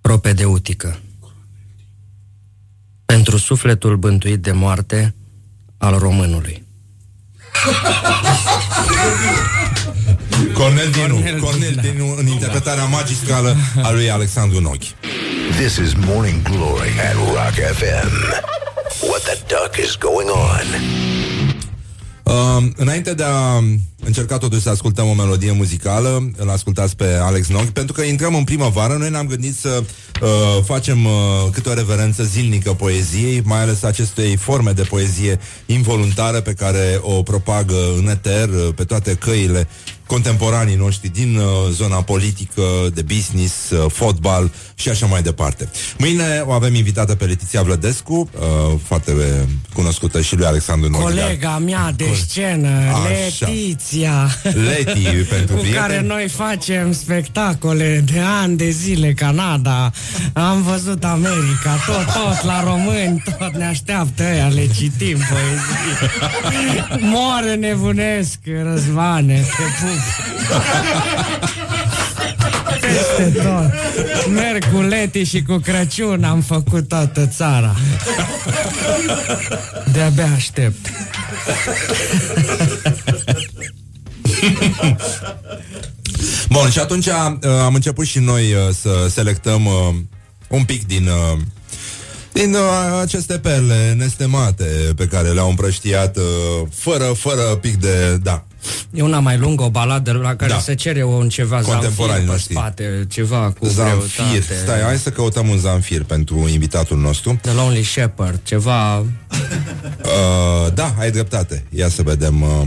[0.00, 0.98] propedeutică
[3.12, 5.14] pentru sufletul bântuit de moarte
[5.78, 6.66] al românului.
[10.54, 14.94] Cornel Dinu, Cornel Dinu în interpretarea magistrală a lui Alexandru Noghi.
[15.58, 18.12] This is Morning Glory at Rock FM.
[19.08, 20.66] What the duck is going on?
[22.22, 23.58] Uh, înainte de a
[24.04, 28.34] încerca totuși să ascultăm o melodie muzicală, îl ascultați pe Alex Nog, pentru că intrăm
[28.34, 29.82] în primăvară, noi ne-am gândit să
[30.22, 30.28] uh,
[30.64, 31.12] facem uh,
[31.52, 37.22] câte o reverență zilnică poeziei, mai ales acestei forme de poezie involuntară pe care o
[37.22, 39.68] propagă în eter uh, pe toate căile
[40.12, 42.62] contemporanii noștri din uh, zona politică,
[42.94, 45.68] de business, uh, fotbal și așa mai departe.
[45.98, 49.22] Mâine o avem invitată pe Letiția Vlădescu, uh, foarte uh,
[49.74, 51.00] cunoscută și lui Alexandru Nog.
[51.00, 53.46] Colega mea de scenă, Așa.
[53.92, 55.86] Letiția Leti pentru Cu prieteni.
[55.86, 59.90] care noi facem spectacole de ani de zile Canada.
[60.32, 67.00] Am văzut America, tot, tot la români Tot ne așteaptă ăia, le citim poezii.
[67.00, 70.00] Moare nebunesc, Răzvane, te pup.
[72.80, 73.70] Peste tot.
[74.32, 77.74] Merg cu Leti și cu Crăciun Am făcut toată țara.
[79.92, 80.90] De-abia aștept
[86.50, 87.14] Bun, și atunci uh,
[87.64, 89.72] am început și noi uh, să selectăm uh,
[90.48, 91.38] un pic din uh,
[92.32, 92.60] din uh,
[93.00, 94.64] aceste perle nestemate
[94.96, 96.22] pe care le-au împrăștiat uh,
[96.74, 98.16] fără, fără pic de...
[98.22, 98.44] Da.
[98.90, 100.58] E una mai lungă, o baladă la care Da.
[100.58, 102.54] se cere un ceva Contemporanii zanfir pe noștri.
[102.54, 104.24] spate, ceva cu Zanfir.
[104.24, 104.54] greutate.
[104.64, 107.38] Stai, hai să căutăm un zanfir pentru invitatul nostru.
[107.42, 108.98] The Lonely Shepherd, ceva...
[108.98, 109.06] Uh,
[110.74, 111.64] da, ai dreptate.
[111.70, 112.42] Ia să vedem...
[112.42, 112.66] Uh,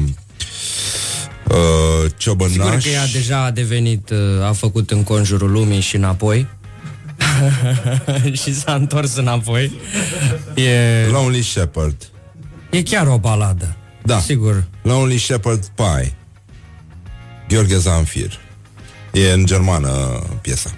[1.50, 2.54] uh, ciobănaș.
[2.54, 6.48] Sigur că ea deja a devenit, uh, a făcut în conjurul lumii și înapoi.
[8.42, 9.72] și s-a întors înapoi.
[10.56, 12.10] E, Lonely Shepherd.
[12.70, 13.76] e chiar o baladă.
[14.04, 14.20] Da.
[14.20, 14.64] Sigur.
[14.82, 16.14] Lonely Shepherd Pie.
[17.48, 18.40] Gheorghe Zanfir.
[19.12, 20.74] E în germană piesa.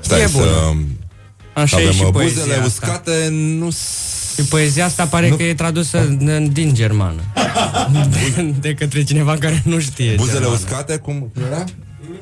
[0.00, 0.36] Stai E să...
[0.36, 0.84] bună.
[1.54, 2.66] Așa avem e și uh, poezia buzele asta.
[2.66, 3.70] uscate, nu...
[4.34, 5.36] Și poezia asta pare Nu.
[5.36, 7.20] că e tradusă în- din germană.
[8.10, 10.54] De, de către cineva care nu știe Buzele germană.
[10.64, 11.64] uscate, cum era?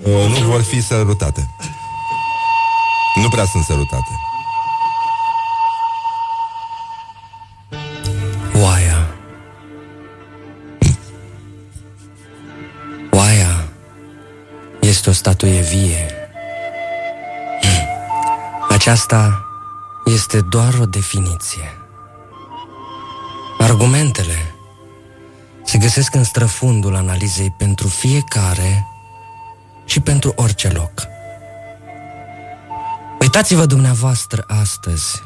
[0.02, 1.50] Uh, nu vor fi sărutate.
[3.22, 4.08] Nu prea sunt sărutate.
[8.62, 9.08] Oaia
[13.10, 13.68] Oaia
[14.80, 16.06] este o statuie vie.
[18.68, 19.44] Aceasta
[20.04, 21.79] este doar o definiție.
[23.60, 24.54] Argumentele
[25.64, 28.86] se găsesc în străfundul analizei pentru fiecare
[29.84, 31.06] și pentru orice loc.
[33.20, 35.22] Uitați-vă dumneavoastră astăzi,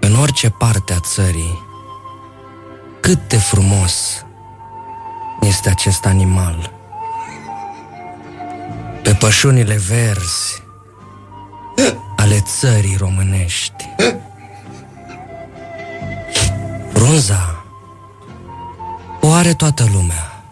[0.00, 1.58] în orice parte a țării,
[3.00, 4.24] cât de frumos
[5.40, 6.72] este acest animal.
[9.02, 10.62] Pe pășunile verzi
[12.16, 13.88] ale țării românești.
[17.00, 17.64] Frunza
[19.20, 20.42] o are toată lumea,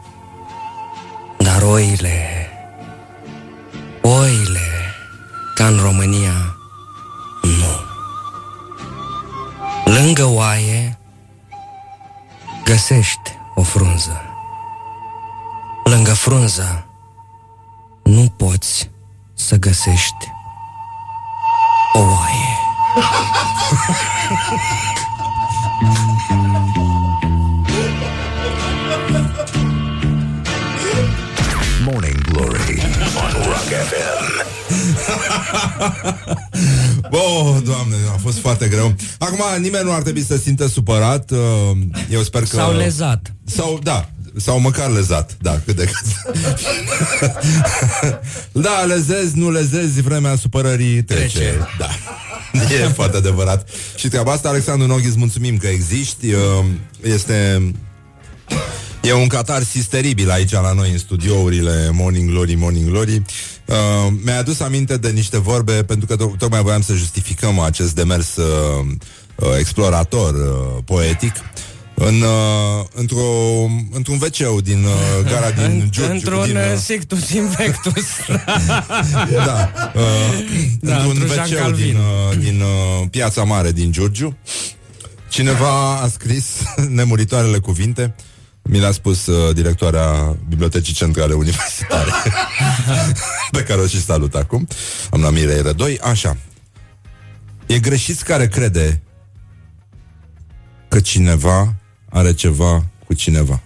[1.38, 2.48] dar oile,
[4.02, 4.94] oile,
[5.54, 6.56] ca în România,
[7.42, 7.80] nu.
[9.92, 10.98] Lângă oaie
[12.64, 14.22] găsești o frunză.
[15.84, 16.86] Lângă frunză
[18.02, 18.90] nu poți
[19.34, 20.32] să găsești
[21.92, 22.58] o oaie.
[31.84, 32.80] Morning Glory
[33.16, 34.46] on Rock FM.
[37.10, 38.94] Oh, doamne, a fost foarte greu.
[39.18, 41.30] Acum, nimeni nu ar trebui să simtă supărat.
[41.30, 41.38] uh,
[42.10, 42.46] Eu sper că...
[42.46, 43.32] Sau lezat.
[43.44, 46.34] Sau, da, sau măcar lezat, da, cât de cât.
[48.64, 51.38] da, lezezi, nu lezezi, vremea supărării trece.
[51.38, 51.66] Trece.
[51.78, 51.88] Da.
[52.82, 53.68] E foarte adevărat.
[53.96, 56.32] Și treaba asta, Alexandru Noghi, îți mulțumim că existi.
[56.32, 56.64] Uh,
[57.02, 57.62] Este...
[59.02, 63.22] E un catarsis teribil aici la noi în studiourile Morning Glory, Morning Glory.
[63.64, 67.94] Uh, mi-a adus aminte de niște vorbe, pentru că to- tocmai voiam să justificăm acest
[67.94, 68.86] demers uh,
[69.34, 71.32] uh, explorator uh, poetic.
[72.00, 73.24] În, uh, într-o,
[73.90, 76.12] într-un wc din uh, gara din Giurgiu.
[76.12, 78.06] Într-un din, uh, uh, sictus infectus.
[79.46, 80.02] da, uh,
[80.80, 81.84] Da, într-un într-un Jean wc Calvin.
[81.86, 84.36] din, uh, din uh, piața mare din Giurgiu.
[85.28, 86.46] Cineva a scris
[86.98, 88.14] nemuritoarele cuvinte.
[88.62, 92.10] Mi l-a spus uh, directoarea Bibliotecii Centrale Universitare
[93.50, 94.66] Pe care o și salut acum
[95.10, 96.36] Am la Mirei Rădoi Așa
[97.66, 99.02] E greșit care crede
[100.88, 101.74] Că cineva
[102.09, 103.60] are ceva cu cineva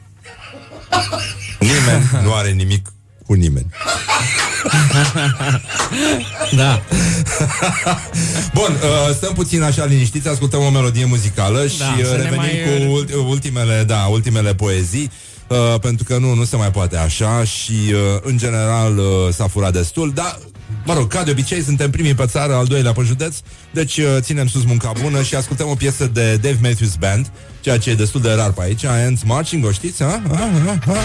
[1.60, 2.92] Nimeni nu are nimic
[3.26, 3.66] cu nimeni
[6.56, 6.82] da.
[8.54, 12.16] Bun, uh, stăm puțin așa liniștiți, ascultăm o melodie muzicală și Da, uh, să ne
[12.22, 15.10] revenim mai- cu ulti- ultimele, da, ultimele poezii.
[15.48, 19.04] Uh, pentru că nu, nu se mai poate așa și uh, în general uh,
[19.34, 20.38] s-a furat destul, dar
[20.84, 23.36] Mă rog, ca de obicei, suntem primii pe țară, al doilea pe județ,
[23.70, 27.30] deci uh, ținem sus munca bună și ascultăm o piesă de Dave Matthews Band,
[27.60, 30.22] ceea ce e destul de rar pe aici, Ants Marching, o știți, ha?
[30.28, 30.96] Ha, ha, ha.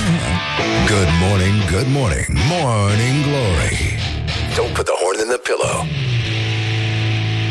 [0.88, 3.78] Good morning, good morning, morning glory.
[4.56, 5.86] Don't put the horn in the pillow.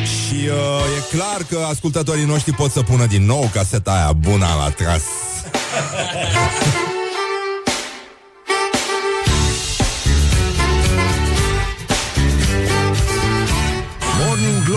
[0.05, 4.47] Și uh, e clar că ascultătorii noștri pot să pună din nou caseta aia bună
[4.59, 5.03] la tras.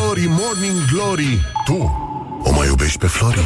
[0.09, 1.73] Glory, Morning Glory Tu
[2.43, 3.39] o mai iubești pe Flori?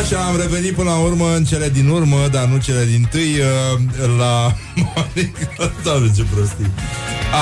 [0.00, 3.38] Așa, am revenit până la urmă în cele din urmă, dar nu cele din tâi,
[3.38, 3.80] uh,
[4.18, 4.54] la
[5.84, 6.70] Doamne, ce prostii.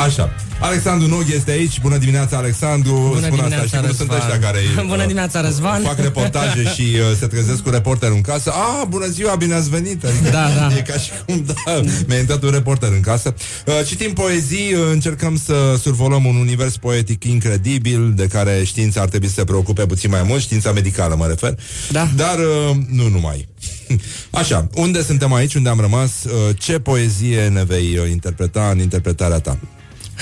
[0.04, 0.34] Așa.
[0.60, 1.80] Alexandru Noghi este aici.
[1.80, 2.92] Bună dimineața, Alexandru.
[2.92, 4.30] Bună Spun dimineața, asta, știi cum sunt Răzvan.
[4.30, 5.82] ăștia care Bună uh, dimineața, Răzvan.
[5.82, 8.50] fac reportaje și uh, se trezesc cu reporter în casă.
[8.50, 10.04] Ah, bună ziua, bine ați venit.
[10.04, 10.68] Adică, Da, da.
[10.76, 13.34] E ca și cum, da, mi-a intrat un reporter în casă.
[13.66, 19.08] Uh, citim poezii, uh, încercăm să survolăm un univers poetic incredibil, de care știința ar
[19.08, 21.54] trebui să se preocupe puțin mai mult, știința medicală mă refer.
[21.90, 22.08] Da.
[22.16, 23.48] Dar uh, nu numai.
[24.30, 26.10] Așa, unde suntem aici, unde am rămas?
[26.24, 29.58] Uh, ce poezie ne vei uh, interpreta în interpretarea ta?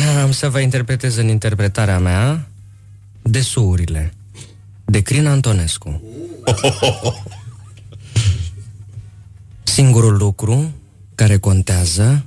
[0.05, 2.49] Am să vă interpretez în interpretarea mea
[3.23, 4.13] Desuurile
[4.85, 6.03] de Crin Antonescu.
[9.63, 10.75] Singurul lucru
[11.15, 12.25] care contează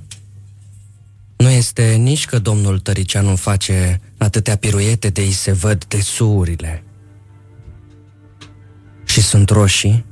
[1.36, 6.82] nu este nici că domnul Tăricianu face atâtea piruete de îi se văd desuurile.
[9.04, 10.04] Și sunt roșii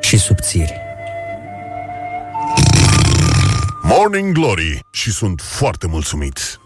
[0.00, 0.85] și subțiri.
[3.88, 6.60] Morning Glory Și sunt foarte mulțumit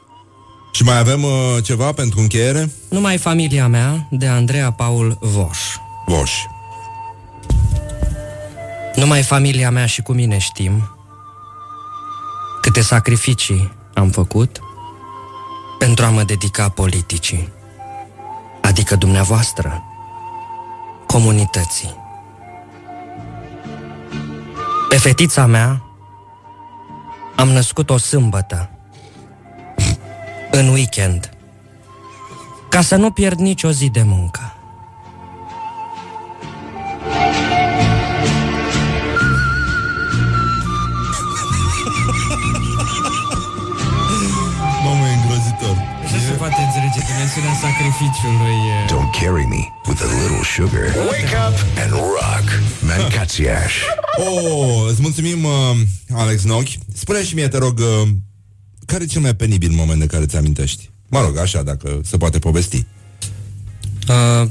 [0.73, 1.31] Și mai avem uh,
[1.63, 2.71] ceva pentru încheiere?
[2.89, 5.59] Numai familia mea de Andreea Paul Voș.
[6.07, 6.33] Voș.
[8.95, 10.95] Numai familia mea și cu mine știm
[12.61, 14.61] câte sacrificii am făcut
[15.79, 17.49] pentru a mă dedica politicii,
[18.61, 19.83] adică dumneavoastră,
[21.07, 21.97] comunității.
[24.89, 25.90] Pe fetița mea
[27.41, 28.71] Am născut o sâmbătă.
[30.51, 31.31] În weekend.
[32.69, 34.55] Ca să nu pierd nicio zi de muncă.
[44.85, 45.77] Mamă, e îngrozitor.
[46.05, 48.55] Așa se poate înțelege dimensiunea sacrificiului.
[48.55, 48.87] e.
[48.87, 50.87] Don't carry me with a little sugar.
[51.11, 52.47] Wake up and rock.
[52.87, 53.75] Mancațiaș.
[54.17, 55.77] Oh, îți mulțumim, uh,
[56.13, 56.79] Alex Nochi.
[56.95, 58.09] Spune și mie, te rog, uh,
[58.87, 60.91] care e cel mai penibil moment de care ți amintești?
[61.09, 62.87] Mă rog, așa, dacă se poate povesti.
[64.09, 64.49] Uh,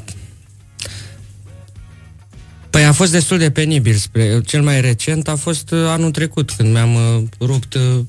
[2.69, 3.95] Păi a fost destul de penibil.
[3.95, 7.99] Spre, cel mai recent a fost uh, anul trecut, când mi-am uh, rupt uh,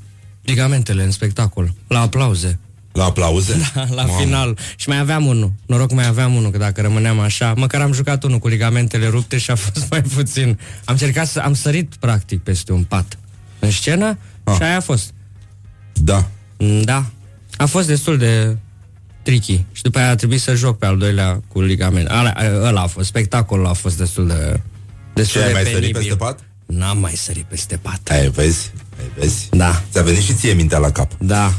[0.43, 2.59] ligamentele în spectacol, la aplauze.
[2.93, 3.57] La aplauze?
[3.75, 4.19] Da, la Mamă.
[4.19, 4.59] final.
[4.77, 5.53] Și mai aveam unul.
[5.67, 9.39] Noroc mai aveam unul, că dacă rămâneam așa, măcar am jucat unul cu ligamentele rupte
[9.39, 10.49] și a fost mai puțin.
[10.85, 13.19] Am încercat să am sărit practic peste un pat
[13.59, 14.55] în scenă ah.
[14.55, 15.13] și aia a fost.
[15.93, 16.29] Da.
[16.85, 17.05] Da.
[17.57, 18.57] A fost destul de
[19.23, 19.65] tricky.
[19.73, 22.09] Și după aia a trebuit să joc pe al doilea cu ligament.
[22.09, 24.61] Ala, ăla a fost, spectacolul a fost destul de
[25.15, 26.01] destul Ce, ai de mai sărit penibil.
[26.01, 26.41] peste pat?
[26.67, 28.01] N-am mai sărit peste pat.
[28.11, 28.73] Ai, vezi?
[28.99, 29.49] Ai, vezi?
[29.51, 29.83] Da.
[29.93, 31.13] Ți-a venit și ție mintea la cap.
[31.19, 31.55] Da.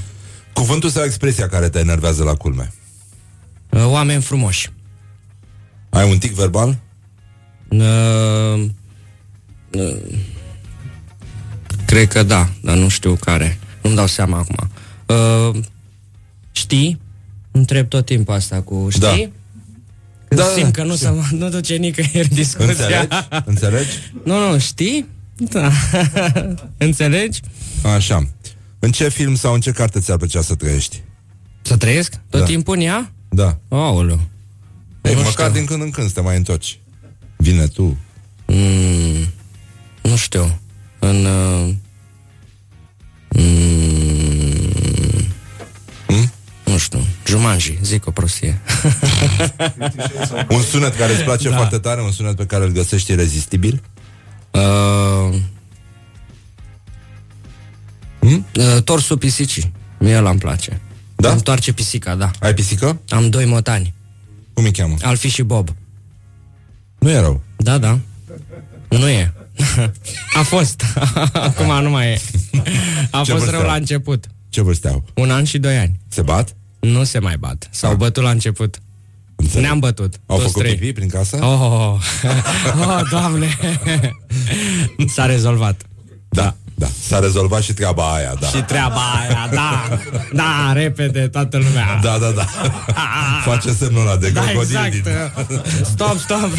[0.53, 2.71] Cuvântul sau expresia care te enervează la culme?
[3.69, 4.71] Uh, Oameni frumoși.
[5.89, 6.77] Ai un tic verbal?
[7.67, 8.65] Uh,
[9.71, 9.97] uh,
[11.85, 13.59] cred că da, dar nu știu care.
[13.81, 14.69] Nu-mi dau seama acum.
[15.05, 15.63] Uh,
[16.51, 16.99] știi?
[17.51, 19.01] Întreb tot timpul asta cu știi?
[19.01, 19.15] Da.
[20.27, 21.23] Când Da, simt că da, nu, știu.
[21.29, 22.73] se, nu duce nicăieri discuția.
[22.75, 23.17] Înțelegi?
[23.45, 23.89] Înțelegi?
[24.23, 25.07] Nu, nu, știi?
[25.35, 25.71] Da.
[26.77, 27.39] Înțelegi?
[27.95, 28.27] Așa.
[28.83, 31.01] În ce film sau în ce carte ți-ar plăcea să trăiești?
[31.61, 32.13] Să trăiesc?
[32.29, 32.45] Tot Da.
[32.45, 33.11] timpul în ea?
[33.29, 33.57] Da.
[33.69, 34.19] Aoleu.
[35.01, 35.57] Ei, Nu măcar știu.
[35.59, 36.79] din când în când să te mai întorci.
[37.37, 37.97] Vine tu.
[38.47, 39.27] Mm,
[40.01, 40.59] nu știu.
[40.99, 41.25] În...
[41.25, 41.73] Uh,
[43.29, 45.25] mm,
[46.05, 46.31] Hmm?
[46.65, 47.05] Nu știu.
[47.25, 48.61] Jumanji, zic o prostie.
[50.49, 51.55] Un sunet care îți place Da.
[51.55, 53.81] foarte tare, un sunet pe care îl găsești irezistibil?
[54.51, 55.35] Uh,
[58.21, 58.45] hmm?
[58.55, 59.71] uh, torsul pisicii.
[59.99, 60.81] Mie ăla îmi place.
[61.15, 61.27] Da?
[61.27, 62.31] Îmi întoarce pisica, da.
[62.39, 62.99] Ai pisică?
[63.09, 63.93] Am doi motani.
[64.53, 64.95] Cum îi cheamă?
[65.01, 65.69] Alfi și Bob.
[66.99, 67.41] Nu e rău.
[67.57, 67.99] Da, da.
[68.89, 69.33] Nu e.
[70.39, 70.83] A fost.
[71.33, 72.21] Acum nu mai e.
[73.11, 73.77] A Ce fost vârstă rău la au?
[73.77, 74.27] început.
[74.49, 75.05] Ce vârste au?
[75.13, 75.99] Un an și doi ani.
[76.07, 76.55] Se bat?
[76.79, 77.67] Nu se mai bat.
[77.71, 78.81] S-au bătut la început.
[79.59, 80.19] Ne-am bătut.
[80.25, 80.75] Au toți făcut trei.
[80.75, 81.39] pipi prin casă?
[81.41, 81.99] Oh, oh,
[82.87, 83.57] oh doamne.
[85.07, 85.81] S-a rezolvat.
[86.29, 86.87] Da, da.
[87.07, 88.47] S-a rezolvat și treaba aia, da.
[88.47, 89.97] Și treaba aia, da.
[90.33, 91.99] Da, repede, toată lumea.
[92.01, 92.45] Da, da, da.
[93.45, 95.03] Face semnul ăla de Da, crocodil exact.
[95.03, 95.63] din...
[95.83, 96.49] Stop, stop.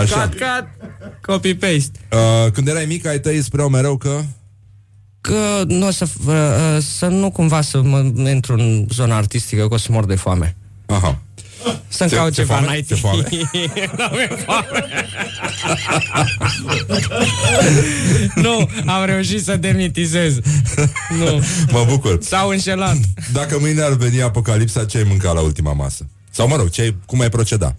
[0.00, 0.20] Așa.
[0.20, 0.66] Cut, cut.
[1.20, 1.98] Copy-paste.
[2.12, 4.20] Uh, când erai mic, ai tăi spuneau mereu că...
[5.20, 7.98] Că nu o să, uh, uh, să nu cumva să mă
[8.28, 10.56] intru în zona artistică, că o să mor de foame.
[10.86, 11.18] Aha.
[11.88, 12.70] Să-mi Se- caut se ceva foame?
[12.72, 12.86] în IT.
[12.86, 13.22] Se foame?
[13.96, 14.66] Da, mi-e foame.
[18.34, 20.38] nu, am reușit să demitizez.
[21.18, 21.42] Nu.
[21.70, 22.18] Mă bucur.
[22.22, 22.96] S-au înșelat.
[23.32, 26.06] Dacă mâine ar veni apocalipsa, ce ai mânca la ultima masă?
[26.30, 27.76] Sau mă rog, ce ai, cum ai proceda?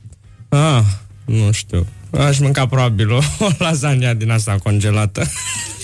[0.49, 0.81] Ah,
[1.25, 1.85] nu știu.
[2.19, 5.23] Aș mânca probabil o, o lasagna din asta congelată.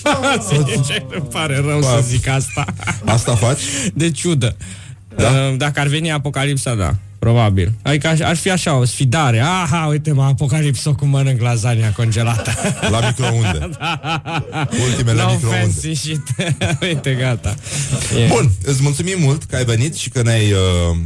[0.50, 2.66] Sincer, îmi pare rău să zic asta.
[3.06, 3.60] Asta faci?
[3.94, 4.56] De ciudă.
[5.16, 5.54] Da?
[5.58, 6.96] Dacă ar veni apocalipsa, da.
[7.26, 7.74] Probabil.
[7.82, 9.40] Adică aș- ar fi așa, o sfidare.
[9.40, 12.52] Aha, uite mă, apocalipsa cum mănânc lasagna congelată.
[12.90, 13.70] La microunde.
[14.88, 15.60] Ultimele no microunde.
[15.62, 16.22] fancy shit.
[16.82, 17.56] uite, gata.
[18.24, 18.28] E.
[18.28, 20.58] Bun, îți mulțumim mult că ai venit și că ne-ai uh,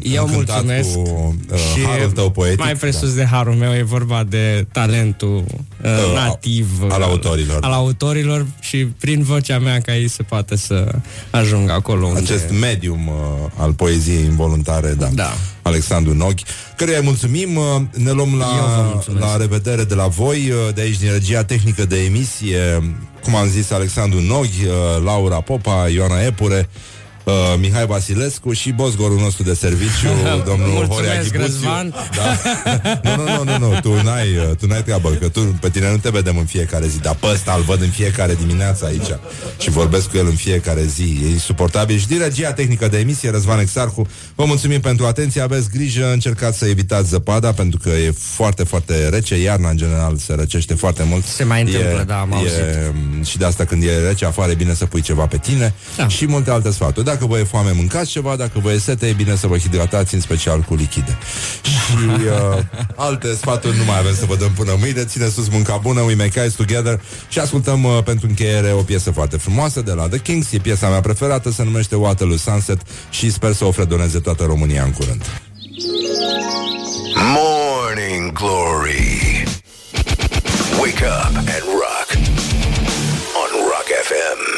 [0.02, 0.94] Eu încântat mulțumesc.
[0.94, 2.60] cu uh, harul tău poetic.
[2.60, 7.60] mai presus de harul meu e vorba de talentul uh, Uh, nativ al autorilor.
[7.64, 10.92] al autorilor și prin vocea mea ca ei se poate să
[11.30, 12.20] ajungă acolo unde...
[12.20, 13.14] Acest medium uh,
[13.58, 15.08] al poeziei involuntare, da.
[15.14, 15.34] Da.
[15.70, 16.44] Alexandru Noghi,
[16.78, 17.56] căruia îi mulțumim.
[17.56, 19.26] uh, Ne luăm Eu vă la, mulțumesc.
[19.26, 22.94] la revedere de la voi, uh, de aici din regia tehnică de emisie,
[23.24, 26.70] cum am zis, Alexandru Noghi, uh, Laura Popa, Ioana Epure,
[27.26, 30.08] uh, Mihai Vasilescu și bosgorul nostru de serviciu,
[30.50, 31.42] domnul Horea Mulțumesc, Ghibuțiu.
[31.42, 31.94] Răzvan.
[32.16, 33.16] Da?
[33.16, 35.92] Nu, nu, nu, nu, nu, tu n-ai, uh, tu n-ai treabă, că tu, pe tine
[35.92, 39.10] nu te vedem în fiecare zi, dar pe ăsta îl văd în fiecare dimineață aici
[39.58, 41.20] și vorbesc cu el în fiecare zi.
[41.24, 41.98] E insuportabil.
[41.98, 46.58] Și din regia tehnică de emisie, Răzvan Exarcu, vă mulțumim pentru atenție, aveți grijă, încercați
[46.58, 51.04] să evitați zăpada, pentru că e foarte, foarte rece, iarna în general se răcește foarte
[51.10, 51.26] mult.
[51.26, 52.50] Se mai întâmplă, da, am auzit.
[52.52, 52.94] e,
[53.24, 56.08] Și de asta când e rece afară e bine să pui ceva pe tine Da.
[56.08, 57.06] și multe alte sfaturi.
[57.06, 59.58] Dacă dacă vă e foame, mâncați ceva, dacă vă e sete, e bine să vă
[59.58, 61.18] hidratați, în special cu lichide.
[61.62, 62.64] Și uh,
[62.96, 65.04] alte sfaturi nu mai avem să vă dăm până mâine.
[65.04, 69.12] Ține sus mânca bună, we make eyes together și ascultăm uh, pentru încheiere o piesă
[69.12, 70.52] foarte frumoasă de la The Kings.
[70.52, 74.84] E piesa mea preferată, se numește Waterloo Sunset și sper să o fredoneze toată România
[74.84, 75.24] în curând.
[77.16, 79.44] Morning Glory
[80.80, 82.08] Wake up and rock
[83.42, 84.56] on Rock FM